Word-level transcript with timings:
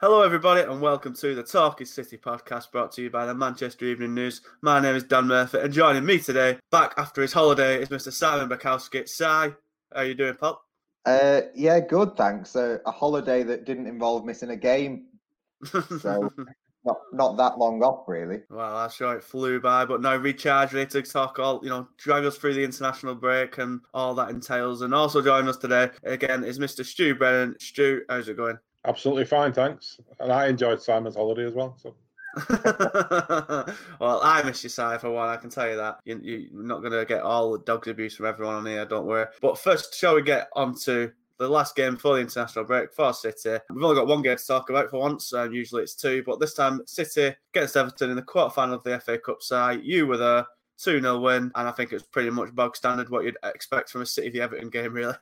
Hello, 0.00 0.22
everybody, 0.22 0.60
and 0.60 0.80
welcome 0.80 1.12
to 1.12 1.34
the 1.34 1.42
Talk 1.42 1.80
is 1.80 1.92
City 1.92 2.16
podcast 2.16 2.70
brought 2.70 2.92
to 2.92 3.02
you 3.02 3.10
by 3.10 3.26
the 3.26 3.34
Manchester 3.34 3.84
Evening 3.84 4.14
News. 4.14 4.42
My 4.62 4.78
name 4.78 4.94
is 4.94 5.02
Dan 5.02 5.26
Murphy, 5.26 5.58
and 5.58 5.72
joining 5.72 6.06
me 6.06 6.20
today, 6.20 6.56
back 6.70 6.94
after 6.96 7.20
his 7.20 7.32
holiday, 7.32 7.82
is 7.82 7.88
Mr. 7.88 8.12
Simon 8.12 8.48
Bajkowski. 8.48 9.08
Si, 9.08 9.24
how 9.24 9.52
are 9.96 10.04
you 10.04 10.14
doing, 10.14 10.34
pal? 10.34 10.62
Uh, 11.04 11.40
yeah, 11.52 11.80
good, 11.80 12.16
thanks. 12.16 12.54
Uh, 12.54 12.78
a 12.86 12.92
holiday 12.92 13.42
that 13.42 13.66
didn't 13.66 13.88
involve 13.88 14.24
missing 14.24 14.50
a 14.50 14.56
game, 14.56 15.06
so 15.64 16.32
not 16.84 16.98
not 17.12 17.36
that 17.36 17.58
long 17.58 17.82
off, 17.82 18.06
really. 18.06 18.42
Well, 18.50 18.76
I'm 18.76 18.90
sure 18.90 19.16
it 19.16 19.24
flew 19.24 19.58
by, 19.58 19.84
but 19.84 20.00
now 20.00 20.14
recharge, 20.14 20.74
ready 20.74 20.88
to 20.90 21.02
talk 21.02 21.40
all, 21.40 21.58
you 21.64 21.70
know, 21.70 21.88
drag 21.96 22.24
us 22.24 22.38
through 22.38 22.54
the 22.54 22.62
international 22.62 23.16
break 23.16 23.58
and 23.58 23.80
all 23.92 24.14
that 24.14 24.30
entails. 24.30 24.82
And 24.82 24.94
also 24.94 25.20
joining 25.20 25.48
us 25.48 25.56
today, 25.56 25.90
again, 26.04 26.44
is 26.44 26.60
Mr. 26.60 26.86
Stu 26.86 27.16
Brennan. 27.16 27.56
Stu, 27.58 28.02
how's 28.08 28.28
it 28.28 28.36
going? 28.36 28.60
Absolutely 28.88 29.26
fine, 29.26 29.52
thanks. 29.52 30.00
And 30.18 30.32
I 30.32 30.46
enjoyed 30.46 30.80
Simon's 30.80 31.14
holiday 31.14 31.44
as 31.44 31.52
well. 31.52 31.76
So. 31.76 31.94
well, 34.00 34.20
I 34.22 34.42
miss 34.44 34.62
you, 34.62 34.70
Si, 34.70 34.82
for 34.98 35.10
one. 35.10 35.28
I 35.28 35.36
can 35.36 35.50
tell 35.50 35.68
you 35.68 35.76
that. 35.76 35.98
You, 36.06 36.18
you're 36.22 36.62
not 36.62 36.80
going 36.80 36.92
to 36.92 37.04
get 37.04 37.20
all 37.20 37.52
the 37.52 37.58
dog's 37.58 37.88
abuse 37.88 38.16
from 38.16 38.24
everyone 38.24 38.54
on 38.54 38.66
here, 38.66 38.86
don't 38.86 39.04
worry. 39.04 39.26
But 39.42 39.58
first, 39.58 39.94
shall 39.94 40.14
we 40.14 40.22
get 40.22 40.48
on 40.54 40.74
to 40.84 41.12
the 41.38 41.48
last 41.48 41.76
game 41.76 41.98
for 41.98 42.14
the 42.14 42.22
international 42.22 42.64
break 42.64 42.94
for 42.94 43.12
City? 43.12 43.58
We've 43.68 43.84
only 43.84 43.96
got 43.96 44.06
one 44.06 44.22
game 44.22 44.38
to 44.38 44.46
talk 44.46 44.70
about 44.70 44.88
for 44.88 45.00
once, 45.00 45.34
and 45.34 45.54
usually 45.54 45.82
it's 45.82 45.94
two. 45.94 46.22
But 46.24 46.40
this 46.40 46.54
time, 46.54 46.80
City 46.86 47.34
against 47.52 47.76
Everton 47.76 48.08
in 48.08 48.16
the 48.16 48.22
quarterfinal 48.22 48.74
of 48.74 48.84
the 48.84 48.98
FA 49.00 49.18
Cup 49.18 49.42
side. 49.42 49.82
You 49.82 50.06
were 50.06 50.16
there, 50.16 50.46
2 50.78 51.02
0 51.02 51.18
win, 51.18 51.52
and 51.54 51.68
I 51.68 51.72
think 51.72 51.92
it 51.92 51.96
was 51.96 52.04
pretty 52.04 52.30
much 52.30 52.54
bog 52.54 52.74
standard 52.74 53.10
what 53.10 53.24
you'd 53.24 53.36
expect 53.44 53.90
from 53.90 54.00
a 54.00 54.06
City 54.06 54.30
v 54.30 54.40
Everton 54.40 54.70
game, 54.70 54.94
really. 54.94 55.14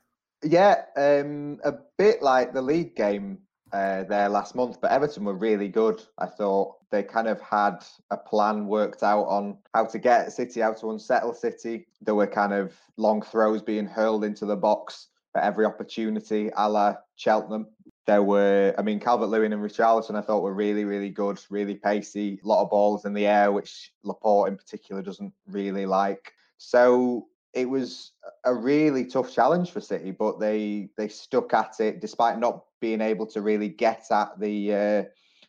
Yeah, 0.44 0.82
um, 0.96 1.58
a 1.64 1.72
bit 1.98 2.22
like 2.22 2.52
the 2.52 2.62
league 2.62 2.94
game 2.94 3.38
uh, 3.72 4.04
there 4.04 4.28
last 4.28 4.54
month, 4.54 4.80
but 4.80 4.92
Everton 4.92 5.24
were 5.24 5.34
really 5.34 5.68
good. 5.68 6.02
I 6.18 6.26
thought 6.26 6.76
they 6.90 7.02
kind 7.02 7.28
of 7.28 7.40
had 7.40 7.84
a 8.10 8.16
plan 8.16 8.66
worked 8.66 9.02
out 9.02 9.24
on 9.24 9.58
how 9.74 9.86
to 9.86 9.98
get 9.98 10.32
City, 10.32 10.60
how 10.60 10.72
to 10.74 10.90
unsettle 10.90 11.34
City. 11.34 11.86
There 12.00 12.14
were 12.14 12.26
kind 12.26 12.52
of 12.52 12.74
long 12.96 13.22
throws 13.22 13.62
being 13.62 13.86
hurled 13.86 14.24
into 14.24 14.46
the 14.46 14.56
box 14.56 15.08
for 15.32 15.40
every 15.40 15.64
opportunity, 15.64 16.50
a 16.56 16.68
la 16.68 16.94
Cheltenham. 17.16 17.66
There 18.06 18.22
were, 18.22 18.72
I 18.78 18.82
mean, 18.82 19.00
Calvert 19.00 19.30
Lewin 19.30 19.52
and 19.52 19.62
Richarlison, 19.62 20.14
I 20.14 20.20
thought 20.20 20.44
were 20.44 20.54
really, 20.54 20.84
really 20.84 21.10
good, 21.10 21.40
really 21.50 21.74
pacey, 21.74 22.40
a 22.42 22.46
lot 22.46 22.62
of 22.62 22.70
balls 22.70 23.04
in 23.04 23.14
the 23.14 23.26
air, 23.26 23.50
which 23.50 23.92
Laporte 24.04 24.48
in 24.48 24.56
particular 24.56 25.02
doesn't 25.02 25.32
really 25.48 25.86
like. 25.86 26.32
So 26.58 27.26
it 27.52 27.68
was 27.68 28.12
a 28.44 28.54
really 28.54 29.06
tough 29.06 29.34
challenge 29.34 29.70
for 29.70 29.80
City, 29.80 30.12
but 30.12 30.38
they 30.38 30.90
they 30.96 31.08
stuck 31.08 31.52
at 31.54 31.80
it 31.80 32.00
despite 32.00 32.38
not 32.38 32.64
being 32.80 33.00
able 33.00 33.26
to 33.26 33.40
really 33.40 33.68
get 33.68 34.04
at 34.10 34.38
the 34.38 34.72
uh, 34.72 35.02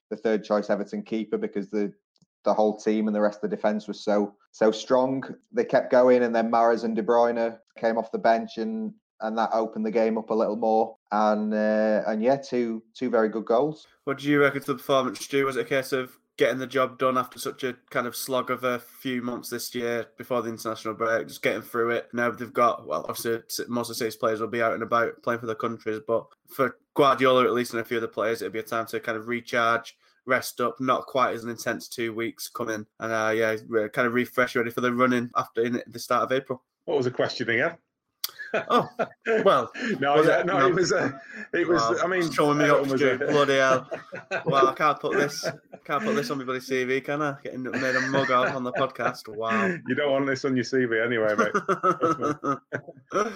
the 0.09 0.17
third 0.17 0.43
choice 0.43 0.69
Everton 0.69 1.03
keeper 1.03 1.37
because 1.37 1.69
the 1.69 1.93
the 2.43 2.53
whole 2.53 2.77
team 2.77 3.07
and 3.07 3.15
the 3.15 3.21
rest 3.21 3.43
of 3.43 3.49
the 3.49 3.55
defense 3.55 3.87
was 3.87 3.99
so 3.99 4.35
so 4.51 4.71
strong. 4.71 5.23
They 5.51 5.65
kept 5.65 5.91
going, 5.91 6.23
and 6.23 6.35
then 6.35 6.51
Mahrez 6.51 6.83
and 6.83 6.95
De 6.95 7.03
Bruyne 7.03 7.57
came 7.77 7.97
off 7.97 8.11
the 8.11 8.17
bench, 8.17 8.57
and 8.57 8.93
and 9.21 9.37
that 9.37 9.49
opened 9.51 9.85
the 9.85 9.91
game 9.91 10.17
up 10.17 10.29
a 10.29 10.33
little 10.33 10.55
more. 10.55 10.95
And 11.11 11.53
uh, 11.53 12.03
and 12.07 12.23
yeah, 12.23 12.37
two 12.37 12.83
two 12.93 13.09
very 13.09 13.29
good 13.29 13.45
goals. 13.45 13.85
What 14.05 14.19
do 14.19 14.27
you 14.27 14.41
reckon 14.41 14.61
to 14.61 14.67
the 14.67 14.77
performance, 14.77 15.19
Stu? 15.19 15.45
Was 15.45 15.57
it 15.57 15.65
a 15.65 15.69
case 15.69 15.91
of 15.91 16.17
getting 16.37 16.59
the 16.59 16.67
job 16.67 16.99
done 16.99 17.17
after 17.17 17.39
such 17.39 17.63
a 17.63 17.75
kind 17.89 18.05
of 18.05 18.15
slog 18.15 18.51
of 18.51 18.63
a 18.63 18.79
few 18.79 19.21
months 19.23 19.49
this 19.49 19.73
year 19.73 20.05
before 20.17 20.43
the 20.43 20.49
international 20.49 20.93
break, 20.93 21.27
just 21.27 21.41
getting 21.41 21.63
through 21.63 21.89
it. 21.89 22.07
Now 22.13 22.29
they've 22.29 22.53
got, 22.53 22.87
well, 22.87 23.05
obviously 23.09 23.41
most 23.67 23.89
of 23.89 23.95
City's 23.95 24.15
players 24.15 24.39
will 24.39 24.47
be 24.47 24.61
out 24.61 24.73
and 24.73 24.83
about 24.83 25.21
playing 25.23 25.39
for 25.39 25.47
their 25.47 25.55
countries, 25.55 25.99
but 26.07 26.27
for 26.47 26.77
Guardiola, 26.97 27.45
at 27.45 27.53
least, 27.53 27.73
and 27.73 27.81
a 27.81 27.85
few 27.85 27.97
other 27.97 28.07
players, 28.07 28.41
it'll 28.41 28.51
be 28.51 28.57
a 28.59 28.63
time 28.63 28.87
to 28.87 28.99
kind 28.99 29.17
of 29.17 29.27
recharge, 29.27 29.95
rest 30.25 30.59
up, 30.59 30.81
not 30.81 31.05
quite 31.05 31.35
as 31.35 31.43
an 31.43 31.51
intense 31.51 31.87
two 31.87 32.11
weeks 32.11 32.49
coming, 32.49 32.87
and 32.99 33.13
uh, 33.13 33.31
yeah, 33.35 33.55
kind 33.89 34.07
of 34.07 34.13
refresh, 34.13 34.55
ready 34.55 34.71
for 34.71 34.81
the 34.81 34.91
running 34.91 35.29
after 35.35 35.61
in 35.61 35.79
the 35.85 35.99
start 35.99 36.23
of 36.23 36.31
April. 36.31 36.63
What 36.85 36.97
was 36.97 37.05
the 37.05 37.11
question 37.11 37.49
again? 37.51 37.77
Oh 38.53 38.89
well, 39.43 39.71
no, 39.99 40.21
yeah, 40.23 40.39
it, 40.39 40.45
no, 40.45 40.67
it 40.67 40.73
was. 40.73 40.91
Uh, 40.91 41.11
it 41.53 41.67
was. 41.67 41.81
Well, 41.81 41.99
I 42.03 42.07
mean, 42.07 42.31
showing 42.31 42.57
me 42.57 42.69
up, 42.69 42.87
was 42.87 43.01
a... 43.01 43.17
bloody 43.17 43.55
hell. 43.55 43.89
Well, 44.45 44.67
I 44.67 44.73
can't 44.73 44.99
put 44.99 45.13
this. 45.13 45.45
Can't 45.85 46.03
put 46.03 46.15
this 46.15 46.29
on 46.29 46.37
my 46.37 46.43
CV, 46.45 47.03
can 47.03 47.21
I? 47.21 47.35
Getting 47.43 47.63
made 47.63 47.95
a 47.95 48.01
mug 48.01 48.31
out 48.31 48.49
on 48.49 48.63
the 48.63 48.71
podcast. 48.73 49.27
Wow. 49.27 49.77
You 49.87 49.95
don't 49.95 50.11
want 50.11 50.27
this 50.27 50.45
on 50.45 50.55
your 50.55 50.65
CV 50.65 51.03
anyway, 51.03 51.33
mate. 51.37 51.53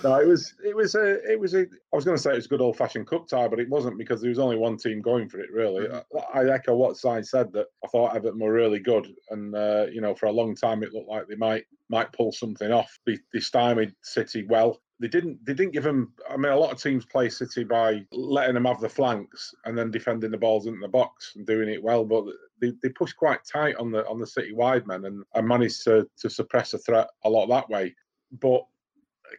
no, 0.03 0.19
it 0.19 0.27
was. 0.27 0.53
It 0.63 0.75
was 0.75 0.95
a. 0.95 1.31
It 1.31 1.39
was 1.39 1.53
a. 1.53 1.61
I 1.61 1.95
was 1.95 2.05
going 2.05 2.17
to 2.17 2.21
say 2.21 2.31
it 2.31 2.35
was 2.35 2.45
a 2.45 2.49
good 2.49 2.61
old 2.61 2.77
fashioned 2.77 3.07
cup 3.07 3.27
tie, 3.27 3.47
but 3.47 3.59
it 3.59 3.69
wasn't 3.69 3.97
because 3.97 4.21
there 4.21 4.29
was 4.29 4.39
only 4.39 4.57
one 4.57 4.77
team 4.77 5.01
going 5.01 5.29
for 5.29 5.39
it. 5.39 5.51
Really, 5.51 5.87
mm-hmm. 5.87 6.17
I, 6.33 6.41
I, 6.41 6.53
echo 6.53 6.75
what 6.75 6.97
Si 6.97 7.23
said 7.23 7.51
that 7.53 7.67
I 7.83 7.87
thought 7.87 8.15
Everton 8.15 8.39
were 8.39 8.53
really 8.53 8.79
good, 8.79 9.13
and 9.29 9.55
uh, 9.55 9.87
you 9.91 10.01
know, 10.01 10.15
for 10.15 10.27
a 10.27 10.31
long 10.31 10.55
time 10.55 10.83
it 10.83 10.93
looked 10.93 11.09
like 11.09 11.27
they 11.27 11.35
might 11.35 11.65
might 11.91 12.11
pull 12.13 12.31
something 12.31 12.71
off. 12.71 12.97
They, 13.05 13.19
they 13.33 13.39
stymied 13.39 13.93
City 14.01 14.43
well 14.47 14.81
they 15.01 15.07
didn't 15.07 15.43
they 15.43 15.53
didn't 15.53 15.73
give 15.73 15.83
them 15.83 16.13
I 16.29 16.37
mean 16.37 16.51
a 16.51 16.57
lot 16.57 16.71
of 16.71 16.81
teams 16.81 17.05
play 17.05 17.27
City 17.27 17.63
by 17.63 18.05
letting 18.11 18.53
them 18.53 18.65
have 18.65 18.79
the 18.79 18.87
flanks 18.87 19.53
and 19.65 19.75
then 19.75 19.89
defending 19.89 20.29
the 20.29 20.37
balls 20.37 20.67
into 20.67 20.79
the 20.79 20.87
box 20.87 21.33
and 21.35 21.45
doing 21.45 21.69
it 21.69 21.81
well 21.81 22.05
but 22.05 22.23
they, 22.61 22.71
they 22.83 22.89
pushed 22.89 23.17
quite 23.17 23.39
tight 23.51 23.75
on 23.77 23.91
the 23.91 24.07
on 24.07 24.19
the 24.19 24.27
City 24.27 24.53
wide 24.53 24.85
men 24.85 25.05
and, 25.05 25.23
and 25.33 25.47
managed 25.47 25.83
to 25.85 26.07
to 26.19 26.29
suppress 26.29 26.73
a 26.73 26.77
threat 26.77 27.09
a 27.25 27.29
lot 27.29 27.47
that 27.47 27.67
way 27.67 27.93
but 28.39 28.61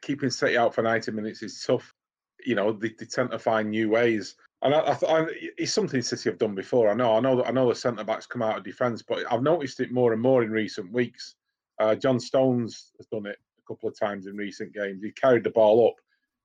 keeping 0.03 0.31
City 0.31 0.59
out 0.59 0.75
for 0.75 0.83
90 0.83 1.13
minutes 1.13 1.43
is 1.43 1.65
tough 1.65 1.95
you 2.45 2.57
know 2.57 2.73
they, 2.73 2.91
they 2.99 3.07
tend 3.07 3.31
to 3.31 3.39
find 3.39 3.71
new 3.71 3.89
ways 3.89 4.35
and 4.63 4.75
I, 4.75 4.97
I, 5.09 5.27
it's 5.59 5.73
something 5.73 6.03
City 6.03 6.31
have 6.31 6.39
done 6.39 6.55
before. 6.55 6.89
I 6.89 6.95
know, 6.95 7.17
I 7.17 7.21
know 7.21 7.35
that 7.39 7.49
I 7.49 7.51
know 7.51 7.69
the 7.69 7.75
centre 7.75 8.05
backs 8.05 8.27
come 8.27 8.43
out 8.43 8.59
of 8.59 8.63
defence, 8.63 9.03
but 9.03 9.25
I've 9.29 9.43
noticed 9.43 9.81
it 9.81 9.91
more 9.91 10.13
and 10.13 10.23
more 10.23 10.45
in 10.45 10.53
recent 10.53 10.93
weeks. 10.93 11.35
Uh, 11.83 11.95
John 11.97 12.21
Stones 12.21 12.93
has 12.99 13.07
done 13.07 13.27
it 13.27 13.39
a 13.59 13.63
couple 13.67 13.89
of 13.89 13.99
times 13.99 14.27
in 14.27 14.37
recent 14.37 14.73
games. 14.73 15.03
He 15.03 15.11
carried 15.11 15.43
the 15.43 15.51
ball 15.51 15.89
up. 15.89 15.95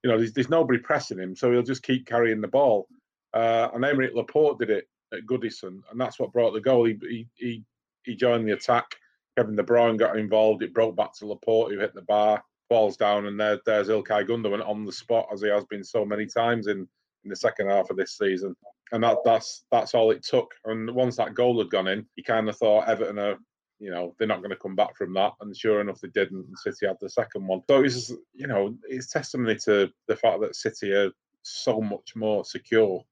You 0.04 0.10
know, 0.10 0.18
there's, 0.18 0.34
there's 0.34 0.50
nobody 0.50 0.80
pressing 0.80 1.20
him, 1.20 1.36
so 1.36 1.52
he'll 1.52 1.62
just 1.62 1.84
keep 1.84 2.08
carrying 2.08 2.42
the 2.42 2.48
ball. 2.48 2.88
Uh, 3.34 3.70
and 3.74 3.84
Aymeric 3.84 4.16
Laporte 4.16 4.60
did 4.60 4.72
it 4.72 4.88
at 5.14 5.26
Goodison, 5.26 5.82
and 5.92 6.02
that's 6.02 6.18
what 6.18 6.34
brought 6.34 6.54
the 6.54 6.62
goal. 6.62 6.86
He, 6.86 6.98
he, 7.02 7.28
he, 7.36 7.64
he 8.04 8.16
joined 8.16 8.48
the 8.48 8.54
attack. 8.54 8.96
Kevin 9.38 9.56
De 9.56 9.64
Bruyne 9.64 10.00
got 10.00 10.18
involved. 10.18 10.64
It 10.64 10.74
broke 10.74 10.96
back 10.96 11.14
to 11.16 11.28
Laporte, 11.28 11.72
who 11.72 11.80
hit 11.80 11.94
the 11.94 12.02
bar, 12.02 12.44
falls 12.68 12.98
down, 12.98 13.28
and 13.28 13.40
there, 13.40 13.60
there's 13.66 13.90
Ilkay 13.90 14.28
Gundogan 14.28 14.68
on 14.68 14.86
the 14.86 14.92
spot, 14.92 15.28
as 15.32 15.42
he 15.42 15.50
has 15.50 15.66
been 15.66 15.84
so 15.84 16.04
many 16.04 16.26
times 16.26 16.66
in, 16.66 16.80
in 17.24 17.30
the 17.30 17.36
second 17.36 17.70
half 17.70 17.92
of 17.92 17.98
this 17.98 18.18
season. 18.18 18.56
And 18.92 19.04
that, 19.04 19.18
that's 19.26 19.66
that's 19.70 19.94
all 19.94 20.12
it 20.12 20.24
took. 20.24 20.50
And 20.66 20.90
once 20.96 21.18
that 21.18 21.36
goal 21.36 21.60
had 21.60 21.70
gone 21.70 21.88
in, 21.88 22.06
you 22.16 22.24
kind 22.24 22.48
of 22.50 22.58
thought 22.58 22.88
Everton 22.88 23.20
are 23.20 23.38
you 23.80 23.92
know 23.92 24.16
they're 24.18 24.28
not 24.28 24.40
going 24.40 24.50
to 24.50 24.56
come 24.56 24.76
back 24.76 24.96
from 24.96 25.14
that. 25.14 25.34
And 25.42 25.56
sure 25.56 25.82
enough 25.82 26.02
they 26.02 26.10
didn't 26.10 26.48
and 26.48 26.58
city 26.58 26.88
had 26.88 26.98
the 27.00 27.10
second 27.10 27.46
one. 27.48 27.62
So 27.70 27.84
it's 27.84 28.12
you 28.34 28.48
know 28.48 28.76
it's 28.88 29.08
testimony 29.08 29.56
to 29.66 29.92
the 30.08 30.16
fact 30.16 30.42
that 30.42 30.56
city 30.56 30.92
are 30.92 31.12
so 31.44 31.82
much 31.82 32.16
more 32.16 32.44
secure. 32.46 33.04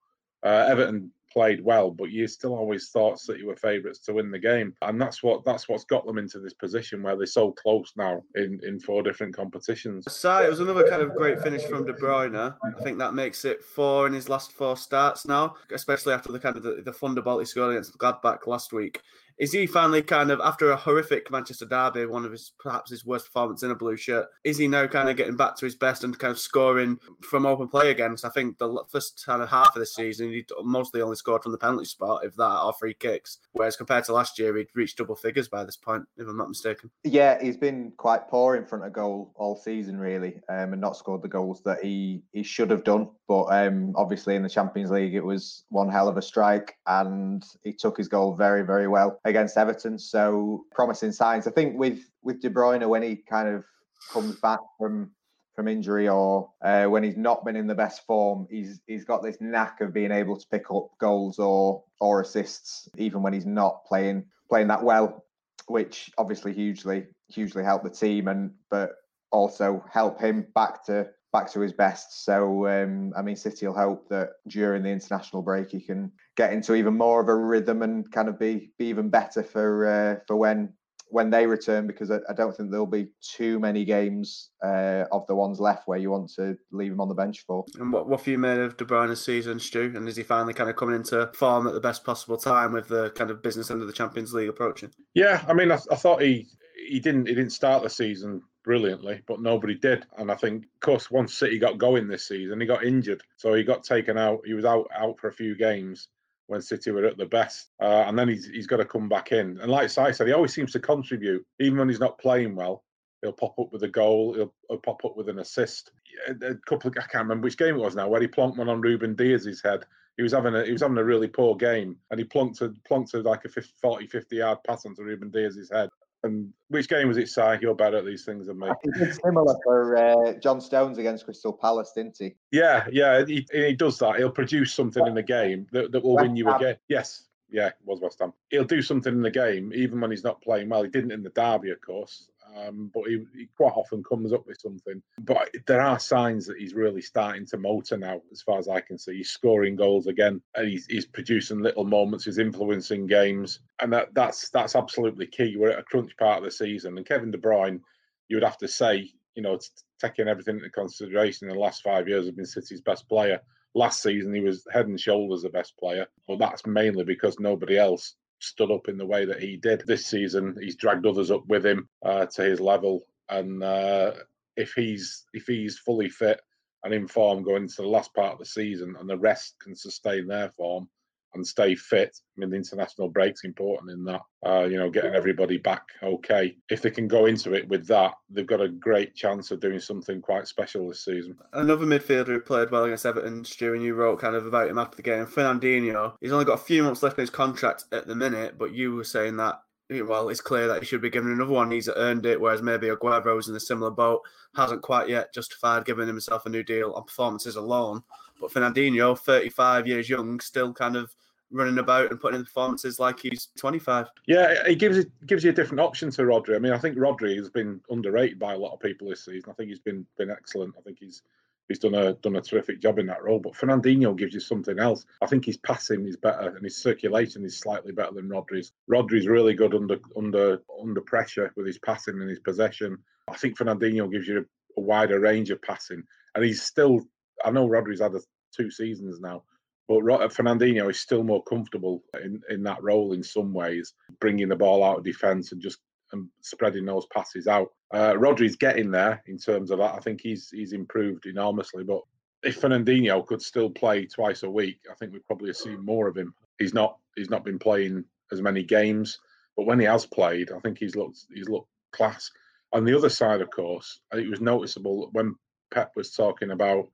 Uh, 0.44 0.68
everton 0.70 1.12
played 1.32 1.62
well 1.66 1.90
but 1.90 2.12
you 2.12 2.28
still 2.28 2.56
always 2.56 2.90
thought 2.90 3.20
city 3.20 3.44
were 3.44 3.56
favourites 3.58 4.00
to 4.00 4.14
win 4.14 4.32
the 4.32 4.40
game. 4.40 4.74
And 4.84 5.02
that's 5.02 5.22
what 5.22 5.44
that's 5.44 5.68
what's 5.68 5.84
got 5.84 6.06
them 6.06 6.18
into 6.18 6.40
this 6.40 6.54
position 6.54 7.04
where 7.04 7.18
they're 7.18 7.26
so 7.26 7.52
close 7.52 7.92
now 7.98 8.24
in 8.36 8.60
in 8.64 8.80
four 8.80 9.04
different 9.04 9.36
competitions. 9.36 10.06
So 10.12 10.44
it 10.44 10.50
was 10.50 10.60
another 10.62 10.88
kind 10.90 11.02
of 11.02 11.14
great 11.16 11.42
finish 11.42 11.64
from 11.64 11.86
de 11.86 11.94
bruyne. 11.94 12.56
I 12.64 12.84
think 12.84 13.00
that 13.00 13.14
makes 13.14 13.44
it 13.44 13.64
four 13.64 14.08
in 14.08 14.14
his 14.14 14.30
last 14.30 14.52
four 14.52 14.78
starts 14.78 15.26
now 15.26 15.56
especially 15.72 16.14
after 16.14 16.32
the 16.32 16.40
kind 16.40 16.56
of 16.56 16.64
the, 16.64 16.82
the 16.84 16.94
thunderbolt 16.94 17.42
he 17.42 17.46
scored 17.46 17.72
against 17.72 17.98
gladbach 17.98 18.48
last 18.48 18.72
week 18.72 19.02
is 19.38 19.52
he 19.52 19.68
finally 19.68 20.02
kind 20.02 20.32
of 20.32 20.40
after 20.40 20.72
a 20.72 20.78
horrific 20.78 21.30
Manchester 21.30 21.66
derby, 21.66 22.06
one 22.06 22.26
of 22.26 22.32
his 22.32 22.54
perhaps 22.60 22.92
his 22.92 23.06
worst 23.06 23.26
performance 23.26 23.64
in 23.64 23.72
a 23.72 23.76
blue 23.76 23.98
shirt? 23.98 24.28
Is 24.44 24.58
he 24.58 24.68
now 24.68 24.88
kind 24.88 25.10
of 25.10 25.18
getting 25.18 25.36
back 25.36 25.58
to 25.58 25.66
his 25.66 25.76
best 25.76 26.04
and 26.04 26.18
kind 26.18 26.32
of 26.32 26.40
scoring 26.40 26.98
from 27.22 27.46
open 27.46 27.68
play 27.68 27.92
again? 27.92 28.12
Because 28.12 28.24
I 28.24 28.30
think 28.30 28.58
the 28.58 28.84
first 28.90 29.24
kind 29.26 29.42
of 29.42 29.50
half 29.50 29.76
of 29.76 29.80
the 29.80 29.86
season 29.86 30.32
he 30.32 30.46
mostly 30.64 31.02
only 31.02 31.16
scored 31.16 31.44
from 31.44 31.52
the 31.52 31.58
penalty 31.58 31.86
spot, 31.86 32.24
if 32.24 32.36
that, 32.36 32.62
or 32.62 32.74
free 32.74 32.94
kicks. 32.94 33.40
Whereas 33.54 33.76
compared 33.76 34.06
to 34.06 34.14
last 34.14 34.40
year, 34.40 34.56
he'd 34.56 34.68
reached 34.74 34.98
double 34.98 35.16
figures 35.16 35.48
by 35.48 35.64
this 35.64 35.78
point, 35.78 36.04
if 36.18 36.28
I'm 36.28 36.38
not 36.38 36.50
mistaken. 36.50 36.90
Yeah, 37.04 37.42
he's 37.42 37.58
been 37.58 37.92
quite 37.98 38.28
poor 38.30 38.56
in 38.56 38.66
front 38.66 38.86
of 38.86 38.94
goal 38.94 39.34
all 39.36 39.56
season, 39.56 40.00
really, 40.00 40.40
um, 40.50 40.74
and 40.74 40.82
not 40.82 40.98
scored 40.98 41.22
the 41.22 41.28
goals 41.28 41.62
that 41.64 41.80
he 41.84 42.24
he 42.32 42.44
should 42.44 42.70
have 42.72 42.84
done. 42.84 43.10
But 43.28 43.46
um, 43.46 43.94
obviously 43.96 44.36
in 44.36 44.44
the 44.44 44.50
Champions 44.50 44.92
League, 44.92 45.16
it 45.16 45.24
was 45.24 45.64
one 45.70 45.90
hell 45.90 46.08
of 46.08 46.18
a 46.18 46.22
strike, 46.22 46.78
and 46.88 47.44
he 47.64 47.74
took 47.74 47.98
his 47.98 48.08
goal 48.08 48.36
very, 48.36 48.62
very 48.62 48.88
well 48.88 49.20
against 49.26 49.58
Everton. 49.58 50.00
So 50.00 50.66
promising 50.72 51.12
signs. 51.12 51.48
I 51.48 51.52
think 51.52 51.78
with 51.78 52.00
with 52.22 52.42
De 52.42 52.50
Bruyne 52.50 52.88
when 52.88 53.04
he 53.04 53.18
kind 53.18 53.50
of 53.50 53.66
comes 54.12 54.40
back 54.40 54.60
from 54.80 55.12
from 55.56 55.68
injury 55.70 56.10
or 56.10 56.52
uh, 56.64 56.86
when 56.86 57.02
he's 57.02 57.16
not 57.16 57.46
been 57.46 57.56
in 57.56 57.68
the 57.68 57.76
best 57.76 58.06
form, 58.06 58.48
he's 58.50 58.80
he's 58.88 59.04
got 59.04 59.24
this 59.24 59.38
knack 59.42 59.82
of 59.82 59.94
being 59.94 60.12
able 60.12 60.38
to 60.38 60.48
pick 60.48 60.72
up 60.72 60.90
goals 61.00 61.40
or 61.40 61.84
or 62.00 62.22
assists 62.22 62.88
even 62.98 63.22
when 63.22 63.34
he's 63.34 63.46
not 63.46 63.84
playing 63.86 64.26
playing 64.50 64.68
that 64.68 64.84
well, 64.84 65.26
which 65.68 66.12
obviously 66.18 66.54
hugely 66.54 67.06
hugely 67.28 67.64
helped 67.64 67.84
the 67.84 67.90
team 67.90 68.28
and 68.28 68.52
but 68.70 68.92
also 69.32 69.84
help 69.92 70.22
him 70.22 70.46
back 70.54 70.86
to 70.86 71.10
back 71.36 71.52
to 71.52 71.60
his 71.60 71.74
best. 71.74 72.24
So 72.24 72.66
um, 72.68 73.14
I 73.18 73.22
mean, 73.22 73.36
City 73.36 73.68
will 73.68 73.76
hope 73.76 74.08
that 74.10 74.30
during 74.48 74.84
the 74.84 74.90
international 74.90 75.42
break 75.42 75.70
he 75.72 75.82
can 75.82 76.12
get 76.38 76.54
into 76.54 76.76
even 76.76 76.98
more 76.98 77.22
of 77.22 77.28
a 77.28 77.36
rhythm 77.36 77.82
and 77.82 78.10
kind 78.10 78.30
of 78.30 78.40
be 78.40 78.72
be 78.78 78.86
even 78.86 79.10
better 79.10 79.44
for 79.44 79.86
uh, 79.86 80.20
for 80.28 80.38
when 80.38 80.74
when 81.10 81.30
they 81.30 81.46
return 81.46 81.88
because 81.88 82.10
I, 82.10 82.20
I, 82.28 82.34
don't 82.34 82.56
think 82.56 82.72
there'll 82.72 82.88
be 82.88 83.10
too 83.22 83.60
many 83.60 83.86
games 83.86 84.50
uh, 84.64 85.04
of 85.12 85.28
the 85.28 85.36
ones 85.36 85.60
left 85.60 85.88
where 85.88 86.00
you 86.00 86.10
want 86.10 86.32
to 86.36 86.58
leave 86.72 86.92
him 86.92 87.00
on 87.00 87.10
the 87.10 87.14
bench 87.14 87.44
for. 87.46 87.64
And 87.80 87.94
what 87.94 88.08
what 88.08 88.22
have 88.22 88.28
you 88.28 88.38
made 88.38 88.60
of 88.60 88.78
De 88.78 88.86
Bruyne's 88.86 89.24
season, 89.24 89.60
Stu? 89.60 89.94
And 89.96 90.08
is 90.08 90.16
he 90.16 90.24
finally 90.24 90.54
kind 90.54 90.70
of 90.70 90.78
coming 90.78 90.96
into 90.96 91.30
form 91.36 91.68
at 91.68 91.74
the 91.74 91.82
best 91.82 92.06
possible 92.06 92.38
time 92.38 92.72
with 92.72 92.88
the 92.88 93.10
kind 93.12 93.30
of 93.30 93.44
business 93.44 93.70
end 93.70 93.82
of 93.82 93.88
the 93.88 93.94
Champions 93.94 94.34
League 94.34 94.50
approaching? 94.50 94.92
Yeah, 95.14 95.44
I 95.48 95.54
mean, 95.54 95.72
I, 95.72 95.80
I 95.92 95.96
thought 95.96 96.22
he 96.22 96.48
he 96.88 97.02
didn't 97.02 97.28
he 97.28 97.36
didn't 97.36 97.52
start 97.52 97.84
the 97.84 97.90
season 97.90 98.42
brilliantly, 98.66 99.22
but 99.28 99.40
nobody 99.40 99.76
did. 99.76 100.06
And 100.18 100.32
I 100.32 100.36
think, 100.36 100.64
of 100.64 100.80
course, 100.82 101.12
once 101.12 101.36
City 101.36 101.60
got 101.60 101.78
going 101.78 102.08
this 102.08 102.28
season, 102.28 102.60
he 102.60 102.66
got 102.66 102.84
injured, 102.84 103.22
so 103.38 103.54
he 103.54 103.64
got 103.64 103.84
taken 103.84 104.18
out. 104.18 104.42
He 104.46 104.54
was 104.54 104.66
out 104.66 104.88
out 104.94 105.20
for 105.20 105.28
a 105.28 105.34
few 105.34 105.56
games 105.56 106.10
when 106.48 106.62
City 106.62 106.92
were 106.92 107.06
at 107.06 107.18
the 107.18 107.26
best, 107.26 107.70
uh, 107.80 108.04
and 108.08 108.18
then 108.18 108.28
he's 108.28 108.48
he's 108.48 108.68
got 108.68 108.78
to 108.78 108.86
come 108.86 109.08
back 109.08 109.32
in. 109.32 109.60
And 109.62 109.72
like 109.72 109.90
Si 109.90 110.12
said, 110.12 110.28
he 110.28 110.34
always 110.34 110.54
seems 110.54 110.74
to 110.74 110.80
contribute, 110.80 111.46
even 111.60 111.78
when 111.78 111.88
he's 111.88 112.00
not 112.00 112.18
playing 112.18 112.56
well. 112.56 112.84
He'll 113.22 113.32
pop 113.32 113.58
up 113.58 113.72
with 113.72 113.82
a 113.84 113.88
goal. 113.88 114.34
He'll, 114.34 114.54
he'll 114.70 114.80
pop 114.80 115.04
up 115.06 115.16
with 115.16 115.30
an 115.30 115.40
assist. 115.40 115.92
A, 116.28 116.56
couple 116.68 116.90
of 116.90 116.98
I 116.98 117.02
can't 117.02 117.24
remember 117.24 117.46
which 117.46 117.58
game 117.58 117.76
it 117.76 117.80
was 117.80 117.96
now, 117.96 118.08
where 118.08 118.22
he 118.22 118.28
plonked 118.28 118.58
one 118.58 118.70
on 118.70 118.82
Ruben 118.82 119.16
Dias's 119.16 119.62
head. 119.64 119.84
He 120.18 120.24
was 120.24 120.34
having 120.34 120.56
a 120.56 120.64
he 120.64 120.72
was 120.72 120.82
having 120.82 120.98
a 120.98 121.04
really 121.04 121.28
poor 121.28 121.56
game, 121.56 121.98
and 122.12 122.20
he 122.20 122.24
plunked 122.24 122.62
a, 122.62 122.70
plunked 122.86 123.14
a, 123.14 123.22
like 123.22 123.46
a 123.46 123.50
50, 123.50 123.74
40, 123.82 124.08
50 124.08 124.36
yard 124.36 124.60
pass 124.66 124.86
onto 124.86 125.04
Ruben 125.04 125.32
Dias's 125.32 125.72
head. 125.72 125.90
And 126.26 126.52
which 126.70 126.90
game 126.90 127.08
was 127.08 127.18
it, 127.18 127.30
Si? 127.30 127.42
You're 127.62 127.76
bad 127.76 127.94
at 127.94 128.04
these 128.04 128.26
things 128.26 128.48
than 128.48 128.58
me. 128.58 128.70
It's 128.84 129.20
similar 129.24 129.56
for 129.64 129.96
uh, 129.96 130.34
John 130.40 130.60
Stones 130.60 130.98
against 130.98 131.26
Crystal 131.26 131.54
Palace, 131.54 131.92
didn't 131.96 132.18
he? 132.18 132.34
Yeah, 132.52 132.88
yeah, 132.92 133.24
he, 133.24 133.48
he 133.54 133.74
does 133.74 134.00
that. 134.00 134.18
He'll 134.18 134.32
produce 134.32 134.74
something 134.74 135.06
in 135.06 135.14
the 135.14 135.24
game 135.24 135.68
that, 135.72 135.92
that 135.92 136.04
will 136.04 136.16
West 136.16 136.28
win 136.28 136.36
you 136.36 136.50
a 136.50 136.60
game. 136.60 136.76
Yes, 136.90 137.26
yeah, 137.50 137.68
it 137.68 137.76
was 137.86 138.02
West 138.02 138.20
Ham. 138.20 138.34
He'll 138.50 138.64
do 138.64 138.82
something 138.82 139.14
in 139.14 139.22
the 139.22 139.30
game, 139.30 139.72
even 139.76 140.02
when 140.02 140.10
he's 140.10 140.24
not 140.24 140.42
playing 140.42 140.70
well. 140.70 140.82
He 140.82 140.90
didn't 140.90 141.12
in 141.12 141.22
the 141.22 141.30
derby, 141.30 141.70
of 141.70 141.80
course, 141.82 142.30
um, 142.56 142.92
but 142.94 143.04
he, 143.08 143.26
he, 143.36 143.50
quite 143.58 143.74
often 143.74 144.04
comes 144.04 144.32
up 144.32 144.46
with 144.48 144.60
something. 144.60 145.02
But 145.20 145.50
there 145.68 145.82
are 145.82 146.00
signs 146.00 146.46
that 146.48 146.58
he's 146.58 146.74
really 146.74 147.02
starting 147.02 147.46
to 147.48 147.58
motor 147.58 147.98
now, 147.98 148.22
as 148.32 148.42
far 148.42 148.60
as 148.60 148.68
I 148.68 148.82
can 148.82 148.98
see. 148.98 149.18
He's 149.18 149.30
scoring 149.30 149.76
goals 149.76 150.08
again, 150.08 150.42
and 150.56 150.68
he's, 150.68 150.86
he's 150.86 151.06
producing 151.06 151.62
little 151.62 151.86
moments. 151.86 152.26
He's 152.26 152.38
influencing 152.38 153.08
games, 153.08 153.60
and 153.82 153.92
that, 153.94 154.14
that's 154.14 154.50
that's 154.50 154.76
absolutely 154.76 155.28
key. 155.28 155.56
We're 155.58 155.72
at 155.72 155.80
a 155.80 155.84
crunch 155.84 156.16
part 156.18 156.40
of 156.40 156.44
the 156.46 156.52
season, 156.52 156.98
and 156.98 157.06
Kevin 157.06 157.32
De 157.32 157.38
Bruyne, 157.38 157.82
you 158.30 158.38
would 158.38 158.44
have 158.44 158.58
to 158.60 158.68
say, 158.68 159.12
you 159.36 159.44
know, 159.44 159.60
taking 160.00 160.28
everything 160.28 160.58
into 160.58 160.70
consideration, 160.70 161.50
in 161.50 161.56
the 161.56 161.60
last 161.60 161.84
five 161.84 162.08
years, 162.08 162.26
have 162.26 162.38
been 162.38 162.46
City's 162.46 162.82
best 162.82 163.08
player. 163.10 163.40
Last 163.74 164.02
season, 164.02 164.34
he 164.34 164.40
was 164.40 164.66
head 164.72 164.88
and 164.88 165.00
shoulders 165.00 165.42
the 165.42 165.50
best 165.50 165.78
player, 165.78 166.08
but 166.28 166.40
that's 166.40 166.66
mainly 166.66 167.04
because 167.04 167.38
nobody 167.40 167.78
else 167.78 168.16
stood 168.40 168.72
up 168.72 168.88
in 168.88 168.98
the 168.98 169.06
way 169.06 169.26
that 169.26 169.42
he 169.42 169.58
did 169.58 169.84
this 169.86 170.06
season. 170.06 170.56
He's 170.60 170.76
dragged 170.76 171.06
others 171.06 171.32
up 171.32 171.46
with 171.48 171.66
him 171.66 171.88
uh, 172.04 172.26
to 172.28 172.44
his 172.44 172.60
level, 172.60 173.06
and 173.30 173.64
uh, 173.64 174.14
if 174.56 174.74
he's 174.74 175.26
if 175.34 175.46
he's 175.46 175.80
fully 175.80 176.10
fit 176.10 176.40
and 176.84 176.94
in 176.94 177.08
form 177.08 177.44
going 177.44 177.64
into 177.64 177.82
the 177.82 177.88
last 177.88 178.14
part 178.14 178.34
of 178.34 178.40
the 178.40 178.46
season, 178.46 178.96
and 179.00 179.10
the 179.10 179.18
rest 179.18 179.56
can 179.62 179.76
sustain 179.76 180.28
their 180.28 180.50
form, 180.50 180.88
and 181.36 181.46
stay 181.46 181.76
fit. 181.76 182.18
I 182.36 182.40
mean, 182.40 182.50
the 182.50 182.56
international 182.56 183.10
break's 183.10 183.44
important 183.44 183.92
in 183.92 184.04
that. 184.06 184.22
Uh, 184.46 184.64
you 184.64 184.78
know, 184.78 184.90
getting 184.90 185.16
everybody 185.16 185.58
back 185.58 185.88
okay. 186.04 186.56
If 186.70 186.82
they 186.82 186.92
can 186.92 187.08
go 187.08 187.26
into 187.26 187.54
it 187.54 187.68
with 187.68 187.88
that, 187.88 188.14
they've 188.30 188.46
got 188.46 188.62
a 188.62 188.70
great 188.70 189.16
chance 189.16 189.52
of 189.52 189.60
doing 189.60 189.80
something 189.80 190.22
quite 190.22 190.48
special 190.48 190.88
this 190.88 191.04
season. 191.04 191.36
Another 191.54 191.86
midfielder 191.86 192.28
who 192.28 192.40
played 192.40 192.72
well 192.72 192.84
against 192.84 193.06
Everton, 193.06 193.44
Stu, 193.44 193.74
and 193.74 193.84
you 193.84 193.96
wrote 193.96 194.20
kind 194.20 194.36
of 194.36 194.46
about 194.46 194.70
him 194.70 194.78
after 194.78 194.98
the 194.98 195.04
game, 195.04 195.26
Fernandinho. 195.26 196.14
He's 196.22 196.32
only 196.32 196.46
got 196.46 196.60
a 196.60 196.64
few 196.64 196.84
months 196.84 197.02
left 197.04 197.18
in 197.18 197.24
his 197.24 197.30
contract 197.30 197.86
at 197.92 198.08
the 198.08 198.16
minute, 198.16 198.58
but 198.58 198.74
you 198.74 198.94
were 198.94 199.04
saying 199.04 199.38
that 199.38 199.62
well, 199.90 200.30
it's 200.30 200.42
clear 200.42 200.68
that 200.68 200.80
he 200.80 200.86
should 200.86 201.02
be 201.02 201.10
given 201.10 201.32
another 201.32 201.52
one. 201.52 201.70
He's 201.70 201.90
earned 201.96 202.26
it, 202.26 202.42
whereas 202.42 202.62
maybe 202.62 202.88
Aguero's 202.88 203.50
in 203.50 203.56
a 203.56 203.60
similar 203.60 203.92
boat, 203.92 204.22
hasn't 204.56 204.82
quite 204.82 205.10
yet 205.10 205.34
justified 205.34 205.86
giving 205.86 206.08
himself 206.08 206.46
a 206.46 206.50
new 206.50 206.64
deal 206.64 206.94
on 206.94 207.04
performances 207.04 207.56
alone. 207.56 208.02
But 208.42 208.52
Fernandinho, 208.52 209.18
35 209.18 209.88
years 209.88 210.10
young, 210.10 210.40
still 210.40 210.74
kind 210.74 210.96
of 210.96 211.16
running 211.52 211.78
about 211.78 212.12
and 212.12 212.20
putting 212.20 212.40
in 212.40 212.46
performances 212.46 213.00
like 213.00 213.20
he's 213.20 213.50
25. 213.58 214.08
Yeah, 214.28 214.56
it 214.68 214.80
gives 214.80 214.98
it 214.98 215.12
gives 215.26 215.44
you 215.44 215.52
a 215.52 215.54
different 215.54 215.82
option 215.82 216.12
to 216.12 216.24
Rodri. 216.24 216.56
I 216.56 216.60
mean, 216.60 216.74
I 216.74 216.78
think 216.78 216.98
Rodri 216.98 217.36
has 217.38 217.50
been 217.50 217.82
underrated 217.90 218.40
by 218.40 218.54
a 218.54 218.58
lot 218.58 218.74
of 218.74 218.80
people 218.80 219.10
this 219.10 219.26
season. 219.26 219.50
I 219.50 219.54
think 219.54 219.70
he's 219.70 219.80
been 219.80 220.06
been 220.18 220.32
excellent. 220.32 220.76
I 220.78 220.82
think 220.82 220.98
he's 221.00 221.22
he's 221.68 221.80
done 221.80 221.96
a 221.96 222.14
done 222.16 222.36
a 222.36 222.42
terrific 222.42 222.82
job 222.82 223.00
in 223.00 223.08
that 223.08 223.24
role. 223.24 223.40
But 223.40 223.54
Fernandinho 223.54 224.16
gives 224.18 224.34
you 224.34 224.40
something 224.40 224.80
else. 224.80 225.06
I 225.22 225.28
think 225.28 225.46
his 225.46 225.58
passing 225.58 226.06
is 226.08 226.18
better 226.18 226.50
and 226.56 226.64
his 226.64 226.78
circulation 226.78 227.44
is 227.46 227.58
slightly 227.58 227.92
better 227.92 228.14
than 228.14 228.30
Rodri's. 228.30 228.72
Rodri's 228.90 229.28
really 229.28 229.54
good 229.54 229.74
under 229.74 230.00
under 230.16 230.62
under 230.82 231.02
pressure 231.02 231.52
with 231.56 231.66
his 231.66 231.80
passing 231.80 232.20
and 232.20 232.30
his 232.30 232.40
possession. 232.40 232.98
I 233.28 233.38
think 233.38 233.58
Fernandinho 233.58 234.12
gives 234.12 234.28
you 234.28 234.40
a, 234.40 234.80
a 234.80 234.84
wider 234.84 235.20
range 235.20 235.50
of 235.50 235.62
passing, 235.62 236.04
and 236.36 236.44
he's 236.44 236.62
still. 236.62 237.02
I 237.44 237.52
know 237.52 237.68
Rodri's 237.68 238.02
had 238.02 238.16
a, 238.16 238.22
two 238.56 238.72
seasons 238.72 239.20
now, 239.20 239.44
but 239.88 240.00
Fernandinho 240.00 240.90
is 240.90 241.00
still 241.00 241.24
more 241.24 241.44
comfortable 241.44 242.04
in, 242.24 242.42
in 242.50 242.64
that 242.64 242.82
role 242.82 243.14
in 243.14 243.24
some 243.24 243.54
ways, 243.54 243.94
bringing 244.20 244.50
the 244.50 244.56
ball 244.56 244.84
out 244.84 244.98
of 244.98 245.04
defence 245.04 245.52
and 245.52 245.62
just 245.62 245.80
and 246.12 246.28
spreading 246.42 246.86
those 246.86 247.06
passes 247.08 247.48
out. 247.48 247.70
Uh, 247.94 248.16
Rodri's 248.18 248.56
getting 248.56 248.92
there 248.92 249.22
in 249.28 249.38
terms 249.38 249.72
of 249.72 249.80
that. 249.80 249.96
I 249.96 250.00
think 250.00 250.22
he's 250.22 250.50
he's 250.50 250.74
improved 250.74 251.26
enormously. 251.26 251.84
But 251.84 252.02
if 252.44 252.62
Fernandinho 252.62 253.26
could 253.26 253.42
still 253.42 253.70
play 253.70 254.06
twice 254.06 254.44
a 254.44 254.50
week, 254.50 254.80
I 254.90 254.96
think 254.96 255.14
we'd 255.14 255.26
probably 255.26 255.54
see 255.54 255.76
more 255.76 256.08
of 256.08 256.18
him. 256.18 256.34
He's 256.60 256.74
not 256.74 256.98
he's 257.16 257.30
not 257.30 257.46
been 257.46 257.60
playing 257.60 258.06
as 258.32 258.42
many 258.42 258.64
games, 258.64 259.20
but 259.56 259.66
when 259.66 259.80
he 259.80 259.86
has 259.86 260.06
played, 260.06 260.52
I 260.52 260.60
think 260.60 260.78
he's 260.78 260.96
looked 260.96 261.26
he's 261.34 261.50
looked 261.50 261.70
class. 261.92 262.30
On 262.74 262.84
the 262.84 262.98
other 262.98 263.10
side, 263.10 263.42
of 263.42 263.52
course, 263.52 264.02
it 264.14 264.30
was 264.30 264.42
noticeable 264.42 265.10
when 265.14 265.36
Pep 265.72 265.92
was 265.96 266.12
talking 266.12 266.52
about 266.52 266.90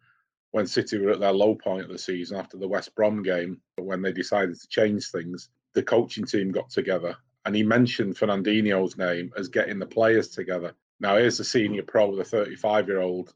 when 0.52 0.68
City 0.68 0.98
were 0.98 1.12
at 1.12 1.20
their 1.20 1.32
low 1.32 1.56
point 1.56 1.84
of 1.84 1.90
the 1.90 1.98
season 1.98 2.38
after 2.38 2.58
the 2.58 2.68
West 2.68 2.94
Brom 2.96 3.24
game, 3.24 3.60
when 3.78 4.02
they 4.02 4.12
decided 4.12 4.60
to 4.60 4.68
change 4.68 5.10
things, 5.10 5.50
the 5.74 5.84
coaching 5.84 6.26
team 6.26 6.52
got 6.52 6.70
together 6.70 7.16
and 7.46 7.56
he 7.56 7.64
mentioned 7.64 8.16
Fernandinho's 8.16 8.98
name 8.98 9.32
as 9.38 9.48
getting 9.48 9.80
the 9.80 9.86
players 9.86 10.30
together. 10.30 10.74
Now, 11.00 11.18
here's 11.18 11.38
the 11.38 11.44
senior 11.44 11.84
pro, 11.84 12.16
the 12.16 12.24
35 12.24 12.88
year 12.88 13.02
old, 13.02 13.34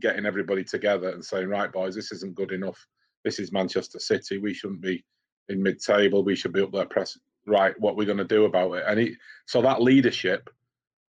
getting 0.00 0.26
everybody 0.26 0.62
together 0.62 1.10
and 1.10 1.24
saying, 1.24 1.48
right, 1.48 1.72
boys, 1.72 1.94
this 1.94 2.12
isn't 2.12 2.34
good 2.34 2.52
enough. 2.52 2.86
This 3.24 3.38
is 3.38 3.52
Manchester 3.52 3.98
City. 3.98 4.38
We 4.38 4.52
shouldn't 4.52 4.82
be 4.82 5.04
in 5.48 5.62
mid 5.62 5.80
table. 5.80 6.22
We 6.22 6.36
should 6.36 6.52
be 6.52 6.60
up 6.60 6.72
there 6.72 6.84
pressing. 6.84 7.22
Right, 7.46 7.78
what 7.78 7.96
we're 7.96 8.06
going 8.06 8.18
to 8.18 8.24
do 8.24 8.44
about 8.44 8.72
it. 8.72 8.84
And 8.86 9.00
he, 9.00 9.16
so 9.46 9.62
that 9.62 9.80
leadership, 9.80 10.50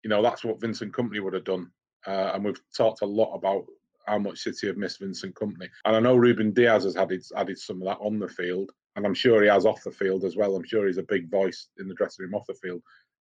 you 0.03 0.11
know, 0.11 0.21
that's 0.21 0.45
what 0.45 0.61
Vincent 0.61 0.93
Kompany 0.93 1.23
would 1.23 1.33
have 1.33 1.45
done. 1.45 1.71
Uh, 2.07 2.33
and 2.35 2.45
we've 2.45 2.61
talked 2.77 3.03
a 3.03 3.07
lot 3.07 3.35
about 3.35 3.65
how 4.07 4.19
much 4.19 4.41
City 4.41 4.67
have 4.67 4.77
missed 4.77 5.01
Vincent 5.01 5.35
Kompany. 5.35 5.69
And 5.85 5.97
I 5.97 6.01
know 6.01 6.17
Ruben 6.17 6.53
Dias 6.53 6.85
has 6.85 6.97
added 6.97 7.25
added 7.37 7.59
some 7.59 7.83
of 7.83 7.89
that 7.89 8.05
on 8.05 8.19
the 8.19 8.29
field, 8.29 8.73
and 8.97 9.07
I'm 9.07 9.15
sure 9.15 9.43
he 9.43 9.49
has 9.49 9.67
off 9.67 9.83
the 9.83 9.91
field 9.91 10.25
as 10.25 10.37
well. 10.37 10.57
I'm 10.57 10.65
sure 10.65 10.87
he's 10.87 10.99
a 10.99 11.03
big 11.03 11.31
voice 11.31 11.69
in 11.79 11.89
the 11.89 11.95
dressing 11.95 12.25
room 12.25 12.35
off 12.35 12.47
the 12.47 12.55
field. 12.55 12.83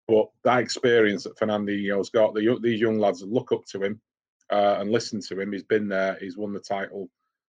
But 0.08 0.28
that 0.44 0.58
experience 0.58 1.25
that 1.25 1.38
Fernandinho's 1.38 2.10
got, 2.10 2.34
the, 2.34 2.58
these 2.60 2.80
young 2.80 2.99
lads 2.99 3.22
look 3.22 3.52
up 3.52 3.64
to 3.66 3.82
him 3.82 4.00
uh, 4.50 4.78
and 4.80 4.90
listen 4.90 5.20
to 5.20 5.40
him. 5.40 5.52
He's 5.52 5.62
been 5.62 5.88
there. 5.88 6.18
He's 6.20 6.37
won 6.37 6.52
the 6.52 6.58
title. 6.60 7.08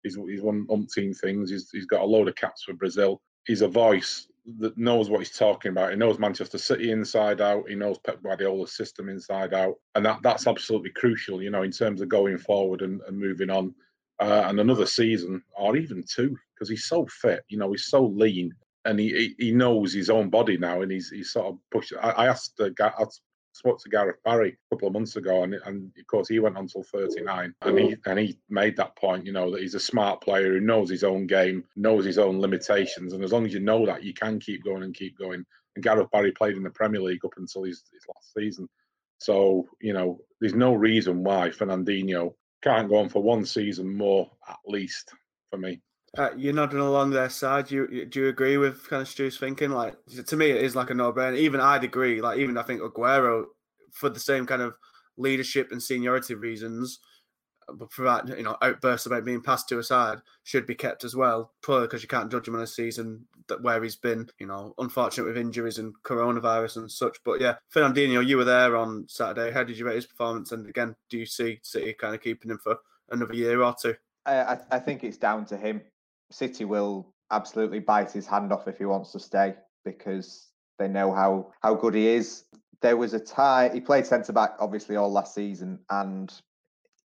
He's, 0.04 0.14
he's 0.14 0.42
won 0.42 0.66
umpteen 0.68 1.18
things. 1.18 1.50
He's, 1.50 1.68
he's 1.70 1.86
got 1.86 2.02
a 2.02 2.06
load 2.06 2.28
of 2.28 2.36
caps 2.36 2.62
for 2.62 2.74
Brazil. 2.74 3.20
He's 3.46 3.62
a 3.62 3.68
voice 3.68 4.28
that 4.58 4.76
knows 4.76 5.08
what 5.08 5.20
he's 5.20 5.36
talking 5.36 5.70
about. 5.70 5.90
He 5.90 5.96
knows 5.96 6.18
Manchester 6.18 6.58
City 6.58 6.90
inside 6.90 7.40
out. 7.40 7.68
He 7.68 7.74
knows 7.74 7.98
Pep 7.98 8.22
Guardiola's 8.22 8.76
system 8.76 9.08
inside 9.08 9.54
out, 9.54 9.76
and 9.94 10.04
that 10.04 10.20
that's 10.22 10.46
absolutely 10.46 10.90
crucial. 10.90 11.42
You 11.42 11.50
know, 11.50 11.62
in 11.62 11.70
terms 11.70 12.00
of 12.00 12.08
going 12.08 12.38
forward 12.38 12.82
and, 12.82 13.00
and 13.08 13.18
moving 13.18 13.50
on, 13.50 13.74
uh, 14.20 14.44
and 14.46 14.60
another 14.60 14.86
season 14.86 15.42
or 15.56 15.76
even 15.76 16.04
two, 16.08 16.36
because 16.54 16.68
he's 16.68 16.84
so 16.84 17.06
fit. 17.06 17.44
You 17.48 17.58
know, 17.58 17.70
he's 17.70 17.86
so 17.86 18.04
lean, 18.06 18.52
and 18.84 18.98
he, 18.98 19.34
he, 19.38 19.46
he 19.46 19.52
knows 19.52 19.92
his 19.92 20.10
own 20.10 20.28
body 20.30 20.56
now, 20.56 20.82
and 20.82 20.92
he's 20.92 21.10
he's 21.10 21.32
sort 21.32 21.46
of 21.46 21.58
pushed. 21.70 21.94
I, 22.00 22.10
I 22.10 22.26
asked 22.26 22.60
uh, 22.60 22.70
I 22.80 23.04
spoke 23.54 23.80
to 23.80 23.88
Gareth 23.88 24.22
Barry 24.24 24.50
a 24.50 24.74
couple 24.74 24.88
of 24.88 24.94
months 24.94 25.16
ago, 25.16 25.44
and, 25.44 25.54
and 25.54 25.92
of 25.98 26.06
course 26.06 26.28
he 26.28 26.38
went 26.40 26.58
until 26.58 26.82
39, 26.82 27.54
and 27.62 27.78
he 27.78 27.96
and 28.06 28.18
he 28.18 28.38
made 28.50 28.76
that 28.76 28.96
point, 28.96 29.24
you 29.24 29.32
know, 29.32 29.50
that 29.50 29.60
he's 29.60 29.74
a 29.74 29.80
smart 29.80 30.20
player 30.20 30.52
who 30.52 30.60
knows 30.60 30.90
his 30.90 31.04
own 31.04 31.26
game, 31.26 31.64
knows 31.76 32.04
his 32.04 32.18
own 32.18 32.40
limitations, 32.40 33.12
and 33.12 33.22
as 33.22 33.32
long 33.32 33.46
as 33.46 33.54
you 33.54 33.60
know 33.60 33.86
that, 33.86 34.02
you 34.02 34.12
can 34.12 34.38
keep 34.38 34.64
going 34.64 34.82
and 34.82 34.94
keep 34.94 35.16
going. 35.16 35.44
and 35.76 35.84
Gareth 35.84 36.10
Barry 36.10 36.32
played 36.32 36.56
in 36.56 36.64
the 36.64 36.70
Premier 36.70 37.00
League 37.00 37.24
up 37.24 37.34
until 37.36 37.62
his, 37.62 37.84
his 37.92 38.04
last 38.14 38.34
season. 38.36 38.68
So 39.18 39.68
you 39.80 39.92
know, 39.92 40.20
there's 40.40 40.54
no 40.54 40.74
reason 40.74 41.22
why 41.22 41.50
Fernandinho 41.50 42.34
can't 42.62 42.88
go 42.88 42.96
on 42.96 43.08
for 43.08 43.22
one 43.22 43.44
season 43.44 43.94
more 43.94 44.30
at 44.48 44.58
least 44.66 45.12
for 45.50 45.58
me. 45.58 45.80
Uh, 46.16 46.30
you're 46.36 46.52
nodding 46.52 46.78
along 46.78 47.10
their 47.10 47.28
side. 47.28 47.66
Do 47.66 47.88
you, 47.90 48.04
do 48.06 48.20
you 48.20 48.28
agree 48.28 48.56
with 48.56 48.88
kind 48.88 49.02
of 49.02 49.08
Stu's 49.08 49.38
thinking? 49.38 49.70
Like 49.70 49.94
to 50.26 50.36
me, 50.36 50.50
it 50.50 50.62
is 50.62 50.76
like 50.76 50.90
a 50.90 50.94
no-brainer. 50.94 51.36
Even 51.36 51.60
I'd 51.60 51.84
agree. 51.84 52.20
Like 52.20 52.38
even 52.38 52.56
I 52.56 52.62
think 52.62 52.82
Aguero, 52.82 53.46
for 53.92 54.08
the 54.08 54.20
same 54.20 54.46
kind 54.46 54.62
of 54.62 54.76
leadership 55.16 55.72
and 55.72 55.82
seniority 55.82 56.34
reasons, 56.34 57.00
but 57.76 57.92
for 57.92 58.04
that 58.04 58.28
you 58.28 58.42
know 58.42 58.56
outbursts 58.62 59.06
about 59.06 59.24
being 59.24 59.40
passed 59.40 59.68
to 59.68 59.78
a 59.78 59.82
side 59.82 60.18
should 60.42 60.66
be 60.66 60.74
kept 60.74 61.04
as 61.04 61.16
well. 61.16 61.52
Probably 61.62 61.86
because 61.86 62.02
you 62.02 62.08
can't 62.08 62.30
judge 62.30 62.46
him 62.46 62.54
on 62.54 62.62
a 62.62 62.66
season 62.66 63.26
that 63.48 63.62
where 63.62 63.82
he's 63.82 63.96
been, 63.96 64.28
you 64.38 64.46
know, 64.46 64.74
unfortunate 64.78 65.26
with 65.26 65.36
injuries 65.36 65.78
and 65.78 65.94
coronavirus 66.02 66.76
and 66.76 66.90
such. 66.90 67.18
But 67.24 67.40
yeah, 67.40 67.56
Fernandinho, 67.74 68.26
you 68.26 68.36
were 68.36 68.44
there 68.44 68.76
on 68.76 69.06
Saturday. 69.08 69.50
How 69.52 69.64
did 69.64 69.76
you 69.76 69.84
rate 69.84 69.96
his 69.96 70.06
performance? 70.06 70.52
And 70.52 70.68
again, 70.68 70.94
do 71.10 71.18
you 71.18 71.26
see 71.26 71.58
City 71.62 71.92
kind 71.92 72.14
of 72.14 72.22
keeping 72.22 72.50
him 72.50 72.58
for 72.58 72.78
another 73.10 73.34
year 73.34 73.62
or 73.62 73.74
two? 73.80 73.94
I, 74.26 74.58
I 74.70 74.78
think 74.78 75.04
it's 75.04 75.18
down 75.18 75.44
to 75.46 75.56
him. 75.56 75.82
City 76.30 76.64
will 76.64 77.12
absolutely 77.30 77.80
bite 77.80 78.12
his 78.12 78.26
hand 78.26 78.52
off 78.52 78.68
if 78.68 78.78
he 78.78 78.84
wants 78.84 79.12
to 79.12 79.18
stay 79.18 79.54
because 79.84 80.48
they 80.78 80.88
know 80.88 81.12
how 81.12 81.52
how 81.60 81.74
good 81.74 81.94
he 81.94 82.08
is. 82.08 82.44
There 82.80 82.96
was 82.96 83.14
a 83.14 83.20
tie. 83.20 83.70
He 83.72 83.80
played 83.80 84.06
centre 84.06 84.32
back 84.32 84.56
obviously 84.58 84.96
all 84.96 85.10
last 85.10 85.34
season, 85.34 85.78
and 85.90 86.32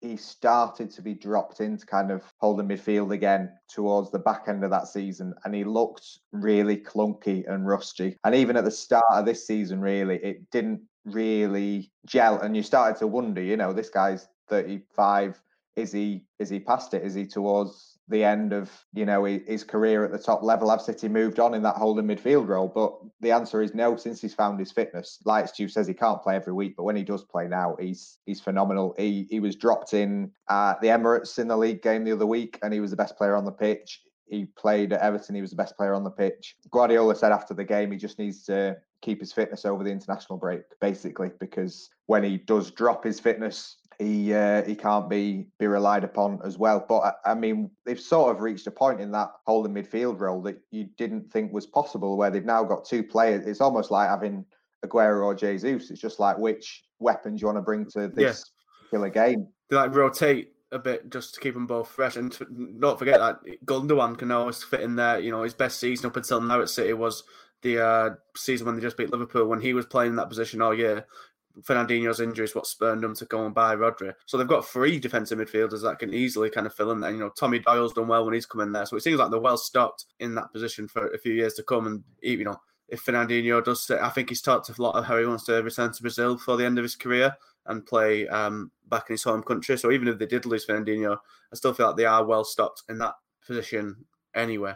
he 0.01 0.15
started 0.15 0.91
to 0.91 1.01
be 1.01 1.13
dropped 1.13 1.59
into 1.59 1.85
kind 1.85 2.11
of 2.11 2.23
holding 2.37 2.67
midfield 2.67 3.11
again 3.11 3.51
towards 3.67 4.11
the 4.11 4.19
back 4.19 4.43
end 4.47 4.63
of 4.63 4.69
that 4.69 4.87
season 4.87 5.33
and 5.43 5.55
he 5.55 5.63
looked 5.63 6.19
really 6.31 6.77
clunky 6.77 7.43
and 7.51 7.67
rusty 7.67 8.15
and 8.23 8.35
even 8.35 8.55
at 8.55 8.63
the 8.63 8.71
start 8.71 9.03
of 9.11 9.25
this 9.25 9.47
season 9.47 9.81
really 9.81 10.17
it 10.17 10.49
didn't 10.51 10.81
really 11.05 11.91
gel 12.05 12.39
and 12.41 12.55
you 12.55 12.61
started 12.61 12.97
to 12.97 13.07
wonder 13.07 13.41
you 13.41 13.57
know 13.57 13.73
this 13.73 13.89
guy's 13.89 14.27
35 14.49 15.41
is 15.75 15.91
he 15.91 16.23
is 16.39 16.49
he 16.49 16.59
past 16.59 16.93
it 16.93 17.03
is 17.03 17.13
he 17.13 17.25
towards 17.25 17.96
the 18.09 18.23
end 18.23 18.53
of 18.53 18.71
you 18.93 19.05
know 19.05 19.25
his 19.25 19.63
career 19.63 20.05
at 20.05 20.11
the 20.11 20.19
top 20.19 20.43
level. 20.43 20.69
Have 20.69 20.81
City 20.81 21.07
moved 21.07 21.39
on 21.39 21.53
in 21.53 21.61
that 21.63 21.75
holding 21.75 22.05
midfield 22.05 22.47
role? 22.47 22.67
But 22.67 22.93
the 23.21 23.31
answer 23.31 23.61
is 23.61 23.73
no. 23.73 23.95
Since 23.95 24.21
he's 24.21 24.33
found 24.33 24.59
his 24.59 24.71
fitness, 24.71 25.19
like 25.25 25.47
Stu 25.47 25.67
says, 25.67 25.87
he 25.87 25.93
can't 25.93 26.21
play 26.21 26.35
every 26.35 26.53
week, 26.53 26.75
but 26.77 26.83
when 26.83 26.95
he 26.95 27.03
does 27.03 27.23
play 27.23 27.47
now, 27.47 27.75
he's 27.79 28.19
he's 28.25 28.41
phenomenal. 28.41 28.95
He 28.97 29.27
he 29.29 29.39
was 29.39 29.55
dropped 29.55 29.93
in 29.93 30.31
at 30.49 30.79
the 30.81 30.87
Emirates 30.87 31.39
in 31.39 31.47
the 31.47 31.57
league 31.57 31.81
game 31.81 32.03
the 32.03 32.13
other 32.13 32.25
week, 32.25 32.59
and 32.61 32.73
he 32.73 32.79
was 32.79 32.91
the 32.91 32.97
best 32.97 33.17
player 33.17 33.35
on 33.35 33.45
the 33.45 33.51
pitch. 33.51 34.01
He 34.29 34.45
played 34.45 34.91
at 34.91 35.01
Everton. 35.01 35.35
He 35.35 35.41
was 35.41 35.51
the 35.51 35.55
best 35.57 35.77
player 35.77 35.93
on 35.93 36.03
the 36.03 36.09
pitch. 36.09 36.57
Guardiola 36.71 37.15
said 37.15 37.31
after 37.31 37.53
the 37.53 37.63
game 37.63 37.91
he 37.91 37.97
just 37.97 38.19
needs 38.19 38.43
to 38.43 38.77
keep 39.01 39.19
his 39.19 39.31
fitness 39.31 39.65
over 39.65 39.83
the 39.83 39.91
international 39.91 40.37
break, 40.37 40.61
basically, 40.81 41.31
because 41.39 41.89
when 42.07 42.23
he 42.23 42.37
does 42.37 42.71
drop 42.71 43.03
his 43.03 43.19
fitness, 43.19 43.77
he 43.99 44.33
uh, 44.33 44.63
he 44.63 44.75
can't 44.75 45.09
be 45.09 45.47
be 45.57 45.65
relied 45.67 46.03
upon 46.03 46.39
as 46.43 46.57
well. 46.57 46.85
But 46.87 46.99
I, 46.99 47.31
I, 47.31 47.33
mean, 47.33 47.71
they've 47.85 47.99
sort 47.99 48.35
of 48.35 48.41
reached 48.41 48.67
a 48.67 48.71
point 48.71 49.01
in 49.01 49.11
that 49.11 49.31
holding 49.45 49.73
midfield 49.73 50.19
role 50.19 50.41
that 50.43 50.59
you 50.71 50.87
didn't 50.97 51.31
think 51.31 51.51
was 51.51 51.65
possible, 51.65 52.15
where 52.15 52.29
they've 52.29 52.45
now 52.45 52.63
got 52.63 52.85
two 52.85 53.03
players. 53.03 53.47
It's 53.47 53.61
almost 53.61 53.89
like 53.89 54.09
having 54.09 54.45
Aguero 54.85 55.25
or 55.25 55.33
Jesus. 55.33 55.89
It's 55.89 56.01
just 56.01 56.19
like 56.19 56.37
which 56.37 56.83
weapons 56.99 57.41
you 57.41 57.47
want 57.47 57.57
to 57.57 57.63
bring 57.63 57.85
to 57.91 58.07
this 58.07 58.45
yeah. 58.91 58.91
killer 58.91 59.09
game. 59.09 59.47
They 59.69 59.75
like 59.75 59.95
rotate 59.95 60.51
a 60.71 60.77
bit 60.77 61.09
just 61.09 61.33
to 61.33 61.39
keep 61.39 61.55
them 61.55 61.65
both 61.65 61.89
fresh, 61.89 62.17
and 62.17 62.31
to, 62.33 62.45
not 62.51 62.99
forget 62.99 63.19
that 63.19 63.39
Gundogan 63.65 64.17
can 64.17 64.31
always 64.31 64.63
fit 64.63 64.81
in 64.81 64.95
there. 64.95 65.19
You 65.19 65.31
know, 65.31 65.41
his 65.41 65.55
best 65.55 65.79
season 65.79 66.05
up 66.05 66.15
until 66.15 66.39
now 66.39 66.61
at 66.61 66.69
City 66.69 66.93
was 66.93 67.23
the 67.63 67.83
uh, 67.83 68.09
season 68.35 68.67
when 68.67 68.75
they 68.75 68.81
just 68.81 68.97
beat 68.97 69.11
Liverpool 69.11 69.47
when 69.47 69.61
he 69.61 69.73
was 69.73 69.87
playing 69.87 70.11
in 70.11 70.15
that 70.17 70.29
position 70.29 70.61
all 70.61 70.77
year. 70.77 71.07
Fernandinho's 71.61 72.19
injury 72.19 72.45
is 72.45 72.55
what 72.55 72.67
spurned 72.67 73.03
them 73.03 73.15
to 73.15 73.25
go 73.25 73.45
and 73.45 73.55
buy 73.55 73.75
Rodri. 73.75 74.13
So 74.25 74.37
they've 74.37 74.47
got 74.47 74.67
three 74.67 74.99
defensive 74.99 75.39
midfielders 75.39 75.81
that 75.83 75.99
can 75.99 76.13
easily 76.13 76.49
kind 76.49 76.67
of 76.67 76.73
fill 76.73 76.91
in 76.91 76.99
there. 76.99 77.11
You 77.11 77.19
know, 77.19 77.29
Tommy 77.29 77.59
Doyle's 77.59 77.93
done 77.93 78.07
well 78.07 78.25
when 78.25 78.33
he's 78.33 78.45
come 78.45 78.61
in 78.61 78.71
there. 78.71 78.85
So 78.85 78.95
it 78.95 79.03
seems 79.03 79.17
like 79.17 79.31
they're 79.31 79.39
well 79.39 79.57
stocked 79.57 80.05
in 80.19 80.35
that 80.35 80.51
position 80.53 80.87
for 80.87 81.07
a 81.07 81.17
few 81.17 81.33
years 81.33 81.55
to 81.55 81.63
come. 81.63 81.87
And, 81.87 82.03
you 82.21 82.43
know, 82.43 82.59
if 82.89 83.03
Fernandinho 83.03 83.63
does 83.63 83.83
sit, 83.83 83.99
I 83.99 84.09
think 84.09 84.29
he's 84.29 84.41
talked 84.41 84.69
a 84.69 84.81
lot 84.81 84.95
of 84.95 85.05
how 85.05 85.17
he 85.17 85.25
wants 85.25 85.45
to 85.45 85.61
return 85.61 85.91
to 85.91 86.01
Brazil 86.01 86.35
before 86.35 86.57
the 86.57 86.65
end 86.65 86.77
of 86.77 86.83
his 86.83 86.95
career 86.95 87.35
and 87.65 87.85
play 87.85 88.27
um, 88.27 88.71
back 88.87 89.09
in 89.09 89.13
his 89.13 89.23
home 89.23 89.43
country. 89.43 89.77
So 89.77 89.91
even 89.91 90.07
if 90.07 90.19
they 90.19 90.25
did 90.25 90.45
lose 90.45 90.65
Fernandinho, 90.65 91.17
I 91.51 91.55
still 91.55 91.73
feel 91.73 91.87
like 91.87 91.97
they 91.97 92.05
are 92.05 92.25
well 92.25 92.43
stocked 92.43 92.83
in 92.89 92.97
that 92.99 93.15
position 93.45 94.05
anyway. 94.35 94.73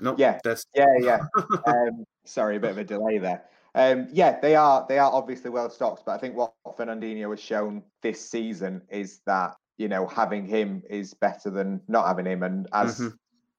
No, 0.00 0.16
yeah, 0.18 0.40
yeah, 0.74 0.86
yeah. 1.00 1.20
um, 1.66 2.04
sorry, 2.24 2.56
a 2.56 2.60
bit 2.60 2.72
of 2.72 2.78
a 2.78 2.84
delay 2.84 3.18
there. 3.18 3.44
Um, 3.74 4.08
yeah, 4.12 4.38
they 4.40 4.54
are 4.54 4.86
they 4.88 4.98
are 4.98 5.12
obviously 5.12 5.50
well 5.50 5.68
stocked, 5.68 6.04
but 6.06 6.12
I 6.12 6.18
think 6.18 6.36
what 6.36 6.52
Fernandinho 6.78 7.30
has 7.30 7.40
shown 7.40 7.82
this 8.02 8.28
season 8.30 8.82
is 8.88 9.20
that 9.26 9.56
you 9.78 9.88
know 9.88 10.06
having 10.06 10.46
him 10.46 10.82
is 10.88 11.14
better 11.14 11.50
than 11.50 11.80
not 11.88 12.06
having 12.06 12.26
him, 12.26 12.42
and 12.44 12.68
as 12.72 13.00
mm-hmm. 13.00 13.08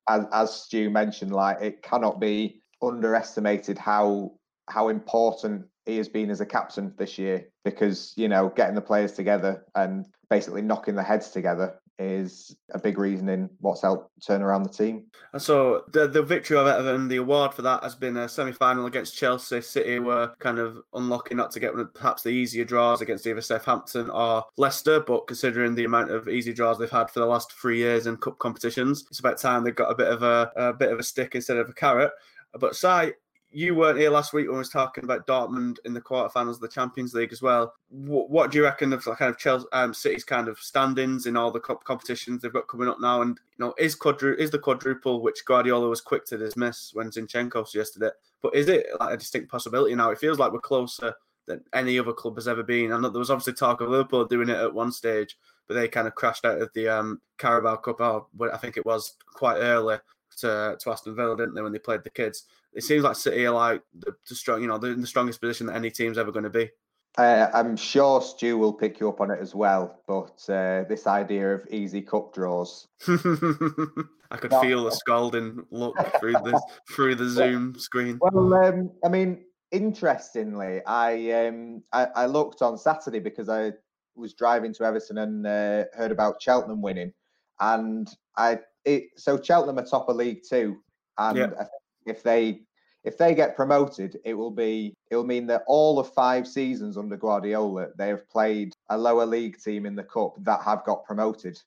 as 0.07 0.25
as 0.31 0.53
Stu 0.53 0.89
mentioned, 0.89 1.33
like 1.33 1.61
it 1.61 1.81
cannot 1.81 2.19
be 2.19 2.61
underestimated 2.81 3.77
how 3.77 4.31
how 4.69 4.87
important 4.87 5.65
he 5.85 5.97
has 5.97 6.09
been 6.09 6.29
as 6.29 6.41
a 6.41 6.45
captain 6.45 6.93
this 6.97 7.17
year 7.17 7.47
because 7.63 8.13
you 8.15 8.27
know 8.27 8.49
getting 8.55 8.75
the 8.75 8.81
players 8.81 9.11
together 9.11 9.65
and 9.75 10.05
basically 10.29 10.61
knocking 10.61 10.95
the 10.95 11.03
heads 11.03 11.29
together 11.29 11.79
is 11.97 12.55
a 12.71 12.79
big 12.79 12.97
reason 12.97 13.29
in 13.29 13.49
what's 13.59 13.81
helped 13.81 14.11
turn 14.25 14.41
around 14.41 14.63
the 14.63 14.69
team. 14.69 15.05
And 15.33 15.41
so 15.41 15.83
the 15.91 16.07
the 16.07 16.21
victory 16.21 16.57
of 16.57 16.67
Everton, 16.67 17.07
the 17.07 17.17
award 17.17 17.53
for 17.53 17.61
that 17.61 17.83
has 17.83 17.95
been 17.95 18.17
a 18.17 18.27
semi 18.27 18.51
final 18.51 18.85
against 18.85 19.17
Chelsea. 19.17 19.61
City 19.61 19.99
were 19.99 20.33
kind 20.39 20.59
of 20.59 20.81
unlucky 20.93 21.35
not 21.35 21.51
to 21.51 21.59
get 21.59 21.73
one 21.73 21.81
of 21.81 21.93
perhaps 21.93 22.23
the 22.23 22.29
easier 22.29 22.65
draws 22.65 23.01
against 23.01 23.25
either 23.27 23.41
Southampton 23.41 24.09
or 24.09 24.43
Leicester, 24.57 24.99
but 24.99 25.27
considering 25.27 25.75
the 25.75 25.85
amount 25.85 26.11
of 26.11 26.27
easy 26.27 26.53
draws 26.53 26.77
they've 26.77 26.89
had 26.89 27.09
for 27.09 27.19
the 27.19 27.25
last 27.25 27.51
three 27.53 27.77
years 27.77 28.07
in 28.07 28.17
cup 28.17 28.39
competitions, 28.39 29.05
it's 29.09 29.19
about 29.19 29.37
time 29.37 29.63
they've 29.63 29.75
got 29.75 29.91
a 29.91 29.95
bit 29.95 30.07
of 30.07 30.23
a, 30.23 30.51
a 30.55 30.73
bit 30.73 30.91
of 30.91 30.99
a 30.99 31.03
stick 31.03 31.35
instead 31.35 31.57
of 31.57 31.69
a 31.69 31.73
carrot. 31.73 32.11
But 32.57 32.75
Si, 32.75 33.11
you 33.55 33.73
weren't 33.73 33.97
here 33.97 34.09
last 34.09 34.33
week 34.33 34.47
when 34.47 34.55
we 34.55 34.59
was 34.59 34.69
talking 34.69 35.05
about 35.05 35.25
Dortmund 35.25 35.77
in 35.85 35.93
the 35.93 36.01
quarterfinals 36.01 36.55
of 36.55 36.59
the 36.59 36.67
Champions 36.67 37.13
League 37.13 37.31
as 37.31 37.41
well. 37.41 37.73
What, 37.87 38.29
what 38.29 38.51
do 38.51 38.57
you 38.57 38.65
reckon 38.65 38.91
of 38.91 39.05
kind 39.05 39.29
of 39.29 39.37
Chelsea, 39.37 39.65
um, 39.71 39.93
City's 39.93 40.25
kind 40.25 40.49
of 40.49 40.59
standings 40.59 41.25
in 41.25 41.37
all 41.37 41.51
the 41.51 41.61
cup 41.61 41.85
competitions 41.85 42.41
they've 42.41 42.51
got 42.51 42.67
coming 42.67 42.89
up 42.89 42.99
now? 42.99 43.21
And 43.21 43.39
you 43.57 43.65
know, 43.65 43.73
is 43.79 43.97
quadru- 43.97 44.37
is 44.37 44.51
the 44.51 44.59
quadruple 44.59 45.21
which 45.21 45.45
Guardiola 45.45 45.87
was 45.87 46.01
quick 46.01 46.25
to 46.25 46.37
dismiss 46.37 46.91
when 46.93 47.09
Zinchenko 47.09 47.65
suggested 47.65 48.03
it? 48.03 48.13
But 48.41 48.55
is 48.55 48.67
it 48.67 48.87
like 48.99 49.13
a 49.13 49.17
distinct 49.17 49.49
possibility 49.49 49.95
now? 49.95 50.11
It 50.11 50.19
feels 50.19 50.37
like 50.37 50.51
we're 50.51 50.59
closer 50.59 51.13
than 51.45 51.63
any 51.73 51.97
other 51.97 52.11
club 52.11 52.35
has 52.35 52.49
ever 52.49 52.63
been. 52.63 52.91
I 52.91 52.99
know 52.99 53.07
there 53.07 53.19
was 53.19 53.31
obviously 53.31 53.53
talk 53.53 53.79
of 53.79 53.87
Liverpool 53.87 54.25
doing 54.25 54.49
it 54.49 54.57
at 54.57 54.73
one 54.73 54.91
stage, 54.91 55.37
but 55.65 55.75
they 55.75 55.87
kind 55.87 56.07
of 56.07 56.15
crashed 56.15 56.43
out 56.43 56.61
of 56.61 56.69
the 56.73 56.89
um, 56.89 57.21
Carabao 57.37 57.77
Cup. 57.77 58.01
I 58.01 58.57
think 58.57 58.75
it 58.75 58.85
was 58.85 59.15
quite 59.33 59.59
early 59.59 59.97
to, 60.37 60.77
to 60.79 60.91
Aston 60.91 61.15
Villa, 61.15 61.35
didn't 61.35 61.55
they, 61.55 61.61
when 61.61 61.71
they 61.71 61.79
played 61.79 62.03
the 62.03 62.09
kids? 62.09 62.43
It 62.73 62.83
seems 62.83 63.03
like 63.03 63.15
City 63.15 63.45
are 63.45 63.53
like 63.53 63.81
the, 63.93 64.15
the 64.27 64.35
strong, 64.35 64.61
you 64.61 64.67
know, 64.67 64.77
they're 64.77 64.91
in 64.91 65.01
the 65.01 65.07
strongest 65.07 65.41
position 65.41 65.67
that 65.67 65.75
any 65.75 65.91
team's 65.91 66.17
ever 66.17 66.31
going 66.31 66.43
to 66.43 66.49
be. 66.49 66.69
Uh, 67.17 67.49
I'm 67.53 67.77
sure 67.77 68.21
Stu 68.21 68.57
will 68.57 68.73
pick 68.73 68.99
you 68.99 69.07
up 69.07 69.21
on 69.21 69.31
it 69.31 69.39
as 69.39 69.55
well, 69.55 70.01
but 70.05 70.43
uh, 70.49 70.83
this 70.89 71.07
idea 71.07 71.55
of 71.55 71.65
easy 71.69 72.01
cup 72.01 72.33
draws. 72.33 72.87
I 73.07 74.37
could 74.37 74.53
feel 74.61 74.83
the 74.83 74.91
scalding 75.05 75.65
look 75.71 75.95
through 76.19 76.33
the 76.33 76.61
through 76.91 77.15
the 77.15 77.29
Zoom 77.29 77.79
screen. 77.79 78.19
Well, 78.19 78.53
um, 78.55 78.91
I 79.03 79.07
mean, 79.07 79.45
interestingly, 79.71 80.81
I, 80.85 81.47
um, 81.47 81.83
I, 81.93 82.07
I 82.15 82.25
looked 82.25 82.61
on 82.61 82.77
Saturday 82.77 83.19
because 83.19 83.47
I 83.47 83.71
was 84.15 84.33
driving 84.33 84.73
to 84.73 84.83
Everton 84.83 85.19
and 85.19 85.47
uh, 85.47 85.85
heard 85.93 86.11
about 86.11 86.41
Cheltenham 86.41 86.81
winning, 86.81 87.13
and 87.59 88.09
I 88.37 88.59
it, 88.83 89.09
so 89.17 89.41
Cheltenham 89.41 89.79
are 89.79 89.85
top 89.85 90.09
of 90.09 90.15
League 90.15 90.41
Two, 90.47 90.77
and 91.17 91.37
yeah. 91.37 91.65
if 92.05 92.23
they 92.23 92.61
if 93.03 93.17
they 93.17 93.35
get 93.35 93.55
promoted, 93.55 94.17
it 94.25 94.33
will 94.33 94.51
be 94.51 94.93
it 95.11 95.15
will 95.15 95.25
mean 95.25 95.47
that 95.47 95.63
all 95.67 95.99
of 95.99 96.11
five 96.13 96.47
seasons 96.47 96.97
under 96.97 97.15
Guardiola 97.15 97.89
they 97.97 98.09
have 98.09 98.27
played 98.29 98.73
a 98.89 98.97
lower 98.97 99.25
league 99.25 99.57
team 99.61 99.85
in 99.85 99.95
the 99.95 100.03
cup 100.03 100.33
that 100.43 100.61
have 100.61 100.83
got 100.83 101.05
promoted. 101.05 101.59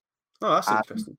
Oh, 0.43 0.55
that's 0.55 0.69
and 0.69 0.79
interesting. 0.79 1.17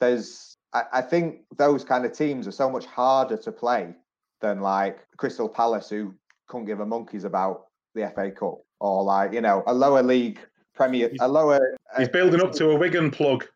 There's 0.00 0.56
I, 0.72 0.84
I 0.94 1.00
think 1.02 1.42
those 1.56 1.84
kind 1.84 2.04
of 2.04 2.12
teams 2.12 2.46
are 2.46 2.52
so 2.52 2.68
much 2.68 2.86
harder 2.86 3.36
to 3.36 3.52
play 3.52 3.94
than 4.40 4.60
like 4.60 5.06
Crystal 5.16 5.48
Palace, 5.48 5.88
who 5.88 6.14
couldn't 6.48 6.66
give 6.66 6.80
a 6.80 6.86
monkeys 6.86 7.24
about 7.24 7.66
the 7.94 8.10
FA 8.14 8.30
Cup, 8.30 8.58
or 8.80 9.04
like 9.04 9.32
you 9.32 9.40
know 9.40 9.62
a 9.66 9.74
lower 9.74 10.02
league 10.02 10.40
Premier, 10.74 11.10
a 11.20 11.28
lower. 11.28 11.76
He's 11.96 12.08
uh, 12.08 12.12
building 12.12 12.40
up 12.40 12.52
to 12.52 12.70
a 12.70 12.76
Wigan 12.76 13.10
plug. 13.10 13.46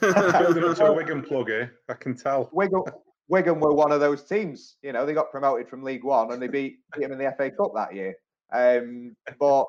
Building 0.00 0.64
up 0.64 0.76
to 0.76 0.86
a 0.86 0.92
Wigan 0.92 1.22
plug 1.22 1.48
here, 1.48 1.74
I 1.88 1.94
can 1.94 2.16
tell. 2.16 2.48
Wigan, 2.52 2.82
Wigan 3.28 3.60
were 3.60 3.74
one 3.74 3.92
of 3.92 4.00
those 4.00 4.24
teams. 4.24 4.76
You 4.82 4.92
know, 4.92 5.04
they 5.04 5.12
got 5.12 5.30
promoted 5.30 5.68
from 5.68 5.82
League 5.82 6.04
One 6.04 6.32
and 6.32 6.40
they 6.40 6.48
beat, 6.48 6.78
beat 6.94 7.02
them 7.02 7.12
in 7.12 7.18
the 7.18 7.34
FA 7.36 7.50
Cup 7.50 7.72
that 7.74 7.94
year. 7.94 8.14
Um, 8.52 9.14
but 9.38 9.66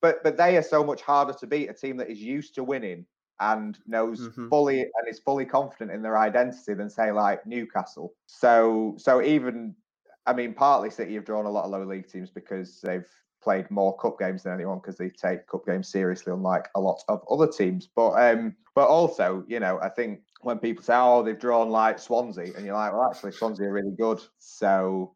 but 0.00 0.22
but 0.24 0.36
they 0.36 0.56
are 0.56 0.62
so 0.62 0.82
much 0.82 1.02
harder 1.02 1.32
to 1.34 1.46
beat 1.46 1.68
a 1.68 1.74
team 1.74 1.96
that 1.98 2.10
is 2.10 2.18
used 2.18 2.54
to 2.56 2.64
winning 2.64 3.06
and 3.40 3.78
knows 3.86 4.20
mm-hmm. 4.20 4.48
fully 4.48 4.80
and 4.80 5.08
is 5.08 5.20
fully 5.20 5.44
confident 5.44 5.90
in 5.90 6.02
their 6.02 6.18
identity 6.18 6.74
than 6.74 6.90
say 6.90 7.12
like 7.12 7.46
Newcastle. 7.46 8.14
So 8.26 8.94
so 8.98 9.22
even 9.22 9.74
I 10.26 10.32
mean, 10.32 10.54
partly 10.54 10.90
City 10.90 11.14
have 11.14 11.24
drawn 11.24 11.46
a 11.46 11.50
lot 11.50 11.64
of 11.64 11.70
lower 11.70 11.86
league 11.86 12.08
teams 12.08 12.30
because 12.30 12.80
they've 12.80 13.08
played 13.42 13.70
more 13.70 13.96
cup 13.96 14.18
games 14.18 14.42
than 14.42 14.54
anyone 14.54 14.78
because 14.78 14.96
they 14.96 15.10
take 15.10 15.46
cup 15.46 15.66
games 15.66 15.88
seriously, 15.88 16.32
unlike 16.32 16.68
a 16.74 16.80
lot 16.80 17.02
of 17.08 17.22
other 17.30 17.46
teams. 17.46 17.88
But 17.94 18.12
um, 18.12 18.56
but 18.74 18.88
also, 18.88 19.44
you 19.48 19.60
know, 19.60 19.78
I 19.82 19.88
think 19.88 20.20
when 20.40 20.58
people 20.58 20.82
say, 20.82 20.94
"Oh, 20.96 21.22
they've 21.22 21.38
drawn 21.38 21.70
like 21.70 21.98
Swansea," 21.98 22.52
and 22.56 22.64
you're 22.64 22.74
like, 22.74 22.92
"Well, 22.92 23.08
actually, 23.10 23.32
Swansea 23.32 23.66
are 23.66 23.72
really 23.72 23.94
good." 23.96 24.20
So, 24.38 25.14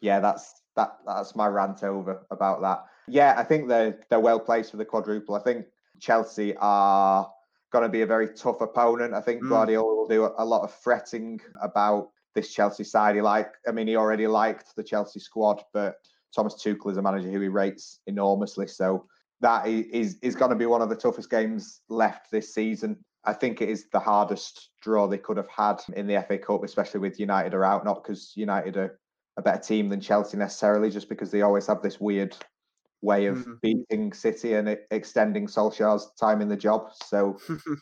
yeah, 0.00 0.20
that's 0.20 0.62
that. 0.76 0.98
That's 1.06 1.36
my 1.36 1.46
rant 1.46 1.82
over 1.82 2.26
about 2.30 2.60
that. 2.62 2.84
Yeah, 3.08 3.34
I 3.36 3.44
think 3.44 3.68
they're 3.68 3.98
they're 4.10 4.20
well 4.20 4.40
placed 4.40 4.70
for 4.70 4.76
the 4.76 4.84
quadruple. 4.84 5.34
I 5.34 5.40
think 5.40 5.66
Chelsea 6.00 6.54
are 6.56 7.30
going 7.70 7.82
to 7.82 7.88
be 7.88 8.02
a 8.02 8.06
very 8.06 8.28
tough 8.28 8.60
opponent. 8.60 9.14
I 9.14 9.20
think 9.20 9.42
mm. 9.42 9.48
Guardiola 9.48 9.94
will 9.94 10.08
do 10.08 10.30
a 10.36 10.44
lot 10.44 10.62
of 10.62 10.72
fretting 10.72 11.40
about 11.60 12.10
this 12.34 12.52
Chelsea 12.52 12.84
side. 12.84 13.14
He 13.14 13.22
like, 13.22 13.52
I 13.66 13.72
mean, 13.72 13.86
he 13.86 13.96
already 13.96 14.26
liked 14.26 14.76
the 14.76 14.82
Chelsea 14.82 15.20
squad, 15.20 15.62
but 15.72 15.96
Thomas 16.34 16.54
Tuchel 16.54 16.90
is 16.90 16.96
a 16.96 17.02
manager 17.02 17.30
who 17.30 17.40
he 17.40 17.48
rates 17.48 18.00
enormously. 18.06 18.66
So 18.66 19.06
that 19.40 19.66
is 19.66 20.18
is 20.22 20.34
going 20.34 20.50
to 20.50 20.56
be 20.56 20.66
one 20.66 20.82
of 20.82 20.88
the 20.88 20.96
toughest 20.96 21.30
games 21.30 21.80
left 21.88 22.30
this 22.30 22.54
season. 22.54 22.96
I 23.24 23.32
think 23.32 23.60
it 23.60 23.68
is 23.68 23.88
the 23.90 24.00
hardest 24.00 24.70
draw 24.80 25.06
they 25.06 25.18
could 25.18 25.36
have 25.36 25.48
had 25.48 25.80
in 25.94 26.06
the 26.06 26.24
FA 26.26 26.38
Cup, 26.38 26.64
especially 26.64 27.00
with 27.00 27.20
United 27.20 27.54
are 27.54 27.64
out. 27.64 27.84
Not 27.84 28.02
because 28.02 28.32
United 28.34 28.76
are 28.76 28.98
a 29.36 29.42
better 29.42 29.60
team 29.60 29.88
than 29.88 30.00
Chelsea 30.00 30.36
necessarily, 30.36 30.90
just 30.90 31.08
because 31.08 31.30
they 31.30 31.42
always 31.42 31.66
have 31.66 31.82
this 31.82 32.00
weird 32.00 32.36
way 33.00 33.26
of 33.26 33.38
mm-hmm. 33.38 33.54
beating 33.62 34.12
City 34.12 34.54
and 34.54 34.76
extending 34.90 35.46
Solskjaer's 35.46 36.12
time 36.18 36.40
in 36.40 36.48
the 36.48 36.56
job. 36.56 36.92
So 37.04 37.38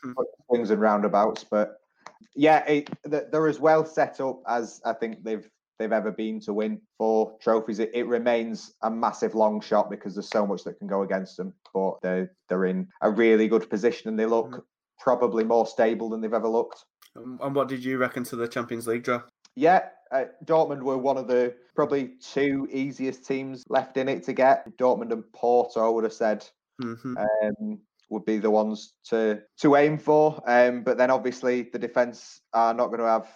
swings 0.47 0.71
and 0.71 0.80
roundabouts, 0.80 1.45
but 1.45 1.76
yeah, 2.35 2.64
it, 2.66 2.90
they're 3.04 3.49
as 3.49 3.61
well 3.61 3.85
set 3.85 4.21
up 4.21 4.40
as 4.49 4.80
I 4.85 4.92
think 4.92 5.25
they've 5.25 5.49
they've 5.81 5.93
ever 5.93 6.13
been 6.13 6.39
to 6.41 6.53
win 6.53 6.81
four 6.99 7.37
trophies. 7.41 7.81
It, 7.81 7.91
it, 7.95 8.07
remains 8.07 8.75
a 8.83 8.91
massive 8.91 9.35
long 9.35 9.61
shot 9.61 9.91
because 9.91 10.15
there's 10.15 10.29
so 10.29 10.47
much 10.47 10.63
that 10.65 10.79
can 10.79 10.87
go 10.87 11.03
against 11.03 11.37
them, 11.37 11.55
but 11.75 12.01
they're 12.03 12.31
they're 12.49 12.67
in 12.67 12.87
a 13.01 13.11
really 13.11 13.49
good 13.49 13.69
position 13.69 14.09
and 14.09 14.19
they 14.19 14.27
look 14.27 14.51
mm-hmm. 14.51 14.61
probably 14.99 15.43
more 15.43 15.67
stable 15.67 16.11
than 16.11 16.21
they've 16.21 16.33
ever 16.33 16.49
looked. 16.49 16.85
And 17.17 17.55
what 17.55 17.69
did 17.69 17.83
you 17.83 17.99
reckon 17.99 18.23
to 18.25 18.37
the 18.37 18.47
Champions 18.47 18.87
League 18.87 19.03
draw? 19.03 19.23
Yeah, 19.57 19.87
uh, 20.13 20.27
Dortmund 20.45 20.83
were 20.83 20.99
one 20.99 21.17
of 21.17 21.27
the 21.27 21.55
probably 21.75 22.13
two 22.23 22.69
easiest 22.71 23.27
teams 23.27 23.65
left 23.69 23.97
in 23.97 24.09
it 24.09 24.23
to 24.25 24.33
get. 24.33 24.65
Dortmund 24.77 25.13
and 25.13 25.25
Porto, 25.33 25.85
I 25.85 25.89
would 25.89 26.05
have 26.05 26.13
said, 26.13 26.47
mm-hmm. 26.81 27.17
um, 27.17 27.79
would 28.11 28.25
be 28.25 28.39
the 28.39 28.51
ones 28.51 28.95
to 29.09 29.41
to 29.61 29.77
aim 29.77 29.99
for. 29.99 30.41
Um, 30.47 30.83
but 30.83 30.99
then 30.99 31.11
obviously 31.11 31.63
the 31.73 31.79
defence 31.79 32.41
are 32.53 32.75
not 32.75 32.89
going 32.89 33.01
to 33.01 33.07
have 33.07 33.29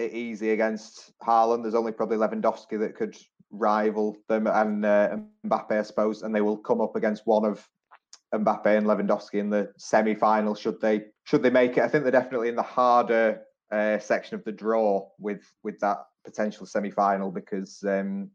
it 0.00 0.12
easy 0.12 0.50
against 0.50 1.12
Haaland. 1.22 1.62
There's 1.62 1.74
only 1.74 1.92
probably 1.92 2.16
Lewandowski 2.16 2.78
that 2.80 2.96
could 2.96 3.16
rival 3.50 4.16
them 4.28 4.46
and 4.46 4.84
uh, 4.84 5.16
Mbappe, 5.46 5.72
I 5.72 5.82
suppose, 5.82 6.22
and 6.22 6.34
they 6.34 6.40
will 6.40 6.56
come 6.56 6.80
up 6.80 6.96
against 6.96 7.26
one 7.26 7.44
of 7.44 7.66
Mbappe 8.34 8.66
and 8.66 8.86
Lewandowski 8.86 9.34
in 9.34 9.50
the 9.50 9.72
semi-final. 9.76 10.54
Should 10.54 10.80
they 10.80 11.06
should 11.24 11.42
they 11.42 11.50
make 11.50 11.76
it? 11.76 11.82
I 11.82 11.88
think 11.88 12.04
they're 12.04 12.12
definitely 12.12 12.48
in 12.48 12.56
the 12.56 12.62
harder 12.62 13.42
uh, 13.70 13.98
section 13.98 14.36
of 14.36 14.44
the 14.44 14.52
draw 14.52 15.08
with 15.18 15.42
with 15.62 15.78
that 15.80 15.98
potential 16.24 16.66
semi-final 16.66 17.30
because 17.30 17.82
um, 17.84 18.30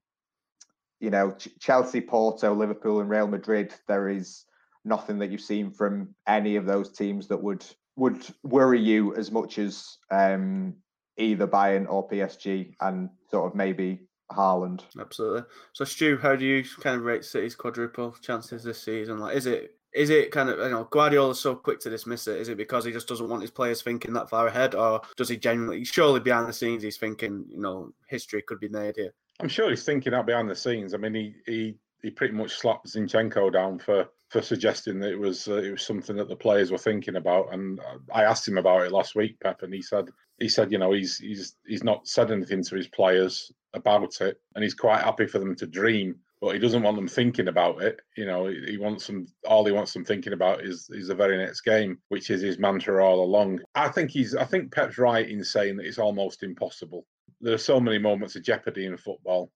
you 0.99 1.09
know 1.09 1.31
Ch- 1.31 1.49
Chelsea, 1.59 2.01
Porto, 2.01 2.53
Liverpool, 2.53 2.99
and 2.99 3.09
Real 3.09 3.27
Madrid. 3.27 3.73
There 3.87 4.09
is 4.09 4.43
nothing 4.83 5.17
that 5.19 5.31
you've 5.31 5.41
seen 5.41 5.71
from 5.71 6.13
any 6.27 6.57
of 6.57 6.65
those 6.65 6.91
teams 6.91 7.27
that 7.29 7.41
would 7.41 7.65
would 7.95 8.25
worry 8.43 8.81
you 8.81 9.15
as 9.15 9.31
much 9.31 9.57
as 9.57 9.97
um, 10.11 10.75
either 11.17 11.47
Bayern 11.47 11.85
or 11.89 12.07
PSG, 12.07 12.75
and 12.81 13.09
sort 13.29 13.51
of 13.51 13.55
maybe 13.55 14.07
Haaland. 14.31 14.81
Absolutely. 14.99 15.43
So, 15.73 15.85
Stu, 15.85 16.17
how 16.17 16.35
do 16.35 16.45
you 16.45 16.63
kind 16.81 16.97
of 16.97 17.03
rate 17.03 17.25
City's 17.25 17.55
quadruple 17.55 18.15
chances 18.21 18.63
this 18.63 18.81
season? 18.81 19.19
Like, 19.19 19.35
is 19.35 19.45
it 19.45 19.75
is 19.93 20.09
it 20.09 20.31
kind 20.31 20.49
of 20.49 20.59
you 20.59 20.69
know 20.69 20.83
Guardiola's 20.85 21.39
so 21.39 21.55
quick 21.55 21.79
to 21.81 21.89
dismiss 21.89 22.27
it? 22.27 22.39
Is 22.39 22.49
it 22.49 22.57
because 22.57 22.85
he 22.85 22.91
just 22.91 23.07
doesn't 23.07 23.29
want 23.29 23.41
his 23.41 23.51
players 23.51 23.81
thinking 23.81 24.13
that 24.13 24.29
far 24.29 24.47
ahead, 24.47 24.75
or 24.75 25.01
does 25.15 25.29
he 25.29 25.37
genuinely? 25.37 25.85
Surely 25.85 26.19
behind 26.19 26.47
the 26.47 26.53
scenes, 26.53 26.83
he's 26.83 26.97
thinking 26.97 27.45
you 27.49 27.61
know 27.61 27.93
history 28.07 28.41
could 28.41 28.59
be 28.59 28.67
made 28.67 28.95
here. 28.95 29.13
I'm 29.39 29.49
sure 29.49 29.69
he's 29.69 29.83
thinking 29.83 30.11
that 30.11 30.25
behind 30.25 30.49
the 30.49 30.55
scenes. 30.55 30.93
I 30.93 30.97
mean, 30.97 31.13
he 31.13 31.35
he 31.45 31.75
he 32.01 32.11
pretty 32.11 32.33
much 32.33 32.53
slapped 32.53 32.87
Zinchenko 32.87 33.53
down 33.53 33.79
for 33.79 34.07
for 34.35 34.41
suggesting 34.41 34.99
that 34.99 35.13
it 35.13 35.19
was 35.19 35.47
uh, 35.47 35.55
it 35.55 35.71
was 35.71 35.85
something 35.85 36.17
that 36.17 36.27
the 36.27 36.35
players 36.35 36.69
were 36.69 36.77
thinking 36.77 37.15
about. 37.15 37.53
And 37.53 37.79
I 38.13 38.23
asked 38.23 38.45
him 38.45 38.57
about 38.57 38.81
it 38.81 38.91
last 38.91 39.15
week, 39.15 39.39
Pep, 39.39 39.61
and 39.61 39.73
he 39.73 39.81
said 39.81 40.09
he 40.39 40.49
said 40.49 40.73
you 40.73 40.77
know 40.77 40.91
he's 40.91 41.17
he's 41.17 41.55
he's 41.65 41.85
not 41.85 42.05
said 42.05 42.31
anything 42.31 42.61
to 42.65 42.75
his 42.75 42.89
players 42.89 43.49
about 43.73 44.19
it, 44.19 44.35
and 44.53 44.61
he's 44.61 44.73
quite 44.73 45.01
happy 45.03 45.25
for 45.25 45.39
them 45.39 45.55
to 45.55 45.65
dream 45.65 46.15
but 46.41 46.53
he 46.53 46.59
doesn't 46.59 46.83
want 46.83 46.97
them 46.97 47.07
thinking 47.07 47.47
about 47.47 47.81
it. 47.81 48.01
You 48.17 48.25
know, 48.25 48.47
he 48.47 48.77
wants 48.77 49.07
them. 49.07 49.25
All 49.47 49.65
he 49.65 49.71
wants 49.71 49.93
them 49.93 50.03
thinking 50.03 50.33
about 50.33 50.65
is 50.65 50.89
is 50.91 51.07
the 51.07 51.15
very 51.15 51.37
next 51.37 51.61
game, 51.61 51.97
which 52.09 52.29
is 52.29 52.41
his 52.41 52.59
mantra 52.59 53.03
all 53.03 53.23
along. 53.23 53.61
I 53.73 53.87
think 53.87 54.11
he's. 54.11 54.35
I 54.35 54.43
think 54.43 54.73
Pep's 54.73 54.97
right 54.97 55.27
in 55.27 55.45
saying 55.45 55.77
that 55.77 55.85
it's 55.85 55.97
almost 55.97 56.43
impossible. 56.43 57.05
There 57.39 57.53
are 57.53 57.57
so 57.57 57.79
many 57.79 57.99
moments 57.99 58.35
of 58.35 58.43
jeopardy 58.43 58.85
in 58.85 58.97
football. 58.97 59.49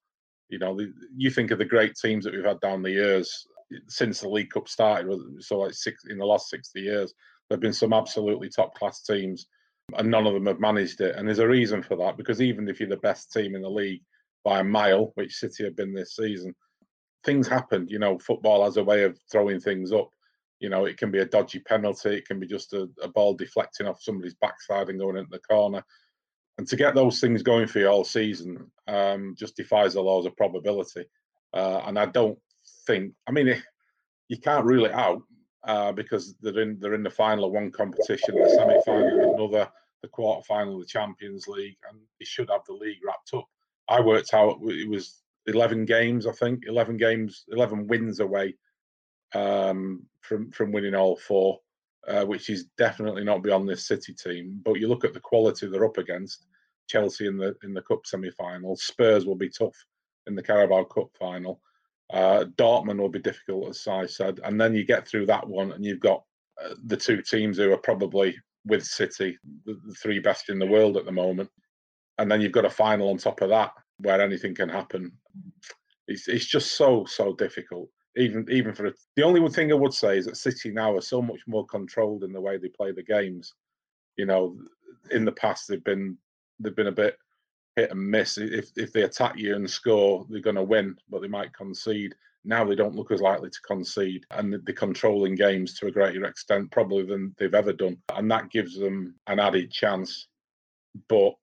You 0.47 0.59
know, 0.59 0.79
you 1.15 1.29
think 1.29 1.51
of 1.51 1.59
the 1.59 1.65
great 1.65 1.95
teams 1.95 2.23
that 2.23 2.33
we've 2.33 2.45
had 2.45 2.61
down 2.61 2.81
the 2.81 2.91
years 2.91 3.45
since 3.88 4.21
the 4.21 4.29
League 4.29 4.49
Cup 4.49 4.67
started. 4.67 5.19
So, 5.39 5.60
like 5.60 5.73
six 5.73 6.05
in 6.10 6.17
the 6.17 6.25
last 6.25 6.49
sixty 6.49 6.82
years, 6.82 7.13
there've 7.47 7.62
been 7.62 7.73
some 7.73 7.93
absolutely 7.93 8.49
top 8.49 8.75
class 8.75 9.03
teams, 9.03 9.47
and 9.97 10.10
none 10.10 10.27
of 10.27 10.34
them 10.34 10.45
have 10.45 10.60
managed 10.60 11.01
it. 11.01 11.15
And 11.15 11.27
there's 11.27 11.39
a 11.39 11.47
reason 11.47 11.82
for 11.82 11.95
that 11.97 12.17
because 12.17 12.41
even 12.41 12.67
if 12.67 12.79
you're 12.79 12.89
the 12.89 12.97
best 12.97 13.32
team 13.32 13.55
in 13.55 13.62
the 13.62 13.69
league 13.69 14.01
by 14.43 14.60
a 14.60 14.63
mile, 14.63 15.12
which 15.15 15.36
City 15.36 15.63
have 15.63 15.75
been 15.75 15.93
this 15.93 16.15
season, 16.15 16.55
things 17.23 17.47
happen. 17.47 17.88
You 17.89 17.99
know, 17.99 18.17
football 18.19 18.63
has 18.63 18.77
a 18.77 18.84
way 18.84 19.03
of 19.03 19.19
throwing 19.32 19.60
things 19.60 19.91
up. 19.91 20.10
You 20.60 20.69
know, 20.69 20.86
it 20.86 20.97
can 20.97 21.12
be 21.12 21.19
a 21.19 21.25
dodgy 21.25 21.60
penalty, 21.60 22.15
it 22.15 22.27
can 22.27 22.39
be 22.39 22.47
just 22.47 22.73
a, 22.73 22.89
a 23.01 23.08
ball 23.08 23.34
deflecting 23.34 23.88
off 23.88 24.01
somebody's 24.01 24.36
backside 24.36 24.89
and 24.89 24.99
going 24.99 25.17
into 25.17 25.32
the 25.32 25.39
corner. 25.39 25.84
And 26.58 26.67
to 26.67 26.75
get 26.75 26.93
those 26.93 27.21
things 27.21 27.41
going 27.41 27.67
for 27.67 27.79
you 27.79 27.88
all 27.88 28.03
season 28.03 28.69
um, 28.88 29.36
just 29.38 29.55
defies 29.55 29.93
the 29.93 30.01
laws 30.01 30.25
of 30.25 30.36
probability. 30.36 31.05
Uh, 31.53 31.82
and 31.86 31.97
I 31.97 32.08
don't 32.08 32.38
think, 32.89 33.13
I 33.28 33.32
mean, 33.32 33.62
you 34.28 34.38
can't 34.38 34.65
rule 34.65 34.86
it 34.86 34.93
out 34.93 35.21
uh, 35.67 35.91
because 35.91 36.36
they're 36.41 36.60
in 36.60 36.80
they're 36.80 36.93
in 36.93 37.04
the 37.04 37.10
final 37.10 37.45
of 37.45 37.52
one 37.52 37.71
competition, 37.71 38.36
the 38.36 38.49
semi 38.49 38.82
final 38.86 39.30
of 39.30 39.36
another, 39.36 39.69
the 40.02 40.08
quarter 40.08 40.43
final 40.47 40.75
of 40.75 40.82
the 40.82 40.88
Champions 40.88 41.47
League, 41.47 41.78
and 41.89 41.99
they 42.19 42.25
should 42.25 42.49
have 42.49 42.62
the 42.67 42.73
league 42.73 42.99
wrapped 43.06 43.34
up. 43.34 43.45
I 43.88 44.02
worked 44.02 44.34
out 44.34 44.60
it 44.63 44.89
was 44.89 45.21
11 45.47 45.86
games, 45.86 46.28
I 46.28 46.32
think, 46.32 46.65
11 46.67 46.97
games, 46.97 47.45
11 47.49 47.88
wins 47.88 48.19
away 48.19 48.56
um, 49.34 50.04
from 50.21 50.52
from 50.52 50.71
winning 50.71 50.95
all 50.95 51.15
four, 51.15 51.60
uh, 52.08 52.25
which 52.25 52.49
is 52.49 52.65
definitely 52.78 53.23
not 53.23 53.43
beyond 53.43 53.67
this 53.67 53.88
City 53.88 54.13
team. 54.13 54.62
But 54.63 54.80
you 54.80 54.88
look 54.88 55.06
at 55.06 55.13
the 55.13 55.19
quality 55.19 55.67
they're 55.67 55.86
up 55.86 55.97
against. 55.97 56.45
Chelsea 56.88 57.28
in 57.28 57.38
the 57.38 57.56
in 57.63 57.73
the 57.73 57.84
cup 57.84 58.06
semi-final. 58.06 58.75
Spurs 58.75 59.25
will 59.25 59.36
be 59.36 59.49
tough 59.49 59.75
in 60.25 60.36
the 60.36 60.41
Carabao 60.41 60.86
Cup 60.86 61.10
final. 61.19 61.62
Uh, 62.12 62.45
Dortmund 62.58 63.00
will 63.00 63.10
be 63.10 63.19
difficult, 63.19 63.69
as 63.69 63.88
I 63.88 64.06
said, 64.08 64.39
and 64.43 64.60
then 64.60 64.74
you 64.74 64.84
get 64.84 65.08
through 65.08 65.28
that 65.28 65.48
one, 65.48 65.72
and 65.72 65.86
you've 65.86 66.00
got 66.00 66.24
uh, 66.63 66.74
the 66.86 66.98
two 66.98 67.22
teams 67.22 67.58
who 67.58 67.72
are 67.72 67.78
probably 67.78 68.36
with 68.65 68.86
City, 68.86 69.38
the, 69.65 69.80
the 69.86 69.93
three 69.93 70.19
best 70.19 70.50
in 70.50 70.60
the 70.60 70.65
world 70.65 70.98
at 70.98 71.06
the 71.06 71.12
moment, 71.12 71.50
and 72.17 72.32
then 72.32 72.41
you've 72.41 72.52
got 72.52 72.65
a 72.65 72.69
final 72.69 73.10
on 73.10 73.17
top 73.17 73.41
of 73.41 73.50
that 73.50 73.72
where 74.00 74.22
anything 74.22 74.56
can 74.56 74.69
happen. 74.69 75.12
It's 76.08 76.28
it's 76.28 76.45
just 76.45 76.74
so 76.76 77.06
so 77.06 77.34
difficult. 77.34 77.89
Even 78.17 78.45
even 78.50 78.74
for 78.74 78.88
a, 78.88 78.93
the 79.15 79.24
only 79.24 79.39
one 79.39 79.52
thing 79.52 79.72
I 79.72 79.76
would 79.76 79.93
say 79.93 80.17
is 80.17 80.26
that 80.26 80.38
City 80.38 80.72
now 80.72 80.95
are 80.95 81.02
so 81.02 81.22
much 81.22 81.41
more 81.48 81.65
controlled 81.67 82.24
in 82.24 82.34
the 82.34 82.41
way 82.41 82.58
they 82.58 82.69
play 82.69 82.91
the 82.91 83.04
games. 83.04 83.54
You 84.17 84.26
know, 84.26 84.58
in 85.12 85.26
the 85.26 85.32
past 85.32 85.67
they've 85.67 85.84
been 85.84 86.17
they've 86.60 86.76
been 86.76 86.88
a 86.88 86.91
bit 86.91 87.17
hit 87.75 87.91
and 87.91 88.12
miss. 88.12 88.38
If 88.38 88.71
if 88.75 88.91
they 88.93 89.03
attack 89.03 89.38
you 89.38 89.55
and 89.55 89.69
score, 89.69 90.25
they're 90.29 90.41
going 90.41 90.55
to 90.55 90.63
win, 90.63 90.95
but 91.10 91.21
they 91.21 91.27
might 91.27 91.53
concede. 91.53 92.15
Now 92.45 92.63
they 92.63 92.75
don't 92.75 92.95
look 92.95 93.12
as 93.12 93.21
likely 93.21 93.49
to 93.49 93.62
concede, 93.67 94.25
and 94.32 94.53
they're 94.53 94.75
controlling 94.75 95.36
games 95.36 95.73
to 95.75 95.88
a 95.88 95.91
greater 95.91 96.25
extent 96.25 96.71
probably 96.71 97.03
than 97.03 97.36
they've 97.38 97.53
ever 97.53 97.73
done, 97.73 97.97
and 98.15 98.32
that 98.32 98.49
gives 98.49 98.77
them 98.77 99.15
an 99.27 99.39
added 99.39 99.71
chance. 99.71 100.27
But 101.08 101.34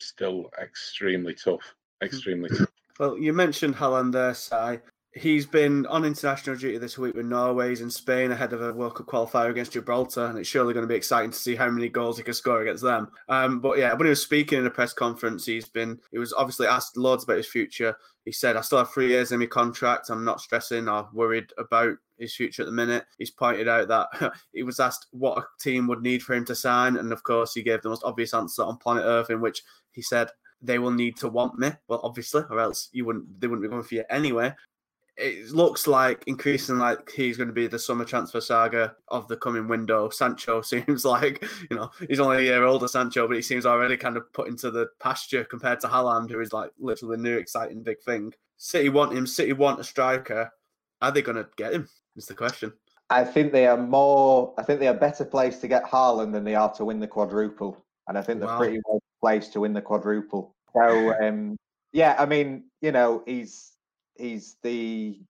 still 0.00 0.50
extremely 0.60 1.34
tough. 1.34 1.74
Hmm. 2.00 2.06
Extremely. 2.06 2.48
tough. 2.48 2.68
Well, 2.98 3.18
you 3.18 3.32
mentioned 3.32 3.76
Haaland 3.76 4.12
there, 4.12 4.34
Si. 4.34 4.78
He's 5.12 5.44
been 5.44 5.86
on 5.86 6.04
international 6.04 6.54
duty 6.54 6.78
this 6.78 6.96
week 6.96 7.16
with 7.16 7.26
Norway. 7.26 7.74
and 7.80 7.92
Spain 7.92 8.30
ahead 8.30 8.52
of 8.52 8.62
a 8.62 8.72
World 8.72 8.94
Cup 8.94 9.06
qualifier 9.06 9.50
against 9.50 9.72
Gibraltar, 9.72 10.26
and 10.26 10.38
it's 10.38 10.48
surely 10.48 10.72
going 10.72 10.84
to 10.84 10.88
be 10.88 10.94
exciting 10.94 11.32
to 11.32 11.36
see 11.36 11.56
how 11.56 11.68
many 11.68 11.88
goals 11.88 12.16
he 12.16 12.22
can 12.22 12.32
score 12.32 12.62
against 12.62 12.84
them. 12.84 13.08
Um, 13.28 13.58
but 13.58 13.76
yeah, 13.76 13.92
when 13.92 14.06
he 14.06 14.10
was 14.10 14.22
speaking 14.22 14.60
in 14.60 14.66
a 14.66 14.70
press 14.70 14.92
conference, 14.92 15.44
he's 15.44 15.68
been 15.68 15.98
he 16.12 16.18
was 16.18 16.32
obviously 16.32 16.68
asked 16.68 16.96
loads 16.96 17.24
about 17.24 17.38
his 17.38 17.48
future. 17.48 17.96
He 18.24 18.30
said, 18.30 18.56
"I 18.56 18.60
still 18.60 18.78
have 18.78 18.92
three 18.92 19.08
years 19.08 19.32
in 19.32 19.40
my 19.40 19.46
contract. 19.46 20.10
I'm 20.10 20.24
not 20.24 20.40
stressing 20.40 20.88
or 20.88 21.08
worried 21.12 21.52
about 21.58 21.96
his 22.16 22.32
future 22.36 22.62
at 22.62 22.66
the 22.66 22.72
minute." 22.72 23.04
He's 23.18 23.32
pointed 23.32 23.66
out 23.66 23.88
that 23.88 24.32
he 24.52 24.62
was 24.62 24.78
asked 24.78 25.08
what 25.10 25.38
a 25.38 25.44
team 25.58 25.88
would 25.88 26.02
need 26.02 26.22
for 26.22 26.34
him 26.34 26.44
to 26.44 26.54
sign, 26.54 26.96
and 26.96 27.12
of 27.12 27.24
course, 27.24 27.52
he 27.54 27.64
gave 27.64 27.82
the 27.82 27.88
most 27.88 28.04
obvious 28.04 28.32
answer 28.32 28.62
on 28.62 28.76
planet 28.76 29.04
Earth, 29.04 29.30
in 29.30 29.40
which 29.40 29.64
he 29.90 30.02
said, 30.02 30.30
they 30.62 30.78
will 30.78 30.90
need 30.90 31.16
to 31.16 31.28
want 31.28 31.58
me. 31.58 31.70
Well, 31.88 32.00
obviously, 32.02 32.42
or 32.50 32.60
else 32.60 32.90
you 32.92 33.04
wouldn't 33.04 33.40
they 33.40 33.46
wouldn't 33.46 33.62
be 33.62 33.68
going 33.68 33.82
for 33.82 33.94
you 33.94 34.04
anyway. 34.10 34.54
It 35.20 35.50
looks 35.50 35.86
like 35.86 36.24
increasing 36.26 36.78
like 36.78 37.10
he's 37.10 37.36
going 37.36 37.48
to 37.48 37.54
be 37.54 37.66
the 37.66 37.78
summer 37.78 38.04
transfer 38.04 38.40
saga 38.40 38.96
of 39.08 39.28
the 39.28 39.36
coming 39.36 39.68
window. 39.68 40.08
Sancho 40.08 40.62
seems 40.62 41.04
like 41.04 41.44
you 41.70 41.76
know 41.76 41.90
he's 42.08 42.20
only 42.20 42.38
a 42.38 42.52
year 42.52 42.64
older, 42.64 42.88
Sancho, 42.88 43.26
but 43.28 43.36
he 43.36 43.42
seems 43.42 43.66
already 43.66 43.96
kind 43.96 44.16
of 44.16 44.32
put 44.32 44.48
into 44.48 44.70
the 44.70 44.88
pasture 44.98 45.44
compared 45.44 45.80
to 45.80 45.88
Haaland, 45.88 46.30
who 46.30 46.40
is 46.40 46.52
like 46.52 46.70
literally 46.78 47.16
the 47.16 47.22
new 47.22 47.36
exciting 47.36 47.82
big 47.82 48.00
thing. 48.00 48.32
City 48.56 48.88
want 48.88 49.12
him. 49.12 49.26
City 49.26 49.52
want 49.52 49.80
a 49.80 49.84
striker. 49.84 50.50
Are 51.02 51.10
they 51.10 51.22
going 51.22 51.36
to 51.36 51.48
get 51.56 51.72
him? 51.72 51.88
Is 52.16 52.26
the 52.26 52.34
question. 52.34 52.72
I 53.10 53.24
think 53.24 53.52
they 53.52 53.66
are 53.66 53.76
more. 53.76 54.54
I 54.56 54.62
think 54.62 54.80
they 54.80 54.88
are 54.88 54.94
better 54.94 55.24
placed 55.24 55.60
to 55.62 55.68
get 55.68 55.84
Haaland 55.84 56.32
than 56.32 56.44
they 56.44 56.54
are 56.54 56.72
to 56.74 56.84
win 56.84 57.00
the 57.00 57.08
quadruple, 57.08 57.76
and 58.08 58.16
I 58.16 58.22
think 58.22 58.38
they're 58.38 58.48
Wow. 58.48 58.58
pretty 58.58 58.80
well 58.86 59.00
placed 59.20 59.52
to 59.54 59.60
win 59.60 59.72
the 59.72 59.82
quadruple. 59.82 60.54
So, 60.74 61.14
um, 61.20 61.56
yeah, 61.92 62.14
I 62.18 62.26
mean, 62.26 62.64
you 62.80 62.92
know, 62.92 63.22
he's 63.26 63.72
he's 64.16 64.56
the 64.62 65.20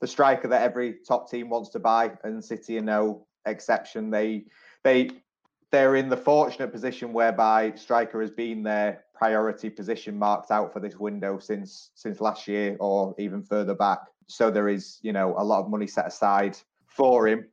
the 0.00 0.06
striker 0.06 0.48
that 0.48 0.62
every 0.62 0.96
top 1.06 1.30
team 1.30 1.48
wants 1.48 1.70
to 1.70 1.78
buy, 1.78 2.12
and 2.22 2.42
City 2.42 2.78
are 2.78 2.82
no 2.82 3.26
exception. 3.46 4.10
They 4.10 4.44
they 4.82 5.10
they're 5.70 5.96
in 5.96 6.08
the 6.08 6.16
fortunate 6.16 6.70
position 6.70 7.12
whereby 7.12 7.72
striker 7.74 8.20
has 8.20 8.30
been 8.30 8.62
their 8.62 9.04
priority 9.12 9.68
position 9.68 10.16
marked 10.16 10.50
out 10.50 10.72
for 10.72 10.78
this 10.78 10.96
window 10.96 11.38
since 11.38 11.90
since 11.94 12.20
last 12.20 12.46
year 12.46 12.76
or 12.78 13.14
even 13.18 13.42
further 13.42 13.74
back. 13.74 13.98
So 14.28 14.50
there 14.50 14.68
is, 14.68 14.98
you 15.02 15.12
know, 15.12 15.34
a 15.36 15.44
lot 15.44 15.64
of 15.64 15.70
money 15.70 15.86
set 15.86 16.06
aside 16.06 16.56
for 16.86 17.26
him. 17.26 17.46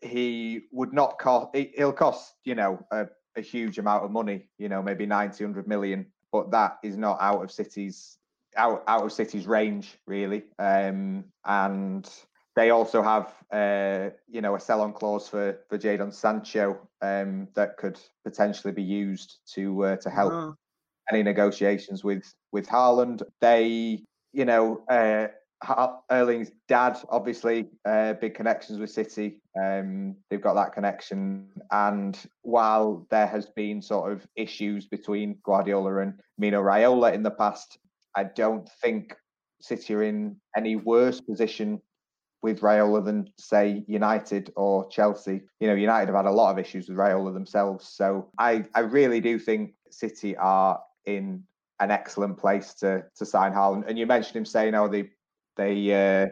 He 0.00 0.62
would 0.70 0.92
not 0.92 1.18
cost. 1.18 1.56
He'll 1.56 1.92
cost, 1.92 2.34
you 2.44 2.54
know, 2.54 2.78
a, 2.92 3.06
a 3.36 3.40
huge 3.40 3.78
amount 3.78 4.04
of 4.04 4.10
money. 4.10 4.48
You 4.58 4.68
know, 4.68 4.82
maybe 4.82 5.04
90, 5.04 5.44
100 5.44 5.66
million, 5.66 6.06
but 6.30 6.50
that 6.52 6.78
is 6.84 6.96
not 6.96 7.18
out 7.20 7.42
of 7.42 7.50
City's 7.50 8.18
out 8.58 8.84
out 8.86 9.04
of 9.04 9.12
City's 9.12 9.46
range 9.46 9.96
really. 10.06 10.44
Um, 10.58 11.24
and 11.44 12.08
they 12.56 12.70
also 12.70 13.02
have, 13.02 13.32
uh, 13.52 14.10
you 14.26 14.40
know, 14.40 14.56
a 14.56 14.60
sell-on 14.60 14.92
clause 14.92 15.28
for 15.28 15.60
for 15.68 15.78
Jadon 15.78 16.12
Sancho 16.12 16.88
um, 17.00 17.48
that 17.54 17.76
could 17.76 17.98
potentially 18.24 18.72
be 18.72 18.82
used 18.82 19.38
to 19.54 19.84
uh, 19.84 19.96
to 19.96 20.10
help 20.10 20.32
Oh, 20.32 20.54
any 21.10 21.22
negotiations 21.22 22.04
with 22.04 22.24
with 22.52 22.66
Haaland. 22.66 23.22
They, 23.40 24.02
you 24.32 24.44
know, 24.44 24.82
uh, 24.88 25.28
Erling's 26.10 26.52
dad, 26.68 26.98
obviously, 27.10 27.68
uh, 27.84 28.14
big 28.14 28.34
connections 28.34 28.78
with 28.78 28.90
City. 28.90 29.40
Um, 29.60 30.16
they've 30.28 30.40
got 30.40 30.54
that 30.54 30.72
connection, 30.72 31.48
and 31.70 32.18
while 32.42 33.06
there 33.10 33.26
has 33.26 33.46
been 33.46 33.82
sort 33.82 34.12
of 34.12 34.26
issues 34.36 34.86
between 34.86 35.38
Guardiola 35.44 35.98
and 35.98 36.20
Mino 36.38 36.62
Raiola 36.62 37.12
in 37.12 37.22
the 37.22 37.30
past, 37.30 37.78
I 38.16 38.24
don't 38.24 38.68
think 38.82 39.14
City 39.60 39.94
are 39.94 40.02
in 40.02 40.36
any 40.56 40.76
worse 40.76 41.20
position 41.20 41.80
with 42.42 42.60
Raiola 42.60 43.04
than 43.04 43.28
say 43.38 43.84
United 43.88 44.52
or 44.56 44.88
Chelsea. 44.90 45.42
You 45.60 45.68
know, 45.68 45.74
United 45.74 46.06
have 46.06 46.16
had 46.16 46.26
a 46.26 46.30
lot 46.30 46.52
of 46.52 46.58
issues 46.58 46.88
with 46.88 46.98
Raiola 46.98 47.32
themselves, 47.32 47.88
so 47.88 48.30
I 48.38 48.64
I 48.74 48.80
really 48.80 49.20
do 49.20 49.38
think 49.38 49.74
City 49.90 50.36
are 50.36 50.80
in 51.06 51.42
an 51.80 51.90
excellent 51.90 52.38
place 52.38 52.74
to 52.74 53.04
to 53.16 53.26
sign 53.26 53.52
Haaland. 53.52 53.84
And 53.88 53.98
you 53.98 54.06
mentioned 54.06 54.36
him 54.36 54.44
saying, 54.44 54.74
"Oh, 54.74 54.88
they 54.88 55.10
they 55.56 56.22
uh, 56.22 56.28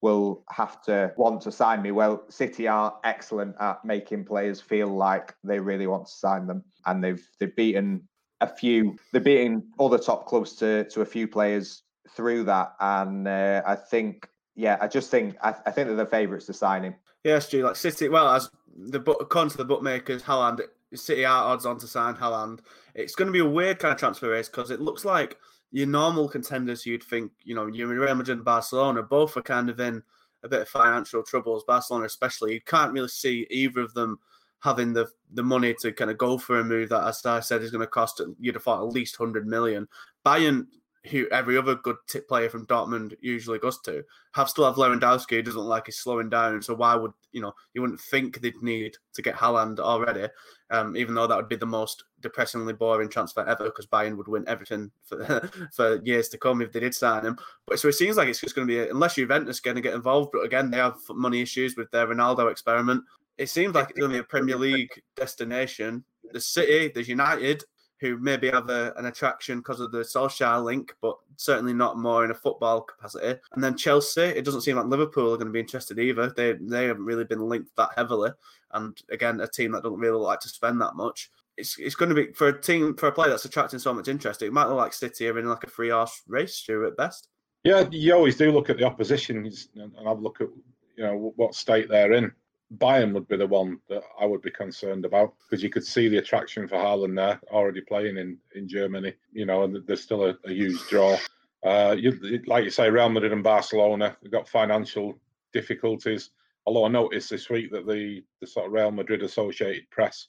will 0.00 0.44
have 0.50 0.80
to 0.82 1.12
want 1.16 1.42
to 1.42 1.52
sign 1.52 1.82
me." 1.82 1.90
Well, 1.90 2.24
City 2.28 2.68
are 2.68 2.98
excellent 3.02 3.56
at 3.60 3.84
making 3.84 4.24
players 4.24 4.60
feel 4.60 4.88
like 4.88 5.34
they 5.42 5.58
really 5.58 5.88
want 5.88 6.06
to 6.06 6.12
sign 6.12 6.46
them, 6.46 6.62
and 6.86 7.02
they've 7.02 7.28
they've 7.38 7.56
beaten 7.56 8.08
a 8.40 8.48
few. 8.48 8.96
They're 9.12 9.20
beating 9.20 9.62
other 9.78 9.98
top 9.98 10.26
clubs 10.26 10.54
to 10.56 10.84
to 10.84 11.00
a 11.02 11.06
few 11.06 11.28
players 11.28 11.82
through 12.10 12.44
that, 12.44 12.74
and 12.80 13.26
uh, 13.28 13.62
I 13.66 13.76
think. 13.76 14.28
Yeah, 14.56 14.76
I 14.80 14.88
just 14.88 15.10
think 15.10 15.36
I, 15.42 15.54
I 15.64 15.70
think 15.70 15.86
they're 15.86 15.96
the 15.96 16.04
favourites 16.04 16.44
to 16.46 16.52
sign 16.52 16.82
him. 16.82 16.94
Yeah, 17.24 17.38
Stu, 17.38 17.62
like 17.62 17.76
City, 17.76 18.08
well, 18.08 18.28
as 18.28 18.50
the 18.76 18.98
book, 18.98 19.18
according 19.20 19.50
to 19.52 19.56
the 19.56 19.64
bookmakers, 19.64 20.22
Haaland, 20.22 20.60
City 20.94 21.24
are 21.24 21.44
odds 21.44 21.64
on 21.64 21.78
to 21.78 21.86
sign 21.86 22.14
Haaland. 22.14 22.60
It's 22.94 23.14
going 23.14 23.26
to 23.26 23.32
be 23.32 23.40
a 23.40 23.48
weird 23.48 23.78
kind 23.78 23.92
of 23.92 23.98
transfer 23.98 24.30
race 24.30 24.48
because 24.48 24.70
it 24.70 24.80
looks 24.80 25.04
like 25.04 25.38
your 25.70 25.86
normal 25.86 26.28
contenders 26.28 26.84
you'd 26.84 27.02
think, 27.02 27.30
you 27.44 27.54
know, 27.54 27.66
you 27.66 27.86
Real 27.86 28.14
Madrid 28.14 28.38
and 28.38 28.44
Barcelona 28.44 29.02
both 29.02 29.36
are 29.36 29.42
kind 29.42 29.70
of 29.70 29.78
in 29.80 30.02
a 30.42 30.48
bit 30.48 30.62
of 30.62 30.68
financial 30.68 31.22
troubles. 31.22 31.64
Barcelona, 31.64 32.06
especially, 32.06 32.54
you 32.54 32.60
can't 32.60 32.92
really 32.92 33.08
see 33.08 33.46
either 33.50 33.80
of 33.80 33.94
them 33.94 34.18
having 34.60 34.92
the 34.92 35.08
the 35.32 35.42
money 35.42 35.74
to 35.80 35.92
kind 35.92 36.10
of 36.10 36.18
go 36.18 36.38
for 36.38 36.60
a 36.60 36.64
move 36.64 36.88
that, 36.90 37.06
as 37.06 37.24
I 37.24 37.40
said, 37.40 37.62
is 37.62 37.70
going 37.70 37.80
to 37.80 37.86
cost 37.86 38.20
you'd 38.38 38.54
have 38.54 38.64
thought 38.64 38.82
at 38.82 38.92
least 38.92 39.16
hundred 39.16 39.46
million. 39.46 39.88
Bayern, 40.24 40.66
who 41.10 41.26
every 41.30 41.56
other 41.56 41.76
good 41.76 41.96
tip 42.06 42.28
player 42.28 42.50
from 42.50 42.66
Dortmund 42.66 43.14
usually 43.22 43.58
goes 43.58 43.80
to, 43.82 44.04
have 44.32 44.50
still 44.50 44.66
have 44.66 44.74
Lewandowski 44.74 45.36
who 45.36 45.42
doesn't 45.42 45.60
like 45.60 45.86
he's 45.86 45.96
slowing 45.96 46.28
down. 46.28 46.60
So 46.60 46.74
why 46.74 46.94
would 46.94 47.12
you 47.32 47.40
know 47.40 47.54
you 47.72 47.80
wouldn't 47.80 48.00
think 48.00 48.40
they'd 48.40 48.62
need 48.62 48.96
to 49.14 49.22
get 49.22 49.34
Haaland 49.34 49.78
already, 49.78 50.28
um, 50.70 50.96
even 50.96 51.14
though 51.14 51.26
that 51.26 51.36
would 51.36 51.48
be 51.48 51.56
the 51.56 51.64
most 51.64 52.04
depressingly 52.20 52.74
boring 52.74 53.08
transfer 53.08 53.46
ever 53.46 53.64
because 53.64 53.86
Bayern 53.86 54.16
would 54.18 54.28
win 54.28 54.44
everything 54.46 54.90
for 55.04 55.50
for 55.72 56.02
years 56.02 56.28
to 56.30 56.38
come 56.38 56.60
if 56.60 56.72
they 56.72 56.80
did 56.80 56.94
sign 56.94 57.24
him. 57.24 57.38
But 57.66 57.78
so 57.78 57.88
it 57.88 57.94
seems 57.94 58.18
like 58.18 58.28
it's 58.28 58.40
just 58.40 58.54
going 58.54 58.68
to 58.68 58.74
be 58.74 58.90
unless 58.90 59.14
Juventus 59.14 59.60
going 59.60 59.76
to 59.76 59.82
get 59.82 59.94
involved. 59.94 60.30
But 60.32 60.44
again, 60.44 60.70
they 60.70 60.78
have 60.78 60.98
money 61.08 61.40
issues 61.40 61.76
with 61.76 61.90
their 61.92 62.06
Ronaldo 62.06 62.50
experiment. 62.50 63.04
It 63.40 63.48
seems 63.48 63.74
like 63.74 63.90
it's 63.96 64.06
be 64.06 64.18
a 64.18 64.22
Premier 64.22 64.56
League 64.56 65.00
destination. 65.16 66.04
The 66.30 66.40
City, 66.42 66.92
there's 66.94 67.08
United, 67.08 67.64
who 67.98 68.18
maybe 68.18 68.50
have 68.50 68.68
a, 68.68 68.92
an 68.98 69.06
attraction 69.06 69.60
because 69.60 69.80
of 69.80 69.92
the 69.92 70.00
Solskjaer 70.00 70.62
link, 70.62 70.94
but 71.00 71.16
certainly 71.36 71.72
not 71.72 71.96
more 71.96 72.22
in 72.22 72.30
a 72.30 72.34
football 72.34 72.82
capacity. 72.82 73.40
And 73.52 73.64
then 73.64 73.78
Chelsea, 73.78 74.20
it 74.20 74.44
doesn't 74.44 74.60
seem 74.60 74.76
like 74.76 74.84
Liverpool 74.84 75.32
are 75.32 75.38
going 75.38 75.46
to 75.46 75.54
be 75.54 75.60
interested 75.60 75.98
either. 75.98 76.28
They 76.36 76.52
they 76.52 76.84
haven't 76.84 77.06
really 77.06 77.24
been 77.24 77.48
linked 77.48 77.74
that 77.76 77.88
heavily. 77.96 78.30
And 78.72 79.00
again, 79.10 79.40
a 79.40 79.48
team 79.48 79.72
that 79.72 79.84
doesn't 79.84 79.98
really 79.98 80.20
like 80.20 80.40
to 80.40 80.48
spend 80.50 80.78
that 80.82 80.94
much. 80.94 81.30
It's, 81.56 81.78
it's 81.78 81.94
going 81.94 82.10
to 82.10 82.14
be 82.14 82.34
for 82.34 82.48
a 82.48 82.60
team 82.60 82.94
for 82.94 83.08
a 83.08 83.12
player 83.12 83.30
that's 83.30 83.46
attracting 83.46 83.78
so 83.78 83.94
much 83.94 84.08
interest. 84.08 84.42
It 84.42 84.52
might 84.52 84.66
look 84.66 84.76
like 84.76 84.92
City 84.92 85.26
are 85.28 85.38
in 85.38 85.46
like 85.46 85.64
a 85.64 85.70
three 85.70 85.88
horse 85.88 86.20
race, 86.28 86.56
Stu, 86.56 86.84
at 86.84 86.98
best. 86.98 87.28
Yeah, 87.64 87.88
you 87.90 88.14
always 88.14 88.36
do 88.36 88.52
look 88.52 88.68
at 88.68 88.76
the 88.76 88.84
opposition 88.84 89.50
and 89.76 89.92
have 90.06 90.18
a 90.18 90.20
look 90.20 90.42
at 90.42 90.48
you 90.96 91.04
know 91.04 91.32
what 91.36 91.54
state 91.54 91.88
they're 91.88 92.12
in. 92.12 92.32
Bayern 92.78 93.12
would 93.14 93.26
be 93.26 93.36
the 93.36 93.46
one 93.46 93.80
that 93.88 94.02
I 94.20 94.26
would 94.26 94.42
be 94.42 94.50
concerned 94.50 95.04
about 95.04 95.34
because 95.38 95.62
you 95.62 95.70
could 95.70 95.84
see 95.84 96.08
the 96.08 96.18
attraction 96.18 96.68
for 96.68 96.76
Haaland 96.76 97.16
there 97.16 97.40
already 97.50 97.80
playing 97.80 98.16
in, 98.16 98.38
in 98.54 98.68
Germany, 98.68 99.14
you 99.32 99.44
know, 99.44 99.64
and 99.64 99.84
there's 99.86 100.02
still 100.02 100.24
a, 100.24 100.36
a 100.44 100.52
huge 100.52 100.80
draw. 100.88 101.16
Uh, 101.64 101.96
you, 101.98 102.40
like 102.46 102.64
you 102.64 102.70
say, 102.70 102.88
Real 102.88 103.08
Madrid 103.08 103.32
and 103.32 103.42
Barcelona, 103.42 104.16
they've 104.22 104.30
got 104.30 104.48
financial 104.48 105.18
difficulties. 105.52 106.30
Although 106.64 106.84
I 106.84 106.88
noticed 106.88 107.30
this 107.30 107.50
week 107.50 107.72
that 107.72 107.86
the, 107.86 108.22
the 108.40 108.46
sort 108.46 108.66
of 108.66 108.72
Real 108.72 108.92
Madrid 108.92 109.22
Associated 109.22 109.90
Press 109.90 110.28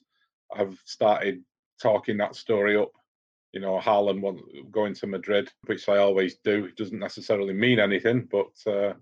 have 0.54 0.76
started 0.84 1.42
talking 1.80 2.16
that 2.18 2.34
story 2.34 2.76
up. 2.76 2.90
You 3.52 3.60
know, 3.60 3.78
Haaland 3.78 4.40
going 4.70 4.94
to 4.94 5.06
Madrid, 5.06 5.52
which 5.66 5.86
they 5.86 5.98
always 5.98 6.36
do. 6.42 6.64
It 6.64 6.76
doesn't 6.76 6.98
necessarily 6.98 7.52
mean 7.52 7.78
anything, 7.78 8.28
but 8.30 8.50
uh, 8.66 8.94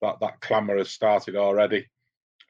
that, 0.00 0.18
that 0.20 0.40
clamour 0.40 0.78
has 0.78 0.90
started 0.90 1.36
already. 1.36 1.86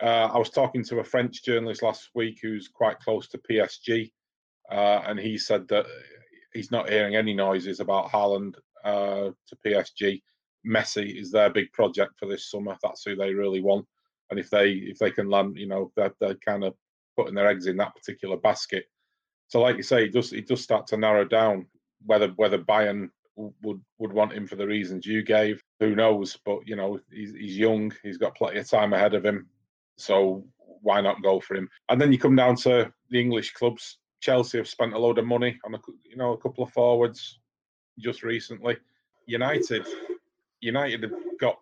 Uh, 0.03 0.29
I 0.35 0.38
was 0.38 0.51
talking 0.51 0.83
to 0.85 0.99
a 0.99 1.05
French 1.05 1.45
journalist 1.45 1.83
last 1.83 2.11
week 2.15 2.41
who's 2.43 2.67
quite 2.67 2.99
close 2.99 3.29
to 3.29 3.38
PSG, 3.38 4.11
uh, 4.69 5.03
and 5.07 5.17
he 5.17 5.38
said 5.38 5.69
that 5.69 5.87
he's 6.53 6.73
not 6.73 6.91
hearing 6.91 7.15
any 7.15 7.33
noises 7.33 7.79
about 7.79 8.11
Haaland 8.11 8.55
uh, 8.85 9.31
to 9.47 9.57
PSG. 9.65 10.21
Messi 10.67 11.21
is 11.21 11.31
their 11.31 11.51
big 11.51 11.71
project 11.73 12.19
for 12.19 12.27
this 12.27 12.51
summer. 12.51 12.77
That's 12.83 13.05
who 13.05 13.15
they 13.15 13.33
really 13.33 13.61
want, 13.61 13.87
and 14.31 14.41
if 14.41 14.51
they 14.51 14.73
if 14.73 14.99
they 14.99 15.12
can 15.12 15.31
land, 15.31 15.57
you 15.57 15.69
know, 15.69 15.93
they're, 15.95 16.15
they're 16.21 16.35
kind 16.35 16.65
of 16.65 16.75
putting 17.17 17.35
their 17.35 17.47
eggs 17.47 17.69
in 17.69 17.77
that 17.77 17.95
particular 17.95 18.37
basket. 18.37 18.87
So, 19.47 19.61
like 19.61 19.77
you 19.77 19.85
say, 19.85 20.07
it 20.07 20.12
does 20.12 20.33
it 20.33 20.49
does 20.49 20.62
start 20.62 20.88
to 20.88 20.97
narrow 20.97 21.25
down 21.25 21.67
whether 22.05 22.29
whether 22.31 22.59
Bayern 22.59 23.11
would 23.37 23.81
would 23.99 24.12
want 24.12 24.33
him 24.33 24.49
for 24.49 24.57
the 24.57 24.67
reasons 24.67 25.07
you 25.07 25.23
gave. 25.23 25.62
Who 25.79 25.95
knows? 25.95 26.37
But 26.45 26.67
you 26.67 26.75
know, 26.75 26.99
he's, 27.09 27.33
he's 27.35 27.57
young. 27.57 27.93
He's 28.03 28.19
got 28.19 28.35
plenty 28.35 28.59
of 28.59 28.69
time 28.69 28.95
ahead 28.95 29.15
of 29.15 29.25
him. 29.25 29.49
So 30.03 30.45
why 30.57 31.01
not 31.01 31.23
go 31.23 31.38
for 31.38 31.55
him? 31.55 31.69
And 31.88 32.01
then 32.01 32.12
you 32.12 32.19
come 32.19 32.35
down 32.35 32.57
to 32.57 32.93
the 33.11 33.21
English 33.21 33.53
clubs. 33.53 33.99
Chelsea 34.21 34.59
have 34.59 34.69
spent 34.69 34.95
a 34.95 34.99
load 34.99 35.19
of 35.19 35.27
money 35.27 35.59
on 35.65 35.75
a 35.75 35.79
you 36.05 36.17
know 36.17 36.33
a 36.33 36.38
couple 36.38 36.65
of 36.65 36.73
forwards 36.73 37.38
just 37.99 38.25
recently. 38.25 38.77
United, 39.27 39.87
United 40.61 41.05
have 41.05 41.12
got 41.38 41.59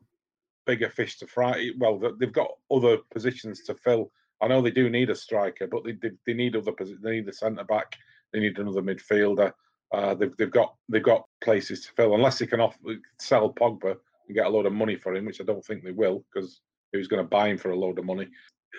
bigger 0.64 0.88
fish 0.88 1.18
to 1.18 1.26
fry. 1.26 1.70
Well, 1.78 2.00
they've 2.18 2.32
got 2.32 2.50
other 2.70 2.98
positions 3.12 3.62
to 3.64 3.74
fill. 3.74 4.10
I 4.40 4.48
know 4.48 4.62
they 4.62 4.70
do 4.70 4.88
need 4.88 5.10
a 5.10 5.14
striker, 5.14 5.66
but 5.66 5.84
they 5.84 5.92
they, 5.92 6.12
they 6.26 6.32
need 6.32 6.56
other 6.56 6.72
positions. 6.72 7.02
They 7.02 7.16
need 7.16 7.28
a 7.28 7.34
centre 7.34 7.64
back. 7.64 7.94
They 8.32 8.40
need 8.40 8.58
another 8.58 8.82
midfielder. 8.82 9.52
Uh, 9.92 10.14
they've 10.14 10.34
they've 10.38 10.50
got 10.50 10.76
they've 10.88 11.02
got 11.02 11.26
places 11.42 11.82
to 11.82 11.92
fill. 11.92 12.14
Unless 12.14 12.38
they 12.38 12.46
can 12.46 12.60
off 12.60 12.78
sell 13.18 13.52
Pogba 13.52 13.96
and 14.26 14.34
get 14.34 14.46
a 14.46 14.48
load 14.48 14.64
of 14.64 14.72
money 14.72 14.96
for 14.96 15.14
him, 15.14 15.26
which 15.26 15.42
I 15.42 15.44
don't 15.44 15.64
think 15.64 15.84
they 15.84 15.92
will, 15.92 16.24
because 16.32 16.62
who's 16.92 17.08
going 17.08 17.22
to 17.22 17.28
buy 17.28 17.48
him 17.48 17.58
for 17.58 17.70
a 17.70 17.78
load 17.78 17.98
of 17.98 18.04
money. 18.04 18.28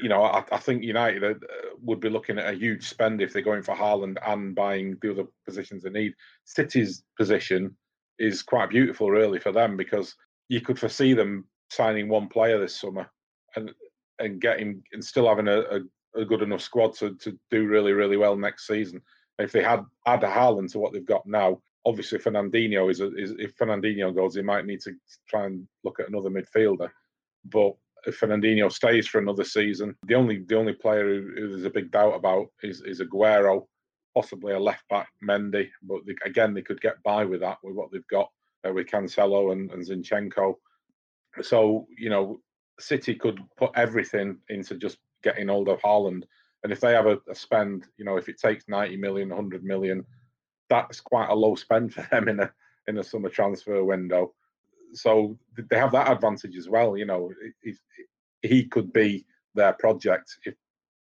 you 0.02 0.10
know, 0.10 0.24
I, 0.24 0.43
I 0.52 0.58
think 0.58 0.84
United 0.84 1.24
uh, 1.24 1.34
would 1.82 2.00
be 2.00 2.10
looking 2.10 2.39
at 2.39 2.54
a 2.54 2.58
huge 2.58 2.88
spend 2.88 3.21
if 3.21 3.34
they're 3.34 3.41
going 3.41 3.63
for 3.63 3.76
Haaland 3.76 4.17
and 4.26 4.56
buying 4.56 4.97
the 5.02 5.12
other 5.12 5.26
positions 5.45 5.84
they 5.84 5.89
need. 5.89 6.13
City's 6.45 7.04
position 7.17 7.76
is 8.19 8.41
quite 8.41 8.69
beautiful, 8.69 9.10
really, 9.10 9.39
for 9.39 9.52
them 9.52 9.78
because 9.78 10.15
you 10.50 10.62
could 10.62 10.80
foresee 10.80 11.13
them 11.13 11.45
signing 11.69 12.08
one 12.10 12.28
player 12.28 12.60
this 12.60 12.80
summer 12.80 13.10
and 13.56 13.71
and 14.19 14.39
getting 14.39 14.84
and 14.93 15.04
still 15.04 15.28
having 15.28 15.47
a, 15.47 15.62
a, 15.62 16.21
a 16.21 16.26
good 16.26 16.41
enough 16.41 16.62
squad 16.62 16.93
to, 16.93 17.15
to 17.15 17.38
do 17.50 17.65
really, 17.65 17.91
really 17.93 18.17
well 18.17 18.36
next 18.36 18.67
season. 18.67 19.02
If 19.39 19.52
they 19.52 19.63
had 19.63 19.84
add 20.06 20.21
Haaland 20.21 20.71
to 20.71 20.80
what 20.80 20.93
they've 20.93 21.06
got 21.06 21.26
now, 21.26 21.62
obviously 21.86 22.19
Fernandinho 22.19 22.91
is, 22.91 23.02
a, 23.02 23.15
is 23.15 23.34
if 23.39 23.58
Fernandinho 23.58 24.15
goes, 24.15 24.36
they 24.36 24.41
might 24.41 24.65
need 24.65 24.82
to 24.82 24.93
try 25.28 25.45
and 25.45 25.67
look 25.84 26.00
at 26.00 26.08
another 26.08 26.30
midfielder. 26.30 26.89
But 27.45 27.74
Fernandinho 28.07 28.71
stays 28.71 29.07
for 29.07 29.19
another 29.19 29.43
season, 29.43 29.95
the 30.07 30.15
only 30.15 30.43
the 30.47 30.57
only 30.57 30.73
player 30.73 31.05
who, 31.05 31.31
who 31.35 31.49
there's 31.49 31.65
a 31.65 31.69
big 31.69 31.91
doubt 31.91 32.15
about 32.15 32.47
is 32.63 32.81
is 32.81 33.01
Aguero, 33.01 33.65
possibly 34.15 34.53
a 34.53 34.59
left 34.59 34.87
back 34.89 35.09
Mendy. 35.23 35.69
But 35.83 35.99
they, 36.05 36.15
again, 36.25 36.53
they 36.53 36.61
could 36.61 36.81
get 36.81 37.01
by 37.03 37.25
with 37.25 37.41
that 37.41 37.57
with 37.63 37.75
what 37.75 37.91
they've 37.91 38.07
got 38.07 38.29
uh, 38.67 38.73
with 38.73 38.87
Cancelo 38.87 39.51
and, 39.51 39.71
and 39.71 39.85
Zinchenko. 39.85 40.55
So 41.41 41.87
you 41.97 42.09
know, 42.09 42.39
City 42.79 43.15
could 43.15 43.39
put 43.57 43.71
everything 43.75 44.37
into 44.49 44.75
just 44.75 44.97
getting 45.23 45.47
hold 45.47 45.69
of 45.69 45.81
Haaland. 45.81 46.23
And 46.63 46.71
if 46.71 46.79
they 46.79 46.93
have 46.93 47.07
a, 47.07 47.17
a, 47.29 47.33
spend, 47.33 47.87
you 47.97 48.05
know, 48.05 48.17
if 48.17 48.29
it 48.29 48.39
takes 48.39 48.67
90 48.67 48.97
million, 48.97 49.29
100 49.29 49.63
million, 49.63 50.05
that's 50.69 51.01
quite 51.01 51.29
a 51.29 51.35
low 51.35 51.55
spend 51.55 51.93
for 51.93 52.07
them 52.11 52.27
in 52.27 52.39
a 52.39 52.51
in 52.87 52.97
a 52.97 53.03
summer 53.03 53.29
transfer 53.29 53.83
window. 53.83 54.33
So 54.93 55.38
they 55.58 55.77
have 55.77 55.91
that 55.91 56.12
advantage 56.12 56.58
as 56.58 56.69
well. 56.69 56.97
You 56.97 57.06
know, 57.06 57.32
he, 57.63 57.73
he 58.41 58.65
could 58.65 58.91
be 58.93 59.25
their 59.56 59.73
project. 59.73 60.38
If 60.45 60.56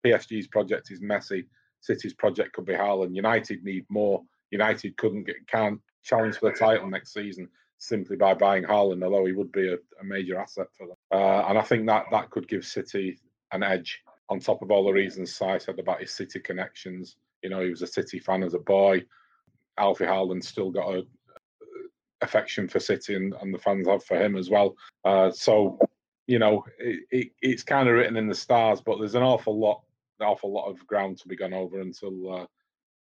PSG's 0.04 0.48
project 0.48 0.90
is 0.90 1.00
Messi, 1.00 1.44
City's 1.80 2.14
project 2.14 2.52
could 2.52 2.66
be 2.66 2.74
Haaland. 2.74 3.14
United 3.14 3.62
need 3.64 3.84
more. 3.88 4.22
United 4.50 4.96
couldn't 4.96 5.24
get 5.24 5.46
can't 5.46 5.80
challenge 6.02 6.38
for 6.38 6.50
the 6.50 6.56
title 6.56 6.88
next 6.88 7.12
season 7.12 7.48
simply 7.78 8.16
by 8.16 8.32
buying 8.34 8.64
Haaland, 8.64 9.04
although 9.04 9.26
he 9.26 9.32
would 9.32 9.52
be 9.52 9.68
a, 9.72 9.76
a 10.00 10.04
major 10.04 10.38
asset 10.38 10.68
for 10.76 10.86
them. 10.86 10.96
Uh, 11.12 11.46
and 11.48 11.58
I 11.58 11.62
think 11.62 11.86
that 11.86 12.06
that 12.10 12.30
could 12.30 12.48
give 12.48 12.64
City 12.64 13.18
an 13.52 13.62
edge 13.62 14.02
on 14.28 14.40
top 14.40 14.62
of 14.62 14.70
all 14.70 14.84
the 14.84 14.92
reasons 14.92 15.34
Si 15.34 15.58
said 15.58 15.78
about 15.78 16.00
his 16.00 16.12
City 16.12 16.40
connections. 16.40 17.16
You 17.42 17.50
know, 17.50 17.60
he 17.60 17.70
was 17.70 17.82
a 17.82 17.86
City 17.86 18.18
fan 18.18 18.42
as 18.42 18.54
a 18.54 18.58
boy. 18.58 19.04
Alfie 19.78 20.04
Haaland 20.04 20.42
still 20.42 20.70
got 20.70 20.94
a 20.94 21.06
affection 22.20 22.68
for 22.68 22.80
City, 22.80 23.14
and, 23.14 23.34
and 23.40 23.52
the 23.52 23.58
fans 23.58 23.88
have 23.88 24.04
for 24.04 24.16
him 24.16 24.36
as 24.36 24.50
well. 24.50 24.76
Uh, 25.04 25.30
so, 25.30 25.78
you 26.26 26.38
know, 26.38 26.64
it, 26.78 27.00
it, 27.10 27.28
it's 27.40 27.62
kind 27.62 27.88
of 27.88 27.94
written 27.94 28.16
in 28.16 28.28
the 28.28 28.34
stars, 28.34 28.80
but 28.80 28.98
there's 28.98 29.14
an 29.14 29.22
awful 29.22 29.58
lot, 29.58 29.82
an 30.20 30.26
awful 30.26 30.52
lot 30.52 30.68
of 30.68 30.86
ground 30.86 31.18
to 31.18 31.28
be 31.28 31.36
gone 31.36 31.54
over 31.54 31.80
until 31.80 32.34
uh, 32.34 32.46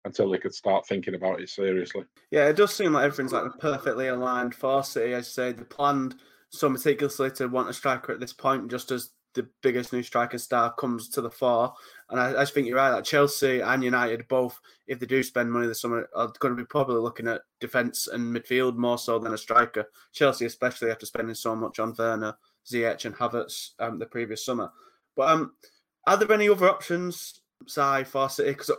until 0.04 0.30
they 0.30 0.38
could 0.38 0.54
start 0.54 0.86
thinking 0.86 1.14
about 1.14 1.40
it 1.40 1.48
seriously. 1.48 2.04
Yeah, 2.30 2.48
it 2.48 2.56
does 2.56 2.74
seem 2.74 2.92
like 2.92 3.04
everything's 3.04 3.32
like 3.32 3.58
perfectly 3.58 4.08
aligned 4.08 4.54
for 4.54 4.84
City. 4.84 5.12
As 5.12 5.26
I 5.26 5.28
say, 5.28 5.52
they 5.52 5.64
planned 5.64 6.16
so 6.50 6.68
meticulously 6.68 7.30
to 7.32 7.46
want 7.46 7.68
a 7.68 7.74
striker 7.74 8.12
at 8.12 8.20
this 8.20 8.32
point, 8.32 8.70
just 8.70 8.90
as 8.90 9.10
the 9.34 9.48
biggest 9.62 9.92
new 9.92 10.02
striker 10.02 10.38
star 10.38 10.72
comes 10.74 11.08
to 11.10 11.20
the 11.20 11.30
fore. 11.30 11.72
And 12.10 12.18
I, 12.18 12.42
I 12.42 12.44
think 12.44 12.66
you're 12.66 12.76
right. 12.76 12.90
That 12.90 13.04
Chelsea 13.04 13.60
and 13.60 13.84
United 13.84 14.26
both, 14.28 14.58
if 14.86 14.98
they 14.98 15.06
do 15.06 15.22
spend 15.22 15.52
money 15.52 15.66
this 15.66 15.80
summer, 15.80 16.08
are 16.14 16.32
going 16.38 16.56
to 16.56 16.62
be 16.62 16.66
probably 16.66 17.00
looking 17.00 17.28
at 17.28 17.42
defence 17.60 18.08
and 18.08 18.34
midfield 18.34 18.76
more 18.76 18.98
so 18.98 19.18
than 19.18 19.34
a 19.34 19.38
striker. 19.38 19.86
Chelsea, 20.12 20.46
especially 20.46 20.90
after 20.90 21.06
spending 21.06 21.34
so 21.34 21.54
much 21.54 21.78
on 21.78 21.94
Werner, 21.98 22.34
Ziyech, 22.66 23.04
and 23.04 23.14
Havertz 23.14 23.70
um, 23.78 23.98
the 23.98 24.06
previous 24.06 24.44
summer. 24.44 24.70
But 25.16 25.30
um, 25.30 25.52
are 26.06 26.16
there 26.16 26.32
any 26.32 26.48
other 26.48 26.68
options, 26.68 27.40
Si, 27.66 28.04
for 28.04 28.28
City? 28.30 28.50
Because 28.50 28.70
uh, 28.70 28.76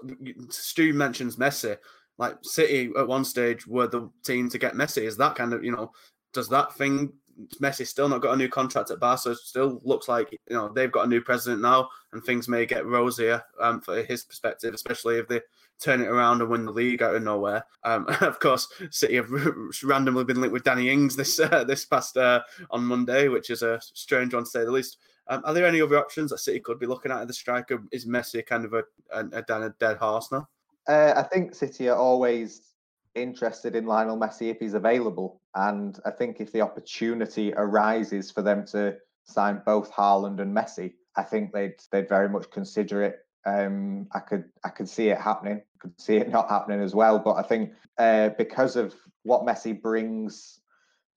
Stu 0.49 0.93
mentions 0.93 1.35
Messi. 1.35 1.77
Like 2.17 2.37
City 2.41 2.91
at 2.97 3.07
one 3.07 3.23
stage 3.23 3.65
were 3.65 3.87
the 3.87 4.09
team 4.25 4.49
to 4.49 4.57
get 4.57 4.73
Messi. 4.73 5.03
Is 5.03 5.17
that 5.17 5.35
kind 5.35 5.53
of 5.53 5.63
you 5.63 5.71
know? 5.71 5.91
Does 6.33 6.49
that 6.49 6.75
thing 6.75 7.13
Messi 7.61 7.85
still 7.85 8.09
not 8.09 8.21
got 8.21 8.33
a 8.33 8.37
new 8.37 8.49
contract 8.49 8.91
at 8.91 8.99
Barca. 8.99 9.21
So 9.21 9.33
still 9.33 9.81
looks 9.83 10.07
like 10.07 10.31
you 10.31 10.55
know 10.55 10.69
they've 10.69 10.91
got 10.91 11.05
a 11.05 11.09
new 11.09 11.21
president 11.21 11.61
now, 11.61 11.89
and 12.13 12.23
things 12.23 12.47
may 12.47 12.65
get 12.65 12.85
rosier 12.85 13.43
um, 13.61 13.81
for 13.81 14.03
his 14.03 14.23
perspective, 14.23 14.73
especially 14.73 15.17
if 15.17 15.27
they 15.27 15.41
turn 15.79 16.01
it 16.01 16.07
around 16.07 16.41
and 16.41 16.49
win 16.49 16.65
the 16.65 16.71
league 16.71 17.01
out 17.01 17.15
of 17.15 17.23
nowhere. 17.23 17.65
Um, 17.83 18.05
of 18.21 18.39
course, 18.39 18.67
City 18.91 19.15
have 19.15 19.29
randomly 19.83 20.23
been 20.23 20.41
linked 20.41 20.53
with 20.53 20.63
Danny 20.63 20.89
Ings 20.89 21.15
this 21.15 21.39
uh, 21.39 21.63
this 21.63 21.85
past 21.85 22.17
uh, 22.17 22.41
on 22.71 22.83
Monday, 22.83 23.27
which 23.27 23.49
is 23.49 23.61
a 23.61 23.79
strange 23.81 24.33
one 24.33 24.43
to 24.43 24.49
say 24.49 24.63
the 24.63 24.71
least. 24.71 24.97
Um, 25.27 25.43
are 25.45 25.53
there 25.53 25.67
any 25.67 25.79
other 25.79 25.99
options 25.99 26.31
that 26.31 26.39
City 26.39 26.59
could 26.59 26.79
be 26.79 26.87
looking 26.87 27.11
at? 27.11 27.27
The 27.27 27.33
striker 27.33 27.83
is 27.91 28.07
Messi 28.07 28.43
kind 28.43 28.65
of 28.65 28.73
a, 28.73 28.83
a, 29.13 29.25
a 29.27 29.73
dead 29.79 29.97
horse 29.97 30.31
now? 30.31 30.49
Uh, 30.87 31.13
I 31.15 31.21
think 31.21 31.53
City 31.53 31.87
are 31.87 31.97
always 31.97 32.68
interested 33.15 33.75
in 33.75 33.85
Lionel 33.85 34.17
Messi 34.17 34.49
if 34.49 34.59
he's 34.59 34.73
available. 34.73 35.41
And 35.55 35.99
I 36.05 36.11
think 36.11 36.39
if 36.39 36.51
the 36.51 36.61
opportunity 36.61 37.53
arises 37.55 38.31
for 38.31 38.41
them 38.41 38.65
to 38.67 38.97
sign 39.25 39.61
both 39.65 39.91
Haaland 39.91 40.39
and 40.39 40.55
Messi, 40.55 40.93
I 41.15 41.23
think 41.23 41.51
they'd 41.51 41.75
they'd 41.91 42.09
very 42.09 42.29
much 42.29 42.49
consider 42.51 43.03
it. 43.03 43.17
Um, 43.45 44.07
I 44.13 44.19
could 44.19 44.45
I 44.63 44.69
could 44.69 44.89
see 44.89 45.09
it 45.09 45.19
happening. 45.19 45.61
Could 45.79 45.99
see 45.99 46.17
it 46.17 46.29
not 46.37 46.49
happening 46.49 46.81
as 46.81 46.95
well. 46.95 47.19
But 47.19 47.35
I 47.35 47.43
think 47.43 47.73
uh, 47.97 48.29
because 48.37 48.75
of 48.75 48.93
what 49.23 49.45
Messi 49.45 49.79
brings, 49.79 50.59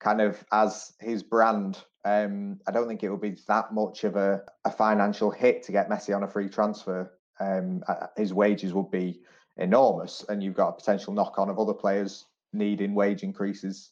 kind 0.00 0.20
of 0.20 0.44
as 0.52 0.92
his 1.00 1.22
brand, 1.22 1.78
um, 2.04 2.58
I 2.66 2.72
don't 2.72 2.88
think 2.88 3.02
it 3.02 3.10
would 3.10 3.20
be 3.20 3.36
that 3.46 3.72
much 3.72 4.04
of 4.04 4.16
a, 4.16 4.42
a 4.64 4.70
financial 4.70 5.30
hit 5.30 5.62
to 5.64 5.72
get 5.72 5.88
Messi 5.88 6.14
on 6.14 6.24
a 6.24 6.28
free 6.28 6.48
transfer. 6.48 7.12
Um, 7.40 7.82
his 8.16 8.32
wages 8.32 8.72
would 8.72 8.90
be 8.90 9.20
enormous, 9.56 10.24
and 10.28 10.42
you've 10.42 10.54
got 10.54 10.68
a 10.68 10.72
potential 10.72 11.12
knock 11.12 11.38
on 11.38 11.50
of 11.50 11.58
other 11.58 11.74
players 11.74 12.26
needing 12.52 12.94
wage 12.94 13.22
increases 13.22 13.90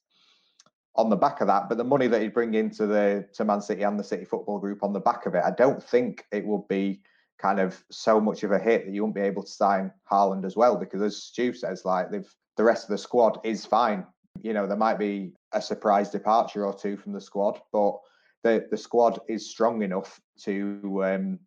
on 0.96 1.08
the 1.08 1.16
back 1.16 1.40
of 1.40 1.46
that. 1.46 1.68
But 1.68 1.78
the 1.78 1.84
money 1.84 2.06
that 2.08 2.20
he'd 2.20 2.34
bring 2.34 2.54
into 2.54 2.86
the 2.86 3.26
to 3.34 3.44
Man 3.44 3.60
City 3.60 3.82
and 3.82 3.98
the 3.98 4.04
City 4.04 4.24
Football 4.24 4.58
Group 4.58 4.82
on 4.82 4.92
the 4.92 5.00
back 5.00 5.26
of 5.26 5.34
it, 5.34 5.42
I 5.44 5.50
don't 5.50 5.82
think 5.82 6.24
it 6.32 6.44
would 6.44 6.66
be 6.68 7.00
kind 7.38 7.60
of 7.60 7.82
so 7.90 8.20
much 8.20 8.42
of 8.42 8.52
a 8.52 8.58
hit 8.58 8.84
that 8.84 8.92
you 8.92 9.02
won't 9.02 9.14
be 9.14 9.20
able 9.22 9.42
to 9.42 9.50
sign 9.50 9.90
Haaland 10.10 10.44
as 10.44 10.56
well. 10.56 10.76
Because 10.76 11.00
as 11.02 11.22
Stu 11.22 11.52
says, 11.52 11.84
like 11.84 12.10
they've 12.10 12.28
the 12.56 12.64
rest 12.64 12.84
of 12.84 12.90
the 12.90 12.98
squad 12.98 13.38
is 13.44 13.64
fine. 13.64 14.04
You 14.42 14.52
know, 14.52 14.66
there 14.66 14.76
might 14.76 14.98
be 14.98 15.32
a 15.52 15.62
surprise 15.62 16.10
departure 16.10 16.66
or 16.66 16.74
two 16.74 16.96
from 16.96 17.12
the 17.12 17.20
squad, 17.20 17.60
but 17.72 17.98
the 18.42 18.66
the 18.70 18.76
squad 18.76 19.20
is 19.28 19.50
strong 19.50 19.82
enough 19.82 20.20
to 20.40 21.02
um, 21.04 21.38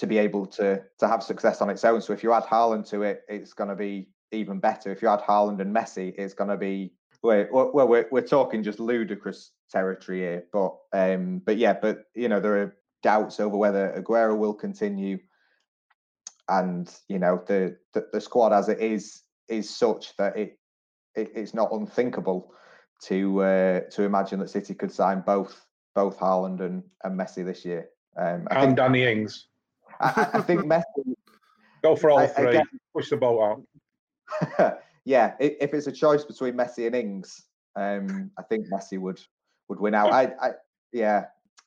to 0.00 0.06
be 0.06 0.16
able 0.16 0.46
to 0.46 0.82
to 0.98 1.06
have 1.06 1.22
success 1.22 1.60
on 1.60 1.68
its 1.68 1.84
own. 1.84 2.00
So 2.00 2.14
if 2.14 2.22
you 2.22 2.32
add 2.32 2.44
Haaland 2.44 2.88
to 2.88 3.02
it, 3.02 3.22
it's 3.28 3.52
going 3.52 3.68
to 3.68 3.76
be 3.76 4.08
even 4.32 4.58
better. 4.58 4.90
If 4.90 5.02
you 5.02 5.08
add 5.08 5.20
Haaland 5.20 5.60
and 5.60 5.76
Messi, 5.76 6.14
it's 6.16 6.32
going 6.32 6.48
to 6.48 6.56
be 6.56 6.94
well, 7.22 7.70
well 7.74 7.86
we're, 7.86 8.08
we're 8.10 8.22
talking 8.22 8.62
just 8.62 8.80
ludicrous 8.80 9.52
territory 9.70 10.20
here. 10.20 10.44
But 10.54 10.74
um, 10.94 11.42
but 11.44 11.58
yeah, 11.58 11.74
but 11.74 12.04
you 12.14 12.30
know 12.30 12.40
there 12.40 12.62
are 12.62 12.76
doubts 13.02 13.40
over 13.40 13.58
whether 13.58 13.94
Aguero 13.94 14.38
will 14.38 14.54
continue, 14.54 15.18
and 16.48 16.90
you 17.08 17.18
know 17.18 17.42
the 17.46 17.76
the, 17.92 18.06
the 18.10 18.22
squad 18.22 18.54
as 18.54 18.70
it 18.70 18.80
is 18.80 19.20
is 19.50 19.68
such 19.68 20.16
that 20.16 20.34
it, 20.34 20.58
it 21.14 21.30
it's 21.34 21.52
not 21.52 21.72
unthinkable 21.72 22.54
to 23.02 23.42
uh, 23.42 23.80
to 23.90 24.04
imagine 24.04 24.40
that 24.40 24.48
City 24.48 24.72
could 24.72 24.92
sign 24.92 25.22
both 25.26 25.66
both 25.94 26.18
Haaland 26.18 26.60
and, 26.60 26.84
and 27.04 27.20
Messi 27.20 27.44
this 27.44 27.66
year. 27.66 27.90
Um, 28.16 28.48
I 28.50 28.54
and 28.54 28.64
think, 28.64 28.76
Danny 28.78 29.04
Ings. 29.04 29.48
I, 30.00 30.28
I 30.34 30.40
think 30.40 30.60
Messi. 30.64 31.14
Go 31.82 31.96
for 31.96 32.10
all 32.10 32.18
I, 32.18 32.26
three. 32.26 32.48
Again, 32.48 32.66
Push 32.94 33.10
the 33.10 33.16
boat 33.16 33.64
out. 34.50 34.80
yeah, 35.04 35.34
if 35.40 35.72
it's 35.74 35.86
a 35.86 35.92
choice 35.92 36.24
between 36.24 36.54
Messi 36.54 36.86
and 36.86 36.94
Ings, 36.94 37.46
um, 37.76 38.30
I 38.38 38.42
think 38.42 38.66
Messi 38.68 38.98
would 38.98 39.20
would 39.68 39.80
win 39.80 39.94
out. 39.94 40.12
I, 40.12 40.32
I, 40.40 40.50
yeah, 40.92 41.26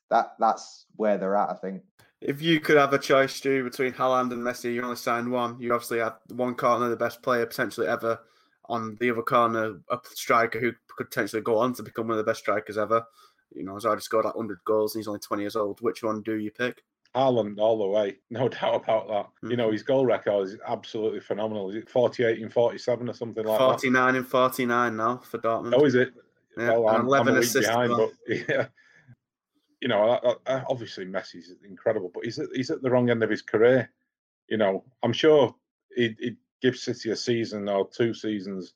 that 0.09 0.33
that's 0.39 0.85
where 0.95 1.17
they're 1.17 1.35
at. 1.35 1.49
I 1.49 1.55
think. 1.55 1.81
If 2.21 2.41
you 2.41 2.61
could 2.61 2.77
have 2.77 2.93
a 2.93 2.99
choice, 2.99 3.33
Stu, 3.33 3.65
between 3.65 3.91
Haaland 3.91 4.31
and 4.31 4.41
Messi, 4.41 4.73
you 4.73 4.81
only 4.81 4.95
sign 4.95 5.29
one. 5.29 5.59
You 5.59 5.73
obviously 5.73 5.99
have 5.99 6.19
one 6.29 6.55
corner, 6.55 6.87
the 6.87 6.95
best 6.95 7.21
player 7.21 7.45
potentially 7.45 7.87
ever. 7.87 8.19
On 8.69 8.95
the 9.01 9.11
other 9.11 9.23
corner, 9.23 9.79
a 9.91 9.99
striker 10.13 10.57
who 10.57 10.71
could 10.95 11.09
potentially 11.09 11.41
go 11.41 11.57
on 11.57 11.73
to 11.73 11.83
become 11.83 12.07
one 12.07 12.17
of 12.17 12.25
the 12.25 12.29
best 12.29 12.39
strikers 12.39 12.77
ever. 12.77 13.03
You 13.53 13.63
know, 13.63 13.73
has 13.73 13.85
already 13.85 14.01
scored 14.01 14.23
like 14.23 14.35
100 14.35 14.59
goals 14.65 14.95
and 14.95 15.01
he's 15.01 15.07
only 15.09 15.19
20 15.19 15.43
years 15.43 15.57
old. 15.57 15.81
Which 15.81 16.01
one 16.01 16.21
do 16.21 16.35
you 16.35 16.49
pick? 16.49 16.81
Haaland 17.15 17.59
all 17.59 17.77
the 17.77 17.85
way, 17.85 18.17
no 18.29 18.49
doubt 18.49 18.83
about 18.83 19.07
that. 19.07 19.25
Mm-hmm. 19.25 19.51
You 19.51 19.57
know, 19.57 19.65
mm-hmm. 19.65 19.73
his 19.73 19.83
goal 19.83 20.05
record 20.05 20.47
is 20.47 20.57
absolutely 20.67 21.19
phenomenal. 21.19 21.69
Is 21.69 21.77
it 21.77 21.89
48 21.89 22.41
and 22.41 22.51
47 22.51 23.09
or 23.09 23.13
something 23.13 23.45
like 23.45 23.59
49 23.59 23.93
that? 23.93 24.09
49 24.09 24.15
and 24.15 24.27
49 24.27 24.95
now 24.95 25.17
for 25.17 25.37
Dortmund. 25.39 25.73
Oh, 25.75 25.85
is 25.85 25.95
it? 25.95 26.13
Yeah, 26.57 26.77
well, 26.77 26.89
I'm, 26.89 27.05
11 27.07 27.33
I'm 27.33 27.39
assists 27.41 27.67
behind, 27.67 27.93
but 27.95 28.11
yeah. 28.49 28.67
You 29.81 29.89
know, 29.89 30.37
obviously 30.47 31.05
Messi's 31.05 31.53
incredible, 31.67 32.09
but 32.13 32.23
he's 32.23 32.39
at, 32.39 32.47
he's 32.53 32.71
at 32.71 32.81
the 32.81 32.89
wrong 32.89 33.09
end 33.09 33.21
of 33.21 33.29
his 33.29 33.41
career. 33.41 33.91
You 34.47 34.57
know, 34.57 34.85
I'm 35.03 35.11
sure 35.11 35.53
he'd, 35.95 36.15
he'd 36.19 36.37
give 36.61 36.77
City 36.77 37.09
a 37.09 37.15
season 37.15 37.67
or 37.67 37.89
two 37.89 38.13
seasons 38.13 38.73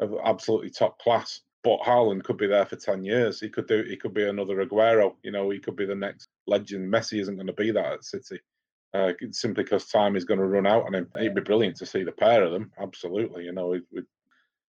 of 0.00 0.14
absolutely 0.24 0.70
top 0.70 0.98
class. 0.98 1.40
But 1.62 1.80
Haaland 1.80 2.22
could 2.24 2.38
be 2.38 2.46
there 2.46 2.64
for 2.64 2.76
ten 2.76 3.04
years. 3.04 3.40
He 3.40 3.50
could 3.50 3.66
do. 3.66 3.82
He 3.82 3.96
could 3.96 4.14
be 4.14 4.26
another 4.26 4.64
Aguero. 4.64 5.14
You 5.22 5.32
know, 5.32 5.50
he 5.50 5.58
could 5.58 5.76
be 5.76 5.84
the 5.84 5.94
next 5.94 6.28
legend. 6.46 6.92
Messi 6.92 7.20
isn't 7.20 7.36
going 7.36 7.46
to 7.46 7.52
be 7.52 7.70
that 7.72 7.92
at 7.94 8.04
City. 8.04 8.40
uh, 8.94 9.12
simply 9.32 9.64
because 9.64 9.86
time 9.86 10.16
is 10.16 10.24
going 10.24 10.40
to 10.40 10.46
run 10.46 10.66
out 10.66 10.92
him. 10.92 11.08
It'd 11.16 11.34
be 11.34 11.40
brilliant 11.40 11.76
to 11.78 11.86
see 11.86 12.04
the 12.04 12.12
pair 12.12 12.42
of 12.44 12.52
them. 12.52 12.70
Absolutely, 12.80 13.44
you 13.44 13.52
know, 13.52 13.74
it, 13.74 13.82
it, 13.92 14.04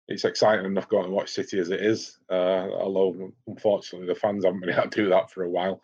it's 0.08 0.24
exciting 0.24 0.66
enough 0.66 0.88
going 0.88 1.04
to 1.04 1.10
watch 1.10 1.30
City 1.30 1.58
as 1.58 1.70
it 1.70 1.80
is. 1.80 2.18
Uh, 2.30 2.68
although 2.72 3.32
unfortunately 3.46 4.08
the 4.08 4.14
fans 4.14 4.44
haven't 4.44 4.60
been 4.60 4.70
able 4.78 4.90
to 4.90 5.02
do 5.04 5.08
that 5.10 5.30
for 5.30 5.44
a 5.44 5.50
while, 5.50 5.80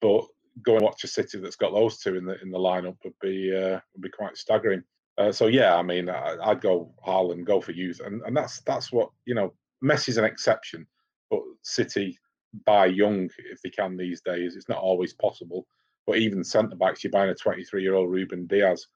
but 0.00 0.24
go 0.62 0.74
and 0.74 0.82
watch 0.82 1.04
a 1.04 1.08
City 1.08 1.38
that's 1.38 1.56
got 1.56 1.72
those 1.72 1.98
two 1.98 2.16
in 2.16 2.24
the 2.24 2.40
in 2.42 2.50
the 2.50 2.58
lineup 2.58 2.96
would 3.04 3.18
be 3.20 3.54
uh, 3.54 3.80
would 3.94 4.02
be 4.02 4.10
quite 4.10 4.36
staggering. 4.36 4.82
Uh, 5.16 5.32
so 5.32 5.46
yeah, 5.46 5.74
I 5.74 5.82
mean, 5.82 6.08
I, 6.08 6.48
would 6.48 6.60
go 6.60 6.92
Haaland, 7.06 7.44
go 7.44 7.60
for 7.60 7.72
youth, 7.72 8.00
and 8.04 8.22
and 8.22 8.36
that's 8.36 8.60
that's 8.62 8.92
what 8.92 9.10
you 9.24 9.34
know. 9.34 9.54
Messi's 9.84 10.16
an 10.16 10.24
exception, 10.24 10.84
but 11.30 11.40
City 11.62 12.18
buy 12.64 12.86
young 12.86 13.28
if 13.50 13.60
they 13.62 13.70
can 13.70 13.96
these 13.96 14.20
days. 14.20 14.56
It's 14.56 14.68
not 14.68 14.78
always 14.78 15.12
possible, 15.14 15.66
but 16.06 16.18
even 16.18 16.44
centre 16.44 16.76
backs, 16.76 17.04
you're 17.04 17.10
buying 17.10 17.30
a 17.30 17.34
23 17.34 17.82
year 17.82 17.94
old 17.94 18.10
Ruben 18.10 18.46
Dias. 18.46 18.86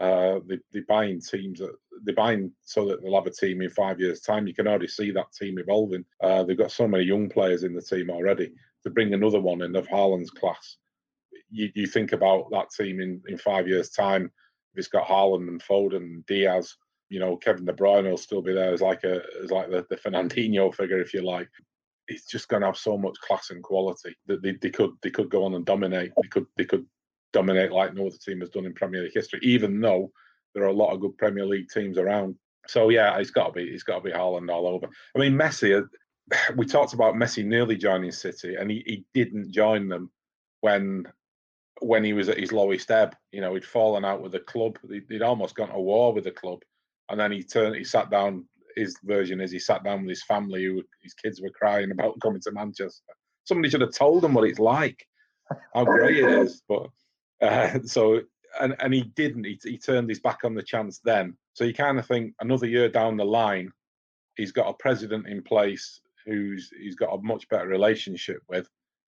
Uh, 0.00 0.40
they, 0.46 0.58
they're 0.72 0.82
buying 0.88 1.20
teams 1.20 1.60
that 1.60 1.72
they're 2.04 2.14
buying 2.14 2.50
so 2.64 2.86
that 2.86 3.02
they'll 3.02 3.14
have 3.14 3.26
a 3.26 3.30
team 3.30 3.62
in 3.62 3.70
five 3.70 4.00
years' 4.00 4.20
time. 4.20 4.46
You 4.46 4.54
can 4.54 4.66
already 4.66 4.88
see 4.88 5.10
that 5.12 5.32
team 5.32 5.58
evolving. 5.58 6.04
Uh, 6.22 6.42
they've 6.42 6.58
got 6.58 6.72
so 6.72 6.88
many 6.88 7.04
young 7.04 7.28
players 7.28 7.62
in 7.62 7.74
the 7.74 7.82
team 7.82 8.10
already. 8.10 8.52
To 8.82 8.90
bring 8.90 9.14
another 9.14 9.40
one 9.40 9.62
in 9.62 9.76
of 9.76 9.86
Haaland's 9.86 10.30
class, 10.30 10.76
you, 11.50 11.70
you 11.74 11.86
think 11.86 12.12
about 12.12 12.50
that 12.50 12.70
team 12.70 13.00
in, 13.00 13.22
in 13.28 13.38
five 13.38 13.68
years' 13.68 13.90
time. 13.90 14.24
If 14.72 14.78
it's 14.78 14.88
got 14.88 15.06
Haaland 15.06 15.46
and 15.48 15.62
Foden 15.62 15.96
and 15.96 16.26
Dias, 16.26 16.76
you 17.08 17.20
know, 17.20 17.36
Kevin 17.36 17.66
De 17.66 17.72
Bruyne 17.72 18.10
will 18.10 18.16
still 18.16 18.42
be 18.42 18.54
there 18.54 18.72
as 18.72 18.80
like 18.80 19.04
a 19.04 19.20
as 19.44 19.50
like 19.50 19.70
the, 19.70 19.86
the 19.90 19.96
Fernandinho 19.96 20.74
figure, 20.74 21.00
if 21.00 21.12
you 21.12 21.22
like. 21.22 21.50
It's 22.12 22.26
just 22.26 22.48
going 22.48 22.60
to 22.60 22.66
have 22.66 22.76
so 22.76 22.96
much 22.96 23.18
class 23.20 23.50
and 23.50 23.62
quality 23.62 24.14
that 24.26 24.42
they, 24.42 24.52
they 24.60 24.70
could 24.70 24.92
they 25.02 25.10
could 25.10 25.30
go 25.30 25.44
on 25.44 25.54
and 25.54 25.64
dominate. 25.64 26.12
They 26.20 26.28
could 26.28 26.46
they 26.56 26.64
could 26.64 26.86
dominate 27.32 27.72
like 27.72 27.94
no 27.94 28.06
other 28.06 28.16
team 28.24 28.40
has 28.40 28.50
done 28.50 28.66
in 28.66 28.74
Premier 28.74 29.02
League 29.02 29.14
history. 29.14 29.40
Even 29.42 29.80
though 29.80 30.12
there 30.54 30.64
are 30.64 30.68
a 30.68 30.72
lot 30.72 30.92
of 30.92 31.00
good 31.00 31.16
Premier 31.18 31.46
League 31.46 31.68
teams 31.68 31.98
around. 31.98 32.36
So 32.66 32.90
yeah, 32.90 33.16
it's 33.18 33.30
got 33.30 33.48
to 33.48 33.52
be 33.52 33.64
it's 33.64 33.82
got 33.82 33.96
to 33.96 34.04
be 34.04 34.12
Haaland 34.12 34.50
all 34.50 34.66
over. 34.66 34.88
I 35.14 35.18
mean, 35.18 35.34
Messi. 35.34 35.76
Uh, 35.76 35.86
we 36.56 36.66
talked 36.66 36.94
about 36.94 37.14
Messi 37.14 37.44
nearly 37.44 37.76
joining 37.76 38.12
City, 38.12 38.56
and 38.56 38.70
he, 38.70 38.82
he 38.86 39.04
didn't 39.14 39.52
join 39.52 39.88
them 39.88 40.10
when 40.60 41.04
when 41.80 42.04
he 42.04 42.12
was 42.12 42.28
at 42.28 42.38
his 42.38 42.52
lowest 42.52 42.90
ebb. 42.90 43.16
You 43.32 43.40
know, 43.40 43.54
he'd 43.54 43.64
fallen 43.64 44.04
out 44.04 44.22
with 44.22 44.32
the 44.32 44.40
club. 44.40 44.78
He'd, 44.88 45.04
he'd 45.08 45.22
almost 45.22 45.54
gone 45.54 45.70
to 45.70 45.78
war 45.78 46.12
with 46.12 46.24
the 46.24 46.30
club, 46.30 46.60
and 47.08 47.18
then 47.18 47.32
he 47.32 47.42
turned. 47.42 47.76
He 47.76 47.84
sat 47.84 48.10
down. 48.10 48.46
His 48.76 48.96
version 49.04 49.40
is 49.40 49.50
he 49.50 49.58
sat 49.58 49.84
down 49.84 50.02
with 50.02 50.10
his 50.10 50.24
family, 50.24 50.64
who 50.64 50.82
his 51.02 51.14
kids 51.14 51.40
were 51.40 51.50
crying 51.50 51.90
about 51.90 52.18
coming 52.22 52.40
to 52.42 52.52
Manchester. 52.52 53.12
Somebody 53.44 53.70
should 53.70 53.80
have 53.80 53.94
told 53.94 54.22
them 54.22 54.34
what 54.34 54.48
it's 54.48 54.58
like, 54.58 55.06
how 55.74 55.84
great 55.84 56.18
it 56.18 56.30
is. 56.30 56.62
But 56.68 56.88
uh, 57.40 57.80
so 57.84 58.20
and 58.60 58.76
and 58.78 58.94
he 58.94 59.02
didn't. 59.02 59.44
He, 59.44 59.58
he 59.62 59.78
turned 59.78 60.08
his 60.08 60.20
back 60.20 60.40
on 60.44 60.54
the 60.54 60.62
chance 60.62 61.00
then. 61.04 61.36
So 61.54 61.64
you 61.64 61.74
kind 61.74 61.98
of 61.98 62.06
think 62.06 62.34
another 62.40 62.66
year 62.66 62.88
down 62.88 63.16
the 63.16 63.24
line, 63.24 63.70
he's 64.36 64.52
got 64.52 64.68
a 64.68 64.74
president 64.74 65.26
in 65.26 65.42
place 65.42 66.00
who's 66.26 66.70
he's 66.78 66.94
got 66.94 67.14
a 67.14 67.22
much 67.22 67.48
better 67.48 67.66
relationship 67.66 68.42
with. 68.48 68.68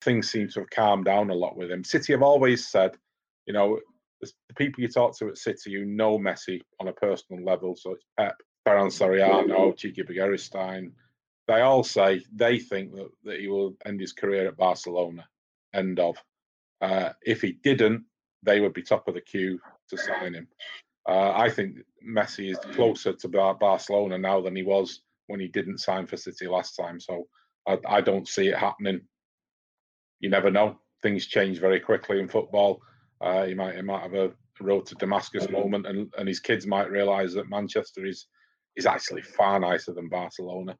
Things 0.03 0.31
seem 0.31 0.49
to 0.51 0.61
have 0.61 0.71
calmed 0.71 1.07
down 1.07 1.31
a 1.31 1.35
lot 1.35 1.57
with 1.57 1.71
him. 1.71 1.85
City 1.85 2.13
have 2.13 2.23
always 2.23 2.69
said, 2.69 2.97
you 3.47 3.53
know, 3.53 3.81
the 4.21 4.55
people 4.57 4.83
you 4.83 4.89
talk 4.89 5.17
to 5.19 5.29
at 5.29 5.39
City 5.39 5.75
who 5.75 5.85
know 5.85 6.19
Messi 6.19 6.61
on 6.81 6.89
a 6.89 6.93
personal 6.93 7.45
level, 7.45 7.77
so 7.77 7.93
it's 7.93 8.05
Pep, 8.19 8.37
Ferran 8.67 8.91
Soriano, 8.91 9.75
Txiki 9.75 10.09
Begiristain, 10.09 10.93
they 11.47 11.61
all 11.61 11.85
say 11.85 12.25
they 12.35 12.59
think 12.59 12.95
that, 12.95 13.09
that 13.25 13.41
he 13.41 13.49
will 13.49 13.77
end 13.85 14.01
his 14.01 14.13
career 14.13 14.49
at 14.49 14.57
Barcelona. 14.57 15.27
End 15.75 16.01
of. 16.01 16.17
Uh, 16.81 17.11
if 17.23 17.43
he 17.43 17.53
didn't, 17.53 18.05
they 18.43 18.61
would 18.61 18.73
be 18.73 18.83
top 18.83 19.09
of 19.09 19.15
the 19.15 19.21
queue 19.21 19.59
to 19.91 19.97
sign 19.97 20.35
him. 20.35 20.49
Uh, 21.09 21.33
I 21.35 21.51
think 21.51 21.79
Messi 22.07 22.51
is 22.51 22.59
closer 22.75 23.13
to 23.13 23.29
Barcelona 23.29 24.19
now 24.19 24.41
than 24.41 24.57
he 24.57 24.63
was 24.63 25.03
when 25.27 25.41
he 25.41 25.49
didn't 25.49 25.79
sign 25.79 26.07
for 26.07 26.17
City 26.17 26.47
last 26.47 26.77
time. 26.77 26.99
So 27.01 27.27
I, 27.67 27.79
I 27.87 28.01
don't 28.01 28.29
see 28.29 28.49
it 28.49 28.59
happening. 28.59 29.03
You 30.21 30.31
never 30.31 30.51
know. 30.51 30.79
Things 31.03 31.27
change 31.27 31.59
very 31.59 31.81
quickly 31.81 32.21
in 32.21 32.29
football. 32.29 32.81
Uh, 33.21 33.45
he 33.45 33.55
might 33.55 33.77
he 33.77 33.83
might 33.83 34.03
have 34.03 34.15
a 34.15 34.33
road 34.61 34.87
to 34.87 34.95
Damascus 34.95 35.51
moment, 35.51 35.87
and, 35.87 36.13
and 36.17 36.29
his 36.29 36.41
kids 36.41 36.67
might 36.67 36.91
realise 36.91 37.35
that 37.35 37.51
Manchester 37.51 38.07
is 38.07 38.27
is 38.77 38.87
actually 38.87 39.23
far 39.23 39.59
nicer 39.61 39.93
than 39.93 40.09
Barcelona. 40.09 40.77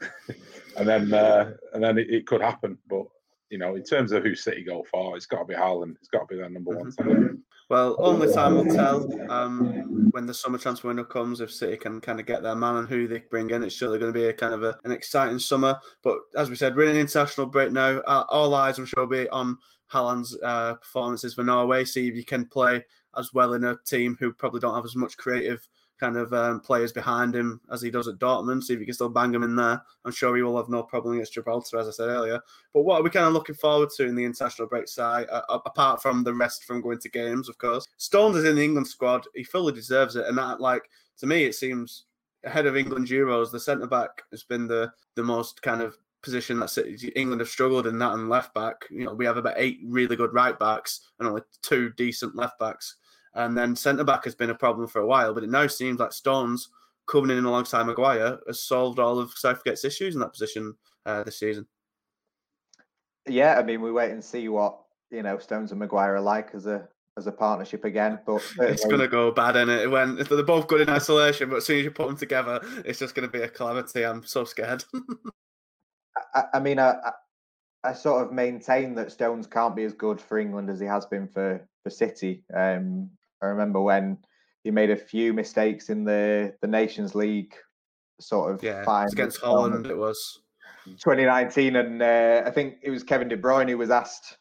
and 0.76 0.88
then 0.88 1.12
uh, 1.12 1.52
and 1.74 1.82
then 1.82 1.98
it, 1.98 2.08
it, 2.10 2.26
could 2.26 2.40
happen. 2.40 2.78
But 2.88 3.04
you 3.50 3.58
know, 3.58 3.74
in 3.74 3.84
terms 3.84 4.12
of 4.12 4.22
who 4.22 4.34
City 4.34 4.64
go 4.64 4.84
for, 4.90 5.16
it's 5.16 5.26
got 5.26 5.40
to 5.40 5.44
be 5.44 5.54
Haaland. 5.54 5.96
It's 5.96 6.08
got 6.08 6.20
to 6.20 6.26
be 6.26 6.36
their 6.36 6.48
number 6.48 6.76
one. 6.76 6.92
Mm-hmm. 6.92 7.34
Well, 7.68 7.94
only 8.00 8.32
time 8.32 8.56
will 8.56 8.64
tell 8.64 9.30
um, 9.30 10.10
when 10.10 10.26
the 10.26 10.34
summer 10.34 10.58
transfer 10.58 10.88
window 10.88 11.04
comes 11.04 11.40
if 11.40 11.52
City 11.52 11.76
can 11.76 12.00
kind 12.00 12.18
of 12.18 12.26
get 12.26 12.42
their 12.42 12.56
man 12.56 12.78
and 12.78 12.88
who 12.88 13.06
they 13.06 13.20
bring 13.30 13.50
in. 13.50 13.62
It's 13.62 13.76
surely 13.76 14.00
going 14.00 14.12
to 14.12 14.18
be 14.18 14.26
a 14.26 14.32
kind 14.32 14.54
of 14.54 14.64
a, 14.64 14.76
an 14.82 14.90
exciting 14.90 15.38
summer. 15.38 15.78
But 16.02 16.18
as 16.36 16.50
we 16.50 16.56
said, 16.56 16.74
we're 16.74 16.86
in 16.86 16.96
an 16.96 17.00
international 17.02 17.46
break 17.46 17.70
now. 17.70 17.98
Uh, 17.98 18.24
all 18.28 18.54
eyes, 18.54 18.78
I'm 18.78 18.86
sure, 18.86 19.06
will 19.06 19.24
be 19.24 19.28
on 19.28 19.56
Haaland's 19.92 20.36
uh, 20.42 20.74
performances 20.74 21.34
for 21.34 21.44
Norway. 21.44 21.84
See 21.84 22.08
if 22.08 22.16
you 22.16 22.24
can 22.24 22.44
play 22.44 22.84
as 23.16 23.32
well 23.32 23.54
in 23.54 23.62
a 23.62 23.78
team 23.86 24.16
who 24.18 24.32
probably 24.32 24.58
don't 24.58 24.74
have 24.74 24.84
as 24.84 24.96
much 24.96 25.16
creative 25.16 25.66
kind 26.00 26.16
of 26.16 26.32
um, 26.32 26.60
players 26.60 26.92
behind 26.92 27.36
him 27.36 27.60
as 27.70 27.82
he 27.82 27.90
does 27.90 28.08
at 28.08 28.18
Dortmund. 28.18 28.64
See 28.64 28.72
if 28.72 28.80
he 28.80 28.86
can 28.86 28.94
still 28.94 29.10
bang 29.10 29.34
him 29.34 29.42
in 29.42 29.54
there. 29.54 29.82
I'm 30.04 30.12
sure 30.12 30.34
he 30.34 30.42
will 30.42 30.56
have 30.56 30.70
no 30.70 30.82
problem 30.82 31.14
against 31.14 31.34
Gibraltar, 31.34 31.78
as 31.78 31.86
I 31.86 31.90
said 31.90 32.08
earlier. 32.08 32.40
But 32.72 32.82
what 32.82 33.00
are 33.00 33.02
we 33.02 33.10
kind 33.10 33.26
of 33.26 33.34
looking 33.34 33.54
forward 33.54 33.90
to 33.96 34.06
in 34.06 34.14
the 34.14 34.24
international 34.24 34.66
break 34.68 34.88
side, 34.88 35.26
uh, 35.30 35.42
apart 35.48 36.02
from 36.02 36.24
the 36.24 36.34
rest 36.34 36.64
from 36.64 36.80
going 36.80 36.98
to 37.00 37.08
games, 37.10 37.48
of 37.48 37.58
course? 37.58 37.86
Stones 37.98 38.36
is 38.36 38.44
in 38.44 38.56
the 38.56 38.64
England 38.64 38.88
squad. 38.88 39.26
He 39.34 39.44
fully 39.44 39.72
deserves 39.72 40.16
it, 40.16 40.26
and 40.26 40.38
that, 40.38 40.60
like, 40.60 40.88
to 41.18 41.26
me, 41.26 41.44
it 41.44 41.54
seems 41.54 42.06
ahead 42.44 42.66
of 42.66 42.76
England 42.76 43.06
Euros, 43.06 43.50
the 43.50 43.60
centre 43.60 43.86
back 43.86 44.22
has 44.30 44.42
been 44.42 44.66
the 44.66 44.90
the 45.14 45.22
most 45.22 45.60
kind 45.62 45.82
of 45.82 45.96
position 46.22 46.58
that 46.58 47.12
England 47.16 47.40
have 47.40 47.48
struggled 47.48 47.86
in 47.86 47.98
that 47.98 48.12
and 48.12 48.28
left 48.28 48.52
back. 48.54 48.76
You 48.90 49.04
know, 49.04 49.14
we 49.14 49.24
have 49.24 49.36
about 49.36 49.54
eight 49.56 49.80
really 49.84 50.16
good 50.16 50.34
right 50.34 50.58
backs 50.58 51.12
and 51.18 51.28
only 51.28 51.42
two 51.62 51.90
decent 51.96 52.36
left 52.36 52.58
backs. 52.58 52.96
And 53.34 53.56
then 53.56 53.76
centre 53.76 54.04
back 54.04 54.24
has 54.24 54.34
been 54.34 54.50
a 54.50 54.54
problem 54.54 54.88
for 54.88 55.00
a 55.00 55.06
while, 55.06 55.32
but 55.32 55.44
it 55.44 55.50
now 55.50 55.66
seems 55.66 56.00
like 56.00 56.12
Stones 56.12 56.68
coming 57.06 57.36
in 57.36 57.44
alongside 57.44 57.84
Maguire 57.84 58.38
has 58.46 58.62
solved 58.62 58.98
all 58.98 59.18
of 59.18 59.32
Southgate's 59.32 59.84
issues 59.84 60.14
in 60.14 60.20
that 60.20 60.32
position 60.32 60.74
uh, 61.06 61.22
this 61.22 61.38
season. 61.38 61.66
Yeah, 63.28 63.58
I 63.58 63.62
mean, 63.62 63.82
we 63.82 63.92
wait 63.92 64.10
and 64.10 64.24
see 64.24 64.48
what 64.48 64.80
you 65.10 65.22
know 65.22 65.38
Stones 65.38 65.72
and 65.72 65.78
Maguire 65.78 66.16
are 66.16 66.20
like 66.20 66.50
as 66.54 66.66
a 66.66 66.88
as 67.16 67.26
a 67.26 67.32
partnership 67.32 67.84
again. 67.84 68.18
But 68.26 68.42
it's 68.60 68.84
going 68.84 69.00
to 69.00 69.08
go 69.08 69.30
bad 69.30 69.56
in 69.56 69.68
it 69.68 69.90
when 69.90 70.16
they're 70.16 70.42
both 70.42 70.66
good 70.66 70.80
in 70.80 70.88
isolation, 70.88 71.50
but 71.50 71.56
as 71.56 71.66
soon 71.66 71.78
as 71.78 71.84
you 71.84 71.90
put 71.90 72.08
them 72.08 72.16
together, 72.16 72.60
it's 72.84 72.98
just 72.98 73.14
going 73.14 73.28
to 73.28 73.32
be 73.32 73.44
a 73.44 73.48
calamity. 73.48 74.04
I'm 74.04 74.24
so 74.24 74.44
scared. 74.44 74.84
I, 76.34 76.44
I, 76.54 76.60
mean, 76.60 76.78
I, 76.78 76.94
I 77.84 77.92
sort 77.92 78.24
of 78.24 78.32
maintain 78.32 78.94
that 78.94 79.12
Stones 79.12 79.46
can't 79.46 79.76
be 79.76 79.84
as 79.84 79.92
good 79.92 80.20
for 80.20 80.38
England 80.38 80.70
as 80.70 80.80
he 80.80 80.86
has 80.86 81.06
been 81.06 81.28
for 81.28 81.66
for 81.82 81.90
City. 81.90 82.44
Um, 82.54 83.10
I 83.42 83.46
remember 83.46 83.80
when 83.80 84.18
he 84.64 84.70
made 84.70 84.90
a 84.90 84.96
few 84.96 85.32
mistakes 85.32 85.90
in 85.90 86.04
the 86.04 86.54
the 86.60 86.68
Nations 86.68 87.14
League 87.14 87.54
sort 88.20 88.54
of 88.54 88.62
yeah 88.62 88.84
against 89.12 89.40
Holland. 89.40 89.86
It 89.86 89.96
was 89.96 90.40
2019, 90.86 91.76
and 91.76 92.02
uh, 92.02 92.42
I 92.44 92.50
think 92.50 92.76
it 92.82 92.90
was 92.90 93.02
Kevin 93.02 93.28
De 93.28 93.36
Bruyne 93.36 93.68
who 93.68 93.78
was 93.78 93.90
asked 93.90 94.38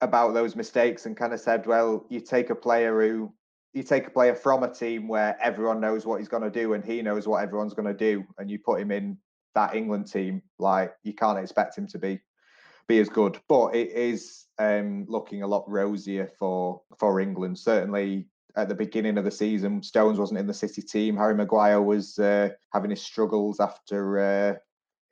about 0.00 0.32
those 0.34 0.56
mistakes 0.56 1.06
and 1.06 1.16
kind 1.16 1.32
of 1.32 1.40
said, 1.40 1.66
"Well, 1.66 2.06
you 2.08 2.20
take 2.20 2.50
a 2.50 2.54
player 2.54 3.00
who." 3.00 3.32
You 3.72 3.84
take 3.84 4.08
a 4.08 4.10
player 4.10 4.34
from 4.34 4.64
a 4.64 4.74
team 4.74 5.06
where 5.06 5.38
everyone 5.40 5.78
knows 5.80 6.04
what 6.04 6.18
he's 6.18 6.26
going 6.26 6.42
to 6.42 6.50
do 6.50 6.74
and 6.74 6.84
he 6.84 7.02
knows 7.02 7.28
what 7.28 7.40
everyone's 7.40 7.72
going 7.72 7.86
to 7.86 7.94
do, 7.94 8.24
and 8.38 8.50
you 8.50 8.58
put 8.58 8.80
him 8.80 8.90
in 8.90 9.16
that 9.54 9.76
England 9.76 10.10
team. 10.10 10.42
Like 10.58 10.92
you 11.04 11.14
can't 11.14 11.38
expect 11.38 11.78
him 11.78 11.86
to 11.86 11.98
be 12.00 12.18
be 12.90 12.98
as 12.98 13.08
good, 13.08 13.38
but 13.48 13.74
it 13.74 13.92
is 13.92 14.46
um, 14.58 15.06
looking 15.08 15.42
a 15.42 15.46
lot 15.46 15.64
rosier 15.68 16.26
for 16.38 16.82
for 16.98 17.20
England. 17.20 17.56
Certainly 17.56 18.26
at 18.56 18.68
the 18.68 18.74
beginning 18.74 19.16
of 19.16 19.24
the 19.24 19.30
season, 19.30 19.80
Stones 19.80 20.18
wasn't 20.18 20.40
in 20.40 20.48
the 20.48 20.52
City 20.52 20.82
team. 20.82 21.16
Harry 21.16 21.36
Maguire 21.36 21.80
was 21.80 22.18
uh, 22.18 22.48
having 22.72 22.90
his 22.90 23.00
struggles 23.00 23.60
after 23.60 24.18
uh, 24.18 24.54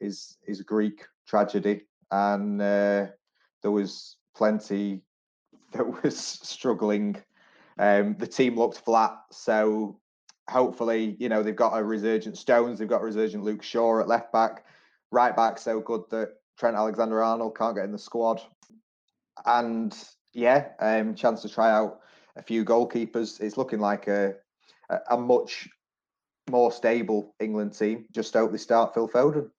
his 0.00 0.36
his 0.44 0.60
Greek 0.62 1.04
tragedy, 1.26 1.82
and 2.10 2.60
uh, 2.60 3.06
there 3.62 3.70
was 3.70 4.16
plenty 4.36 5.02
that 5.72 6.02
was 6.02 6.18
struggling. 6.18 7.16
Um, 7.78 8.16
the 8.18 8.26
team 8.26 8.56
looked 8.56 8.78
flat, 8.78 9.16
so 9.30 10.00
hopefully, 10.50 11.16
you 11.20 11.28
know, 11.28 11.44
they've 11.44 11.54
got 11.54 11.78
a 11.78 11.84
resurgent 11.84 12.36
Stones, 12.36 12.80
they've 12.80 12.88
got 12.88 13.02
a 13.02 13.04
resurgent 13.04 13.44
Luke 13.44 13.62
Shaw 13.62 14.00
at 14.00 14.08
left 14.08 14.32
back, 14.32 14.64
right 15.12 15.36
back 15.36 15.58
so 15.58 15.78
good 15.78 16.02
that 16.10 16.30
Trent 16.58 16.76
Alexander 16.76 17.22
Arnold 17.22 17.56
can't 17.56 17.76
get 17.76 17.84
in 17.84 17.92
the 17.92 17.98
squad. 17.98 18.40
And 19.46 19.96
yeah, 20.34 20.68
um, 20.80 21.14
chance 21.14 21.42
to 21.42 21.48
try 21.48 21.70
out 21.70 22.00
a 22.36 22.42
few 22.42 22.64
goalkeepers. 22.64 23.40
It's 23.40 23.56
looking 23.56 23.80
like 23.80 24.08
a, 24.08 24.34
a, 25.10 25.16
much 25.16 25.68
more 26.50 26.72
stable 26.72 27.34
England 27.40 27.78
team. 27.78 28.06
Just 28.12 28.34
hope 28.34 28.50
they 28.50 28.58
start 28.58 28.94
Phil 28.94 29.08
Foden. 29.08 29.50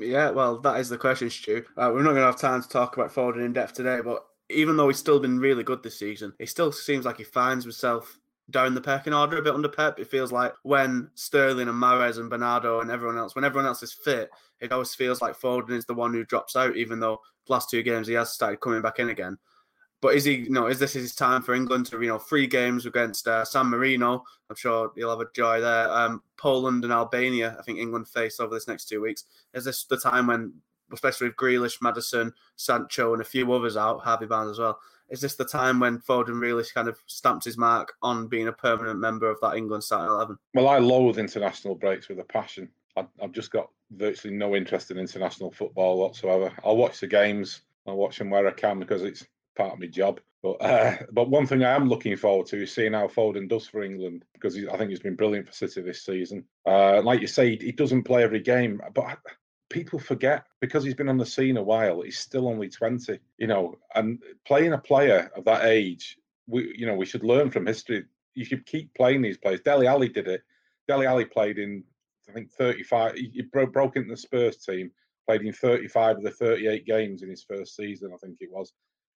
Yeah, 0.00 0.30
well, 0.30 0.58
that 0.60 0.80
is 0.80 0.88
the 0.88 0.98
question, 0.98 1.28
Stu. 1.28 1.64
Uh, 1.76 1.90
we're 1.92 2.02
not 2.02 2.10
going 2.10 2.16
to 2.16 2.26
have 2.26 2.38
time 2.38 2.62
to 2.62 2.68
talk 2.68 2.96
about 2.96 3.12
Foden 3.12 3.44
in 3.44 3.52
depth 3.52 3.74
today, 3.74 4.00
but 4.02 4.24
even 4.48 4.76
though 4.76 4.88
he's 4.88 4.98
still 4.98 5.18
been 5.18 5.40
really 5.40 5.64
good 5.64 5.82
this 5.82 5.98
season, 5.98 6.32
he 6.38 6.46
still 6.46 6.70
seems 6.70 7.04
like 7.04 7.18
he 7.18 7.24
finds 7.24 7.64
himself 7.64 8.18
down 8.50 8.74
the 8.74 8.80
pecking 8.80 9.14
order 9.14 9.38
a 9.38 9.42
bit 9.42 9.54
under 9.54 9.68
Pep. 9.68 9.98
It 9.98 10.08
feels 10.08 10.32
like 10.32 10.52
when 10.62 11.10
Sterling 11.14 11.68
and 11.68 11.82
Mahrez 11.82 12.18
and 12.18 12.30
Bernardo 12.30 12.80
and 12.80 12.90
everyone 12.90 13.18
else, 13.18 13.34
when 13.34 13.44
everyone 13.44 13.66
else 13.66 13.82
is 13.82 13.92
fit, 13.92 14.30
it 14.60 14.72
always 14.72 14.94
feels 14.94 15.20
like 15.20 15.38
Foden 15.38 15.72
is 15.72 15.84
the 15.84 15.94
one 15.94 16.12
who 16.12 16.24
drops 16.24 16.56
out, 16.56 16.76
even 16.76 17.00
though 17.00 17.20
last 17.48 17.70
two 17.70 17.82
games 17.82 18.06
he 18.06 18.14
has 18.14 18.32
started 18.32 18.60
coming 18.60 18.82
back 18.82 18.98
in 18.98 19.10
again. 19.10 19.36
But 20.02 20.14
is 20.14 20.24
he, 20.24 20.34
you 20.34 20.50
know, 20.50 20.66
is 20.66 20.78
this 20.78 20.92
his 20.92 21.14
time 21.14 21.42
for 21.42 21.54
England 21.54 21.86
to, 21.86 22.00
you 22.00 22.08
know, 22.08 22.18
three 22.18 22.46
games 22.46 22.86
against 22.86 23.26
uh, 23.26 23.44
San 23.44 23.66
Marino? 23.66 24.22
I'm 24.48 24.56
sure 24.56 24.92
he'll 24.94 25.10
have 25.10 25.20
a 25.20 25.32
joy 25.34 25.60
there. 25.60 25.90
Um, 25.90 26.22
Poland 26.36 26.84
and 26.84 26.92
Albania, 26.92 27.56
I 27.58 27.62
think 27.62 27.78
England 27.78 28.06
face 28.06 28.38
over 28.38 28.54
this 28.54 28.68
next 28.68 28.88
two 28.88 29.00
weeks. 29.00 29.24
Is 29.54 29.64
this 29.64 29.84
the 29.84 29.96
time 29.96 30.26
when, 30.26 30.52
especially 30.92 31.28
with 31.28 31.36
Grealish, 31.36 31.82
Maddison, 31.82 32.32
Sancho, 32.56 33.12
and 33.12 33.22
a 33.22 33.24
few 33.24 33.52
others 33.52 33.76
out, 33.76 34.00
Harvey 34.00 34.26
Barnes 34.26 34.52
as 34.52 34.58
well, 34.58 34.78
is 35.08 35.20
this 35.20 35.36
the 35.36 35.44
time 35.44 35.78
when 35.78 35.98
Foden 35.98 36.40
really 36.40 36.64
kind 36.74 36.88
of 36.88 36.98
stamps 37.06 37.44
his 37.44 37.56
mark 37.56 37.94
on 38.02 38.26
being 38.26 38.48
a 38.48 38.52
permanent 38.52 38.98
member 38.98 39.30
of 39.30 39.38
that 39.40 39.56
England 39.56 39.84
starting 39.84 40.08
11? 40.08 40.36
Well, 40.54 40.68
I 40.68 40.78
loathe 40.78 41.18
international 41.18 41.76
breaks 41.76 42.08
with 42.08 42.18
a 42.18 42.24
passion. 42.24 42.68
I've 42.96 43.32
just 43.32 43.50
got 43.50 43.70
virtually 43.90 44.34
no 44.34 44.56
interest 44.56 44.90
in 44.90 44.98
international 44.98 45.52
football 45.52 45.98
whatsoever. 45.98 46.52
I'll 46.64 46.76
watch 46.76 47.00
the 47.00 47.06
games. 47.06 47.62
I'll 47.86 47.96
watch 47.96 48.18
them 48.18 48.30
where 48.30 48.48
I 48.48 48.52
can 48.52 48.80
because 48.80 49.02
it's 49.02 49.24
part 49.56 49.74
of 49.74 49.78
my 49.78 49.86
job. 49.86 50.20
But 50.42 50.62
uh, 50.62 50.96
but 51.12 51.30
one 51.30 51.46
thing 51.46 51.64
I 51.64 51.74
am 51.74 51.88
looking 51.88 52.16
forward 52.16 52.46
to 52.48 52.62
is 52.62 52.74
seeing 52.74 52.94
how 52.94 53.06
Foden 53.06 53.48
does 53.48 53.66
for 53.66 53.82
England 53.82 54.24
because 54.32 54.56
I 54.56 54.76
think 54.76 54.90
he's 54.90 55.00
been 55.00 55.16
brilliant 55.16 55.46
for 55.46 55.52
City 55.52 55.82
this 55.82 56.04
season. 56.04 56.44
Uh, 56.66 57.02
like 57.02 57.20
you 57.20 57.26
say, 57.26 57.56
he 57.56 57.72
doesn't 57.72 58.04
play 58.04 58.22
every 58.22 58.40
game, 58.40 58.80
but 58.94 59.18
people 59.68 59.98
forget 59.98 60.46
because 60.60 60.84
he's 60.84 60.94
been 60.94 61.08
on 61.08 61.18
the 61.18 61.26
scene 61.26 61.56
a 61.56 61.62
while. 61.62 62.02
He's 62.02 62.18
still 62.18 62.48
only 62.48 62.68
twenty, 62.68 63.18
you 63.38 63.46
know, 63.46 63.76
and 63.94 64.22
playing 64.44 64.72
a 64.72 64.78
player 64.78 65.30
of 65.36 65.44
that 65.44 65.64
age, 65.64 66.18
we 66.46 66.74
you 66.76 66.86
know 66.86 66.94
we 66.94 67.06
should 67.06 67.24
learn 67.24 67.50
from 67.50 67.66
history. 67.66 68.04
You 68.34 68.44
should 68.44 68.66
keep 68.66 68.94
playing 68.94 69.22
these 69.22 69.38
players. 69.38 69.60
Dele 69.60 69.86
Alli 69.86 70.08
did 70.08 70.28
it. 70.28 70.42
Dele 70.88 71.06
Alli 71.06 71.24
played 71.24 71.58
in 71.58 71.84
I 72.28 72.32
think 72.32 72.50
35. 72.52 73.14
He 73.14 73.42
broke, 73.42 73.72
broke 73.72 73.96
into 73.96 74.10
the 74.10 74.16
Spurs 74.16 74.56
team, 74.58 74.90
played 75.26 75.42
in 75.42 75.52
35 75.52 76.18
of 76.18 76.22
the 76.22 76.30
38 76.30 76.84
games 76.84 77.22
in 77.22 77.30
his 77.30 77.44
first 77.44 77.76
season, 77.76 78.10
I 78.12 78.16
think 78.18 78.38
it 78.40 78.50
was. 78.50 78.72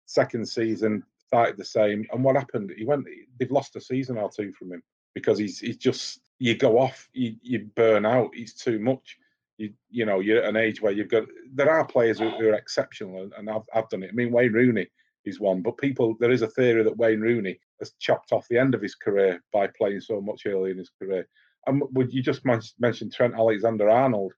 Second 0.06 0.46
season, 0.46 1.02
started 1.28 1.56
the 1.56 1.64
same. 1.64 2.04
And 2.12 2.24
what 2.24 2.36
happened? 2.36 2.72
He 2.76 2.84
went. 2.84 3.06
They've 3.38 3.50
lost 3.50 3.76
a 3.76 3.80
season 3.80 4.18
or 4.18 4.30
two 4.30 4.52
from 4.52 4.72
him 4.72 4.82
because 5.14 5.38
he's 5.38 5.60
he's 5.60 5.76
just 5.76 6.20
you 6.38 6.56
go 6.56 6.78
off, 6.78 7.08
you, 7.12 7.36
you 7.42 7.70
burn 7.74 8.06
out. 8.06 8.34
He's 8.34 8.54
too 8.54 8.78
much. 8.78 9.18
You 9.58 9.72
you 9.90 10.06
know 10.06 10.20
you're 10.20 10.42
at 10.42 10.48
an 10.48 10.56
age 10.56 10.80
where 10.80 10.92
you've 10.92 11.08
got. 11.08 11.24
There 11.52 11.70
are 11.70 11.84
players 11.84 12.18
who, 12.18 12.30
who 12.30 12.48
are 12.48 12.54
exceptional, 12.54 13.28
and 13.36 13.50
I've 13.50 13.66
I've 13.74 13.88
done 13.88 14.02
it. 14.02 14.10
I 14.10 14.14
mean 14.14 14.32
Wayne 14.32 14.52
Rooney 14.52 14.86
is 15.24 15.40
one, 15.40 15.62
but 15.62 15.76
people 15.78 16.16
there 16.20 16.30
is 16.30 16.42
a 16.42 16.48
theory 16.48 16.82
that 16.84 16.96
Wayne 16.96 17.20
Rooney 17.20 17.58
has 17.80 17.92
chopped 18.00 18.32
off 18.32 18.48
the 18.48 18.58
end 18.58 18.74
of 18.74 18.82
his 18.82 18.94
career 18.94 19.42
by 19.52 19.68
playing 19.78 20.00
so 20.00 20.20
much 20.20 20.42
early 20.46 20.70
in 20.70 20.78
his 20.78 20.90
career. 21.00 21.28
And 21.66 21.82
would 21.92 22.12
you 22.12 22.22
just 22.22 22.42
mention 22.78 23.10
Trent 23.10 23.34
Alexander 23.34 23.90
Arnold? 23.90 24.32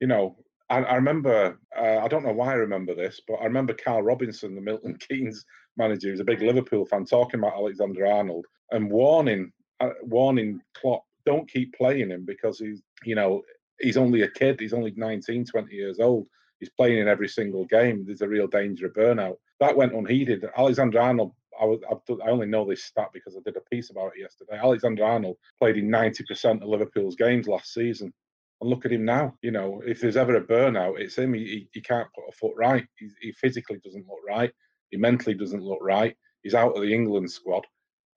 You 0.00 0.08
know, 0.08 0.36
I, 0.68 0.78
I 0.78 0.94
remember, 0.94 1.58
uh, 1.76 1.98
I 1.98 2.08
don't 2.08 2.24
know 2.24 2.32
why 2.32 2.52
I 2.52 2.56
remember 2.56 2.94
this, 2.94 3.20
but 3.28 3.34
I 3.36 3.44
remember 3.44 3.74
Carl 3.74 4.02
Robinson, 4.02 4.54
the 4.54 4.60
Milton 4.60 4.96
Keynes 5.08 5.44
manager, 5.76 6.08
who's 6.08 6.20
a 6.20 6.24
big 6.24 6.40
Liverpool 6.40 6.86
fan, 6.86 7.04
talking 7.04 7.40
about 7.40 7.54
Alexander 7.54 8.06
Arnold 8.06 8.46
and 8.70 8.90
warning, 8.90 9.52
uh, 9.80 9.90
warning 10.02 10.60
Klopp, 10.74 11.04
don't 11.26 11.50
keep 11.50 11.74
playing 11.74 12.10
him 12.10 12.24
because 12.26 12.58
he's, 12.58 12.82
you 13.04 13.14
know, 13.14 13.42
he's 13.80 13.96
only 13.96 14.22
a 14.22 14.28
kid. 14.28 14.60
He's 14.60 14.72
only 14.72 14.92
19, 14.96 15.44
20 15.44 15.74
years 15.74 16.00
old. 16.00 16.26
He's 16.60 16.70
playing 16.70 16.98
in 16.98 17.08
every 17.08 17.28
single 17.28 17.64
game. 17.66 18.04
There's 18.06 18.22
a 18.22 18.28
real 18.28 18.46
danger 18.46 18.86
of 18.86 18.94
burnout. 18.94 19.36
That 19.60 19.76
went 19.76 19.94
unheeded. 19.94 20.44
Alexander 20.56 21.00
Arnold 21.00 21.32
I, 21.60 21.64
was, 21.64 21.80
I 22.24 22.30
only 22.30 22.46
know 22.46 22.64
this 22.64 22.84
stat 22.84 23.10
because 23.12 23.36
I 23.36 23.40
did 23.44 23.56
a 23.56 23.60
piece 23.70 23.90
about 23.90 24.12
it 24.16 24.20
yesterday. 24.20 24.58
Alexander 24.58 25.04
Arnold 25.04 25.36
played 25.58 25.76
in 25.76 25.88
90% 25.88 26.62
of 26.62 26.68
Liverpool's 26.68 27.16
games 27.16 27.46
last 27.46 27.72
season. 27.72 28.12
And 28.60 28.70
look 28.70 28.84
at 28.84 28.92
him 28.92 29.04
now. 29.04 29.34
You 29.42 29.50
know, 29.50 29.82
if 29.84 30.00
there's 30.00 30.16
ever 30.16 30.36
a 30.36 30.40
burnout, 30.44 30.98
it's 30.98 31.18
him. 31.18 31.34
He, 31.34 31.68
he 31.72 31.80
can't 31.80 32.08
put 32.14 32.28
a 32.28 32.32
foot 32.32 32.54
right. 32.56 32.86
He, 32.96 33.08
he 33.20 33.32
physically 33.32 33.80
doesn't 33.84 34.06
look 34.08 34.20
right. 34.26 34.52
He 34.90 34.96
mentally 34.96 35.34
doesn't 35.34 35.62
look 35.62 35.80
right. 35.82 36.16
He's 36.42 36.54
out 36.54 36.76
of 36.76 36.82
the 36.82 36.92
England 36.92 37.30
squad. 37.30 37.66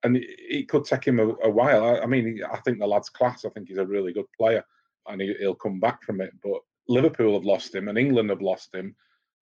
And 0.02 0.16
it, 0.16 0.26
it 0.28 0.68
could 0.68 0.84
take 0.84 1.04
him 1.04 1.18
a, 1.18 1.28
a 1.44 1.50
while. 1.50 1.84
I, 1.84 2.00
I, 2.00 2.06
mean, 2.06 2.40
I 2.50 2.58
think 2.58 2.78
the 2.78 2.86
lad's 2.86 3.08
class. 3.08 3.44
I 3.44 3.50
think 3.50 3.68
he's 3.68 3.78
a 3.78 3.86
really 3.86 4.12
good 4.12 4.26
player 4.36 4.64
and 5.08 5.20
he, 5.20 5.34
he'll 5.38 5.54
come 5.54 5.80
back 5.80 6.02
from 6.02 6.20
it. 6.20 6.32
But 6.42 6.60
Liverpool 6.88 7.34
have 7.34 7.44
lost 7.44 7.74
him 7.74 7.88
and 7.88 7.98
England 7.98 8.30
have 8.30 8.42
lost 8.42 8.74
him 8.74 8.94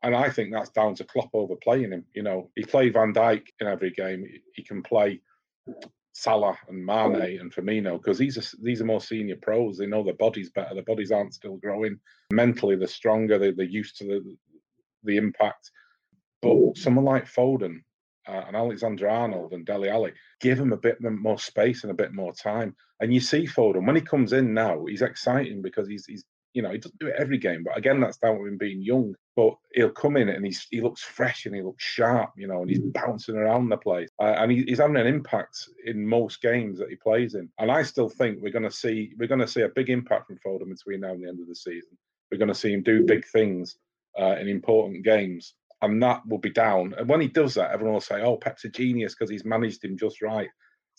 and 0.05 0.15
I 0.15 0.29
think 0.29 0.53
that's 0.53 0.71
down 0.71 0.95
to 0.97 1.05
Klopp 1.05 1.31
overplaying 1.33 1.91
him. 1.91 2.05
You 2.15 2.23
know, 2.23 2.51
he 2.57 2.62
played 2.62 2.93
Van 2.93 3.15
Dijk 3.15 3.47
in 3.61 3.67
every 3.67 3.91
game. 3.91 4.27
He 4.55 4.62
can 4.62 4.83
play 4.83 5.23
Salah 6.12 6.59
and 6.69 6.85
Mane 6.85 7.41
and 7.41 7.53
Firmino 7.53 7.97
because 7.97 8.19
these 8.19 8.37
are 8.37 8.57
these 8.62 8.83
are 8.83 8.87
more 8.87 9.01
senior 9.01 9.37
pros. 9.41 9.79
They 9.79 9.87
know 9.87 10.05
their 10.05 10.15
bodies 10.15 10.51
better. 10.51 10.75
Their 10.75 10.85
bodies 10.85 11.11
aren't 11.11 11.33
still 11.33 11.57
growing. 11.57 11.99
Mentally, 12.31 12.77
they're 12.77 12.87
stronger. 12.87 13.39
They, 13.39 13.53
they're 13.53 13.65
used 13.65 13.97
to 13.99 14.05
the 14.05 14.37
the 15.05 15.17
impact. 15.17 15.71
But 16.43 16.77
someone 16.77 17.07
like 17.07 17.25
Foden 17.25 17.79
uh, 18.29 18.43
and 18.47 18.57
Alexander 18.57 19.09
Arnold 19.09 19.53
and 19.53 19.66
Dele 19.66 19.89
Alli 19.89 20.12
give 20.41 20.59
him 20.59 20.72
a 20.72 20.77
bit 20.77 21.01
more 21.01 21.39
space 21.39 21.83
and 21.83 21.91
a 21.91 21.97
bit 22.03 22.12
more 22.12 22.33
time. 22.33 22.75
And 23.01 23.12
you 23.12 23.20
see 23.20 23.47
Foden 23.47 23.87
when 23.87 23.97
he 23.97 24.03
comes 24.03 24.33
in 24.33 24.55
now, 24.55 24.85
he's 24.87 25.03
exciting 25.03 25.62
because 25.62 25.89
he's 25.89 26.07
he's 26.07 26.25
you 26.53 26.62
know 26.62 26.70
he 26.70 26.79
doesn't 26.79 26.99
do 26.99 27.09
it 27.09 27.16
every 27.18 27.39
game. 27.39 27.64
But 27.64 27.77
again, 27.77 28.01
that's 28.01 28.18
down 28.18 28.39
to 28.39 28.47
him 28.47 28.59
being 28.59 28.83
young 28.83 29.14
but 29.37 29.57
he'll 29.72 29.91
come 29.91 30.16
in 30.16 30.29
and 30.29 30.45
he's 30.45 30.66
he 30.70 30.81
looks 30.81 31.03
fresh 31.03 31.47
and 31.47 31.55
he 31.55 31.62
looks 31.62 31.83
sharp, 31.83 32.31
you 32.37 32.47
know, 32.47 32.61
and 32.61 32.70
he's 32.70 32.81
mm. 32.81 32.93
bouncing 32.93 33.37
around 33.37 33.68
the 33.68 33.77
place, 33.77 34.09
uh, 34.20 34.35
and 34.39 34.53
he, 34.53 34.62
he's 34.62 34.79
having 34.79 34.97
an 34.97 35.07
impact 35.07 35.68
in 35.87 36.07
most 36.07 36.41
games 36.41 36.79
that 36.79 36.89
he 36.89 36.97
plays 36.97 37.35
in. 37.35 37.49
And 37.59 37.70
I 37.70 37.83
still 37.83 38.09
think 38.09 38.39
we're 38.41 38.53
going 38.53 38.64
to 38.64 38.70
see 38.70 39.12
we're 39.18 39.29
going 39.29 39.41
to 39.41 39.49
see 39.49 39.62
a 39.62 39.68
big 39.68 39.91
impact 39.91 40.29
from 40.29 40.39
Foden 40.39 40.68
between 40.68 41.01
now 41.01 41.12
and 41.12 41.22
the 41.22 41.29
end 41.29 41.41
of 41.41 41.49
the 41.49 41.57
season. 41.57 41.99
We're 42.31 42.39
going 42.39 42.49
to 42.49 42.55
see 42.55 42.72
him 42.72 42.83
do 42.83 43.05
big 43.05 43.27
things 43.27 43.77
uh, 44.18 44.37
in 44.37 44.49
important 44.49 45.05
games, 45.05 45.55
and 45.91 46.03
that 46.03 46.22
will 46.28 46.39
be 46.39 46.51
down. 46.51 46.95
And 46.99 47.09
when 47.09 47.20
he 47.20 47.28
does 47.28 47.55
that, 47.55 47.70
everyone 47.70 47.95
will 47.95 48.01
say, 48.01 48.22
"Oh, 48.22 48.37
Pep's 48.37 48.64
a 48.64 48.68
genius 48.68 49.14
because 49.14 49.30
he's 49.30 49.45
managed 49.45 49.85
him 49.85 49.97
just 49.97 50.22
right." 50.22 50.49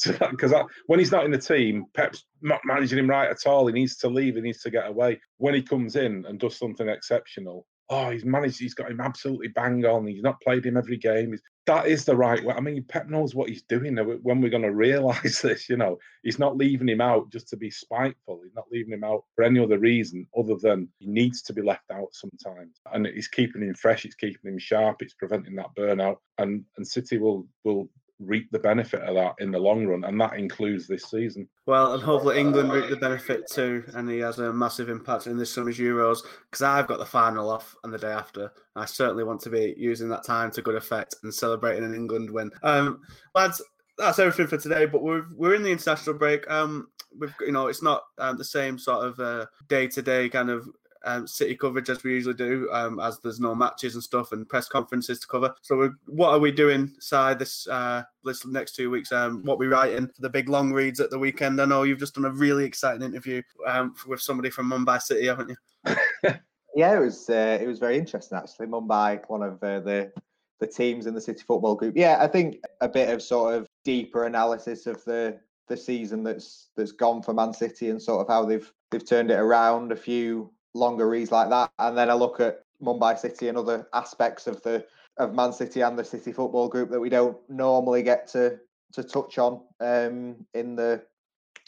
Because 0.29 0.53
when 0.87 0.99
he's 0.99 1.11
not 1.11 1.23
in 1.23 1.31
the 1.31 1.37
team, 1.37 1.85
Pep's 1.93 2.25
not 2.41 2.59
managing 2.65 2.99
him 2.99 3.09
right 3.09 3.29
at 3.29 3.47
all. 3.47 3.67
He 3.67 3.73
needs 3.73 3.95
to 3.97 4.09
leave. 4.09 4.35
He 4.35 4.41
needs 4.41 4.61
to 4.63 4.69
get 4.69 4.87
away. 4.87 5.21
When 5.37 5.53
he 5.53 5.61
comes 5.61 5.95
in 5.95 6.25
and 6.27 6.37
does 6.37 6.57
something 6.57 6.89
exceptional, 6.89 7.65
oh, 7.89 8.09
he's 8.09 8.25
managed, 8.25 8.59
he's 8.59 8.73
got 8.73 8.89
him 8.89 9.01
absolutely 9.01 9.49
bang 9.49 9.85
on. 9.85 10.07
He's 10.07 10.23
not 10.23 10.41
played 10.41 10.65
him 10.65 10.77
every 10.77 10.97
game. 10.97 11.31
He's, 11.31 11.41
that 11.67 11.87
is 11.87 12.05
the 12.05 12.15
right 12.15 12.43
way. 12.43 12.53
I 12.55 12.59
mean, 12.59 12.83
Pep 12.83 13.09
knows 13.09 13.33
what 13.33 13.49
he's 13.49 13.63
doing. 13.63 13.95
When 13.97 14.41
we're 14.41 14.49
going 14.49 14.61
to 14.63 14.71
realise 14.71 15.41
this, 15.41 15.69
you 15.69 15.77
know, 15.77 15.97
he's 16.23 16.39
not 16.39 16.57
leaving 16.57 16.89
him 16.89 17.01
out 17.01 17.31
just 17.31 17.47
to 17.49 17.57
be 17.57 17.69
spiteful. 17.69 18.41
He's 18.43 18.55
not 18.55 18.65
leaving 18.71 18.93
him 18.93 19.03
out 19.03 19.23
for 19.35 19.43
any 19.43 19.59
other 19.59 19.79
reason 19.79 20.27
other 20.37 20.55
than 20.55 20.87
he 20.99 21.07
needs 21.07 21.41
to 21.43 21.53
be 21.53 21.61
left 21.61 21.89
out 21.91 22.09
sometimes. 22.13 22.79
And 22.93 23.07
he's 23.07 23.27
keeping 23.27 23.61
him 23.61 23.73
fresh. 23.73 24.05
It's 24.05 24.15
keeping 24.15 24.51
him 24.51 24.59
sharp. 24.59 25.01
It's 25.01 25.13
preventing 25.13 25.55
that 25.55 25.75
burnout. 25.77 26.17
And 26.37 26.65
and 26.77 26.87
City 26.87 27.17
will 27.17 27.47
will 27.63 27.89
reap 28.19 28.49
the 28.51 28.59
benefit 28.59 29.01
of 29.01 29.15
that 29.15 29.35
in 29.39 29.51
the 29.51 29.59
long 29.59 29.85
run, 29.85 30.03
and 30.05 30.19
that 30.19 30.35
includes 30.35 30.87
this 30.87 31.09
season. 31.09 31.47
Well, 31.65 31.93
and 31.93 32.03
hopefully 32.03 32.39
England 32.39 32.71
reap 32.71 32.89
the 32.89 32.95
benefit 32.95 33.49
too, 33.49 33.83
and 33.93 34.09
he 34.09 34.19
has 34.19 34.39
a 34.39 34.53
massive 34.53 34.89
impact 34.89 35.27
in 35.27 35.37
this 35.37 35.53
summer's 35.53 35.77
Euros 35.77 36.19
because 36.49 36.61
I've 36.61 36.87
got 36.87 36.99
the 36.99 37.05
final 37.05 37.49
off 37.49 37.75
and 37.83 37.93
the 37.93 37.97
day 37.97 38.11
after. 38.11 38.51
I 38.75 38.85
certainly 38.85 39.23
want 39.23 39.41
to 39.41 39.49
be 39.49 39.75
using 39.77 40.09
that 40.09 40.25
time 40.25 40.51
to 40.51 40.61
good 40.61 40.75
effect 40.75 41.15
and 41.23 41.33
celebrating 41.33 41.83
an 41.83 41.95
England 41.95 42.29
win. 42.29 42.51
Um, 42.63 43.01
lads, 43.33 43.61
that's 43.97 44.19
everything 44.19 44.47
for 44.47 44.57
today. 44.57 44.85
But 44.85 45.03
we're 45.03 45.25
we're 45.35 45.55
in 45.55 45.63
the 45.63 45.71
international 45.71 46.17
break. 46.17 46.49
Um, 46.49 46.87
we've 47.17 47.33
you 47.41 47.51
know 47.51 47.67
it's 47.67 47.83
not 47.83 48.03
um, 48.17 48.37
the 48.37 48.45
same 48.45 48.77
sort 48.77 49.05
of 49.19 49.47
day 49.67 49.87
to 49.87 50.01
day 50.01 50.29
kind 50.29 50.49
of 50.49 50.67
um, 51.05 51.27
city 51.27 51.55
coverage 51.55 51.89
as 51.89 52.03
we 52.03 52.11
usually 52.11 52.33
do, 52.33 52.69
um, 52.71 52.99
as 52.99 53.19
there's 53.19 53.39
no 53.39 53.55
matches 53.55 53.93
and 53.93 54.03
stuff 54.03 54.31
and 54.31 54.47
press 54.49 54.67
conferences 54.67 55.19
to 55.19 55.27
cover. 55.27 55.53
So, 55.61 55.93
what 56.07 56.29
are 56.29 56.39
we 56.39 56.51
doing, 56.51 56.93
side 56.99 57.39
this 57.39 57.67
uh, 57.67 58.03
this 58.23 58.45
next 58.45 58.75
two 58.75 58.89
weeks? 58.89 59.11
Um, 59.11 59.43
what 59.43 59.59
we 59.59 59.67
writing 59.67 60.07
for 60.07 60.21
the 60.21 60.29
big 60.29 60.49
long 60.49 60.73
reads 60.73 60.99
at 60.99 61.11
the 61.11 61.19
weekend? 61.19 61.61
I 61.61 61.65
know 61.65 61.83
you've 61.83 61.99
just 61.99 62.15
done 62.15 62.25
a 62.25 62.31
really 62.31 62.65
exciting 62.65 63.03
interview 63.03 63.41
um, 63.65 63.95
with 64.07 64.21
somebody 64.21 64.49
from 64.49 64.69
Mumbai 64.69 65.01
City, 65.01 65.27
haven't 65.27 65.49
you? 65.49 65.55
yeah, 66.75 66.95
it 66.95 66.99
was 66.99 67.29
uh, 67.29 67.57
it 67.61 67.67
was 67.67 67.79
very 67.79 67.97
interesting 67.97 68.37
actually. 68.37 68.67
Mumbai, 68.67 69.21
one 69.27 69.43
of 69.43 69.61
uh, 69.63 69.79
the 69.79 70.11
the 70.59 70.67
teams 70.67 71.05
in 71.05 71.13
the 71.13 71.21
City 71.21 71.43
Football 71.45 71.75
Group. 71.75 71.95
Yeah, 71.95 72.17
I 72.19 72.27
think 72.27 72.57
a 72.81 72.89
bit 72.89 73.09
of 73.09 73.21
sort 73.21 73.55
of 73.55 73.67
deeper 73.83 74.25
analysis 74.25 74.87
of 74.87 75.03
the 75.05 75.39
the 75.67 75.77
season 75.77 76.23
that's 76.23 76.69
that's 76.75 76.91
gone 76.91 77.21
for 77.21 77.33
Man 77.33 77.53
City 77.53 77.89
and 77.89 78.01
sort 78.01 78.21
of 78.21 78.27
how 78.27 78.45
they've 78.45 78.71
they've 78.91 79.07
turned 79.07 79.31
it 79.31 79.39
around. 79.39 79.91
A 79.91 79.95
few 79.95 80.51
longer 80.75 81.09
reads 81.09 81.31
like 81.31 81.49
that, 81.49 81.71
and 81.79 81.97
then 81.97 82.09
I 82.09 82.13
look 82.13 82.39
at 82.39 82.63
Mumbai 82.83 83.17
City 83.17 83.47
and 83.47 83.57
other 83.57 83.87
aspects 83.93 84.45
of 84.47 84.61
the 84.61 84.85
of 85.17 85.33
Man 85.33 85.53
City 85.53 85.81
and 85.81 85.97
the 85.97 86.03
City 86.03 86.31
Football 86.31 86.67
Group 86.67 86.91
that 86.91 86.99
we 86.99 87.09
don't 87.09 87.37
normally 87.49 88.03
get 88.03 88.27
to 88.29 88.59
to 88.93 89.03
touch 89.03 89.37
on 89.37 89.61
um, 89.79 90.35
in 90.53 90.75
the 90.75 91.03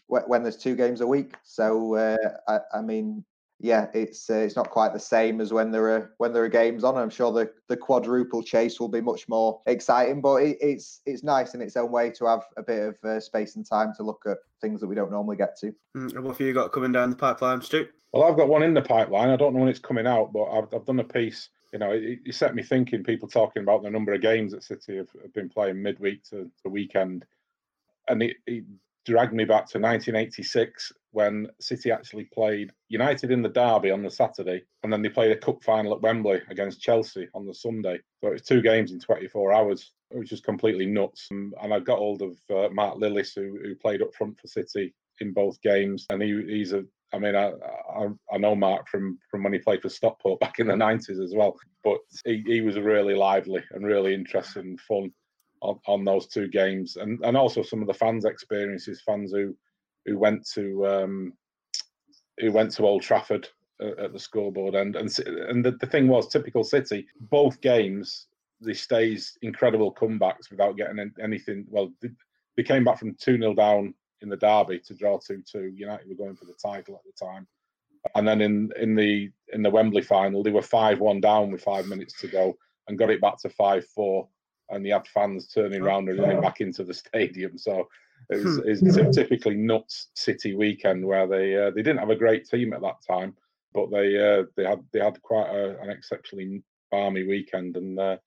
when 0.08 0.44
there's 0.44 0.58
two 0.58 0.76
games 0.76 1.02
a 1.02 1.08
week. 1.08 1.34
So 1.44 1.96
uh, 1.96 2.18
I, 2.48 2.78
I, 2.78 2.82
mean, 2.82 3.26
yeah, 3.60 3.88
it's 3.94 4.30
uh, 4.30 4.36
it's 4.36 4.56
not 4.56 4.70
quite 4.70 4.94
the 4.94 5.00
same 5.00 5.42
as 5.42 5.52
when 5.52 5.72
there 5.72 5.90
are 5.90 6.12
when 6.18 6.32
there 6.32 6.44
are 6.44 6.50
games 6.50 6.84
on. 6.84 6.96
I'm 6.96 7.10
sure 7.10 7.32
the, 7.32 7.52
the 7.68 7.78
quadruple 7.78 8.44
chase 8.44 8.80
will 8.80 8.88
be 8.88 9.02
much 9.02 9.28
more 9.28 9.62
exciting, 9.66 10.22
but 10.22 10.44
it, 10.44 10.58
it's 10.62 11.02
it's 11.06 11.24
nice 11.24 11.56
in 11.56 11.62
its 11.62 11.76
own 11.76 11.92
way 11.92 12.12
to 12.12 12.26
have 12.26 12.44
a 12.58 12.64
bit 12.64 12.84
of 12.84 12.96
uh, 13.04 13.20
space 13.20 13.56
and 13.56 13.68
time 13.68 13.94
to 13.98 14.04
look 14.04 14.22
at 14.28 14.38
things 14.62 14.80
that 14.82 14.88
we 14.88 14.96
don't 14.96 15.12
normally 15.12 15.38
get 15.38 15.58
to. 15.60 15.74
Mm, 15.96 16.20
what 16.20 16.38
have 16.38 16.48
you 16.48 16.54
got 16.54 16.72
coming 16.72 16.92
down 16.92 17.10
the 17.10 17.16
pipeline, 17.16 17.62
Stu? 17.62 17.88
Well, 18.14 18.24
I've 18.24 18.38
got 18.38 18.48
one 18.48 18.64
in 18.64 18.76
the 18.76 18.82
pipeline. 18.82 19.30
I 19.30 19.36
don't 19.36 19.54
know 19.54 19.60
when 19.60 19.70
it's 19.70 19.80
coming 19.80 20.08
out, 20.08 20.32
but 20.34 20.46
I've, 20.46 20.74
I've 20.74 20.86
done 20.86 21.00
a 21.00 21.04
piece. 21.04 21.50
You 21.74 21.80
know, 21.80 21.92
it, 21.92 22.20
it 22.26 22.36
set 22.36 22.54
me 22.54 22.62
thinking. 22.62 23.04
People 23.04 23.28
talking 23.28 23.64
about 23.64 23.82
the 23.82 23.90
number 23.90 24.14
of 24.14 24.22
games 24.22 24.52
that 24.52 24.64
City 24.64 24.98
have, 24.98 25.10
have 25.22 25.34
been 25.34 25.50
playing 25.50 25.82
midweek 25.82 26.24
to 26.26 26.50
the 26.64 26.70
weekend, 26.70 27.26
and 28.08 28.22
it, 28.22 28.38
it 28.46 28.66
dragged 29.04 29.34
me 29.34 29.46
back 29.46 29.68
to 29.70 29.80
1986 29.80 30.94
when 31.18 31.48
City 31.60 31.90
actually 31.90 32.26
played 32.26 32.72
United 32.90 33.32
in 33.32 33.42
the 33.42 33.50
derby 33.50 33.90
on 33.90 34.04
the 34.04 34.12
Saturday, 34.12 34.62
and 34.84 34.94
then 34.94 35.02
they 35.02 35.10
played 35.10 35.32
a 35.32 35.36
cup 35.36 35.64
final 35.64 35.96
at 35.96 36.02
Wembley 36.02 36.40
against 36.52 36.80
Chelsea 36.80 37.28
on 37.34 37.48
the 37.48 37.56
Sunday. 37.56 38.00
So 38.22 38.28
it 38.28 38.34
was 38.34 38.44
two 38.44 38.62
games 38.62 38.92
in 38.92 39.00
24 39.00 39.52
hours, 39.52 39.94
which 40.10 40.30
was 40.30 40.42
completely 40.42 40.86
nuts. 40.86 41.28
And, 41.32 41.56
and 41.60 41.74
I 41.74 41.80
got 41.80 41.98
hold 41.98 42.22
of 42.22 42.38
uh, 42.52 42.70
Mark 42.72 43.00
Lillis, 43.00 43.34
who, 43.34 43.58
who 43.64 43.74
played 43.74 44.04
up 44.04 44.14
front 44.14 44.40
for 44.40 44.48
City 44.48 44.94
in 45.20 45.34
both 45.34 45.60
games, 45.64 46.06
and 46.12 46.22
he, 46.22 46.40
he's 46.48 46.74
a 46.74 46.86
I 47.14 47.20
mean, 47.20 47.36
I, 47.36 47.54
I, 47.98 48.10
I 48.32 48.38
know 48.38 48.54
Mark 48.54 48.88
from 48.88 49.18
from 49.32 49.42
when 49.42 49.54
he 49.54 49.60
played 49.60 49.82
for 49.82 49.90
Stockport 49.90 50.40
back 50.46 50.60
in 50.60 50.68
the 50.68 50.76
nineties 50.76 51.20
as 51.20 51.34
well. 51.34 51.56
But 51.84 51.98
he, 52.26 52.44
he 52.46 52.62
was 52.62 52.78
really 52.78 53.16
lively 53.16 53.64
and 53.72 53.88
really 53.88 54.14
interesting 54.14 54.64
and 54.64 54.82
fun 54.82 55.12
on, 55.62 55.80
on 55.88 56.06
those 56.06 56.28
two 56.28 56.48
games, 56.48 56.96
and 56.98 57.20
and 57.24 57.36
also 57.36 57.64
some 57.64 57.82
of 57.82 57.88
the 57.88 57.94
fans' 57.96 58.26
experiences, 58.26 59.02
fans 59.04 59.32
who 59.32 59.56
who 60.08 60.18
went 60.18 60.48
to 60.54 60.88
um, 60.88 61.34
who 62.40 62.52
went 62.52 62.72
to 62.72 62.84
Old 62.84 63.04
Trafford 63.04 63.48
at, 63.80 64.00
at 64.00 64.14
the 64.14 64.20
scoreboard 64.20 64.74
end, 64.74 64.96
and 64.96 65.16
and 65.20 65.64
the, 65.64 65.72
the 65.80 65.86
thing 65.86 66.08
was 66.08 66.30
typical 66.30 66.64
City. 66.64 67.06
Both 67.20 67.62
games 67.62 68.28
they 68.60 68.74
stays 68.74 69.38
incredible 69.44 69.94
comebacks 69.94 70.50
without 70.50 70.78
getting 70.78 71.12
anything. 71.22 71.66
Well, 71.70 71.92
they, 72.02 72.10
they 72.56 72.64
came 72.64 72.84
back 72.84 72.98
from 72.98 73.16
two 73.16 73.38
0 73.38 73.54
down 73.54 73.94
in 74.22 74.30
the 74.30 74.38
derby 74.38 74.80
to 74.80 74.96
draw 74.96 75.20
two 75.20 75.44
two. 75.50 75.72
United 75.76 76.08
were 76.08 76.16
going 76.16 76.36
for 76.36 76.46
the 76.46 76.56
title 76.62 76.96
at 76.96 77.02
the 77.06 77.26
time, 77.26 77.48
and 78.16 78.28
then 78.28 78.42
in 78.42 78.72
in 78.80 78.96
the 78.96 79.30
in 79.54 79.62
the 79.62 79.70
Wembley 79.70 80.02
final, 80.02 80.42
they 80.42 80.52
were 80.52 80.62
five 80.62 81.00
one 81.00 81.22
down 81.22 81.52
with 81.52 81.62
five 81.62 81.88
minutes 81.88 82.20
to 82.22 82.28
go 82.28 82.56
and 82.88 82.98
got 82.98 83.12
it 83.12 83.22
back 83.22 83.38
to 83.42 83.50
five 83.50 83.86
four. 83.88 84.28
And 84.70 84.86
you 84.86 84.94
had 84.94 85.08
fans 85.08 85.48
turning 85.48 85.82
around 85.82 86.10
and 86.10 86.20
running 86.20 86.42
back 86.42 86.62
into 86.62 86.84
the 86.84 86.94
stadium. 86.94 87.58
So 87.58 87.88
it 88.30 88.44
was, 88.44 88.58
hmm. 88.58 88.70
it 88.70 88.84
was 88.84 88.98
a 88.98 89.12
typically 89.12 89.56
nuts 89.56 90.10
City 90.16 90.56
weekend 90.56 91.06
where 91.06 91.28
they 91.28 91.56
uh, 91.56 91.72
they 91.72 91.82
didn't 91.82 92.00
have 92.00 92.10
a 92.10 92.16
great 92.16 92.48
team 92.48 92.74
at 92.74 92.82
that 92.82 92.98
time, 93.08 93.36
but 93.74 93.90
they 93.90 94.18
uh, 94.18 94.44
they 94.56 94.66
had 94.66 94.84
they 94.92 95.00
had 95.00 95.22
quite 95.22 95.50
a, 95.50 95.80
an 95.82 95.90
exceptionally 95.90 96.62
barmy 96.92 97.26
weekend, 97.26 97.78
and 97.78 98.00
uh, 98.00 98.18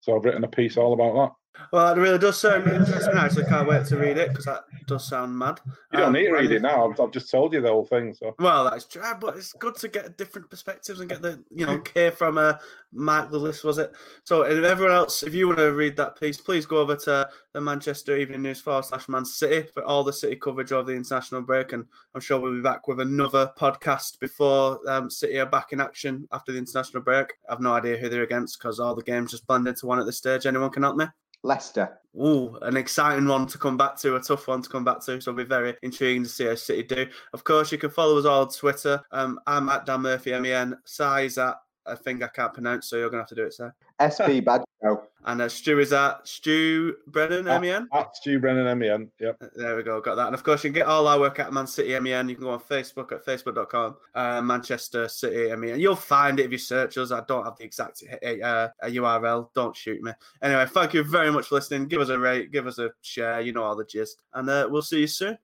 so 0.00 0.16
I've 0.16 0.24
written 0.24 0.44
a 0.44 0.48
piece 0.48 0.76
all 0.76 0.92
about 0.92 1.14
that. 1.14 1.37
Well, 1.72 1.92
it 1.92 2.00
really 2.00 2.18
does 2.18 2.38
sound 2.38 2.70
interesting. 2.70 3.14
I 3.14 3.26
actually 3.26 3.44
can't 3.44 3.68
wait 3.68 3.84
to 3.86 3.96
read 3.96 4.16
it 4.16 4.28
because 4.28 4.46
that 4.46 4.64
does 4.86 5.08
sound 5.08 5.36
mad. 5.36 5.60
You 5.92 5.98
don't 5.98 6.08
um, 6.08 6.12
need 6.12 6.26
to 6.26 6.32
read 6.32 6.52
it 6.52 6.62
now. 6.62 6.88
I've, 6.88 7.00
I've, 7.00 7.10
just 7.10 7.30
told 7.30 7.52
you 7.52 7.60
the 7.60 7.68
whole 7.68 7.84
thing. 7.84 8.14
So 8.14 8.34
well, 8.38 8.70
that's 8.70 8.84
true, 8.84 9.02
but 9.20 9.36
it's 9.36 9.52
good 9.54 9.74
to 9.76 9.88
get 9.88 10.16
different 10.16 10.48
perspectives 10.48 11.00
and 11.00 11.08
get 11.08 11.20
the 11.20 11.42
you 11.50 11.66
know 11.66 11.78
care 11.94 12.12
from 12.12 12.38
uh, 12.38 12.54
Mike 12.92 13.30
Lillis 13.30 13.64
was 13.64 13.78
it? 13.78 13.92
So, 14.24 14.44
and 14.44 14.64
everyone 14.64 14.94
else, 14.94 15.22
if 15.22 15.34
you 15.34 15.48
want 15.48 15.58
to 15.58 15.72
read 15.74 15.96
that 15.96 16.18
piece, 16.18 16.40
please 16.40 16.64
go 16.64 16.78
over 16.78 16.96
to 16.96 17.28
the 17.52 17.60
Manchester 17.60 18.16
Evening 18.16 18.42
News 18.42 18.60
forward 18.60 18.84
slash 18.84 19.08
Man 19.08 19.24
City 19.24 19.68
for 19.74 19.84
all 19.84 20.04
the 20.04 20.12
City 20.12 20.36
coverage 20.36 20.72
of 20.72 20.86
the 20.86 20.94
international 20.94 21.42
break, 21.42 21.72
and 21.72 21.84
I'm 22.14 22.20
sure 22.20 22.40
we'll 22.40 22.54
be 22.54 22.62
back 22.62 22.88
with 22.88 23.00
another 23.00 23.52
podcast 23.58 24.20
before 24.20 24.80
um, 24.88 25.10
City 25.10 25.38
are 25.38 25.46
back 25.46 25.72
in 25.72 25.80
action 25.80 26.28
after 26.32 26.52
the 26.52 26.58
international 26.58 27.02
break. 27.02 27.34
I've 27.48 27.60
no 27.60 27.74
idea 27.74 27.98
who 27.98 28.08
they're 28.08 28.22
against 28.22 28.58
because 28.58 28.80
all 28.80 28.94
the 28.94 29.02
games 29.02 29.32
just 29.32 29.46
blend 29.46 29.66
into 29.68 29.86
one 29.86 29.98
at 29.98 30.06
this 30.06 30.18
stage. 30.18 30.46
Anyone 30.46 30.70
can 30.70 30.84
help 30.84 30.96
me? 30.96 31.06
Leicester. 31.42 31.98
Ooh, 32.16 32.58
an 32.62 32.76
exciting 32.76 33.28
one 33.28 33.46
to 33.46 33.58
come 33.58 33.76
back 33.76 33.96
to, 33.98 34.16
a 34.16 34.20
tough 34.20 34.48
one 34.48 34.62
to 34.62 34.68
come 34.68 34.84
back 34.84 35.00
to. 35.00 35.20
So 35.20 35.30
it'll 35.30 35.34
be 35.34 35.44
very 35.44 35.76
intriguing 35.82 36.24
to 36.24 36.28
see 36.28 36.46
how 36.46 36.54
City 36.56 36.82
do. 36.82 37.06
Of 37.32 37.44
course, 37.44 37.70
you 37.70 37.78
can 37.78 37.90
follow 37.90 38.18
us 38.18 38.24
all 38.24 38.42
on 38.42 38.48
Twitter. 38.48 39.00
Um, 39.12 39.38
I'm 39.46 39.68
at 39.68 39.86
Dan 39.86 40.02
Murphy, 40.02 40.38
MEN. 40.38 40.76
Size 40.84 41.38
at 41.38 41.56
a 41.88 41.96
thing 41.96 42.22
I 42.22 42.28
can't 42.28 42.52
pronounce, 42.52 42.88
so 42.88 42.96
you're 42.96 43.10
to 43.10 43.16
have 43.18 43.28
to 43.28 43.34
do 43.34 43.44
it, 43.44 43.54
sir. 43.54 43.74
SB 44.00 44.42
Badjo. 44.82 45.02
And 45.24 45.42
uh, 45.42 45.48
Stu 45.48 45.78
is 45.80 45.92
at 45.92 46.26
Stu 46.26 46.94
Brennan, 47.08 47.48
at, 47.48 47.60
MEN? 47.60 47.88
At 47.92 48.16
Stu 48.16 48.38
Brennan, 48.38 48.78
MEN, 48.78 49.10
yep. 49.20 49.36
Uh, 49.42 49.46
there 49.56 49.76
we 49.76 49.82
go, 49.82 50.00
got 50.00 50.14
that. 50.14 50.26
And 50.26 50.34
of 50.34 50.42
course, 50.42 50.64
you 50.64 50.70
can 50.70 50.80
get 50.80 50.86
all 50.86 51.06
our 51.06 51.18
work 51.18 51.38
at 51.38 51.52
Man 51.52 51.66
City 51.66 51.98
MEN. 51.98 52.28
You 52.28 52.36
can 52.36 52.44
go 52.44 52.50
on 52.50 52.60
Facebook 52.60 53.12
at 53.12 53.26
facebook.com, 53.26 53.96
uh, 54.14 54.40
Manchester 54.40 55.08
City 55.08 55.54
MEN. 55.54 55.80
You'll 55.80 55.96
find 55.96 56.40
it 56.40 56.46
if 56.46 56.52
you 56.52 56.58
search 56.58 56.96
us. 56.96 57.12
I 57.12 57.22
don't 57.26 57.44
have 57.44 57.58
the 57.58 57.64
exact 57.64 58.02
uh, 58.02 58.68
URL. 58.84 59.48
Don't 59.54 59.76
shoot 59.76 60.00
me. 60.00 60.12
Anyway, 60.40 60.66
thank 60.66 60.94
you 60.94 61.02
very 61.02 61.30
much 61.30 61.48
for 61.48 61.56
listening. 61.56 61.88
Give 61.88 62.00
us 62.00 62.08
a 62.08 62.18
rate, 62.18 62.50
give 62.52 62.66
us 62.66 62.78
a 62.78 62.90
share. 63.02 63.40
You 63.40 63.52
know 63.52 63.64
all 63.64 63.76
the 63.76 63.84
gist. 63.84 64.18
And 64.32 64.48
uh, 64.48 64.68
we'll 64.70 64.82
see 64.82 65.00
you 65.00 65.06
soon. 65.08 65.36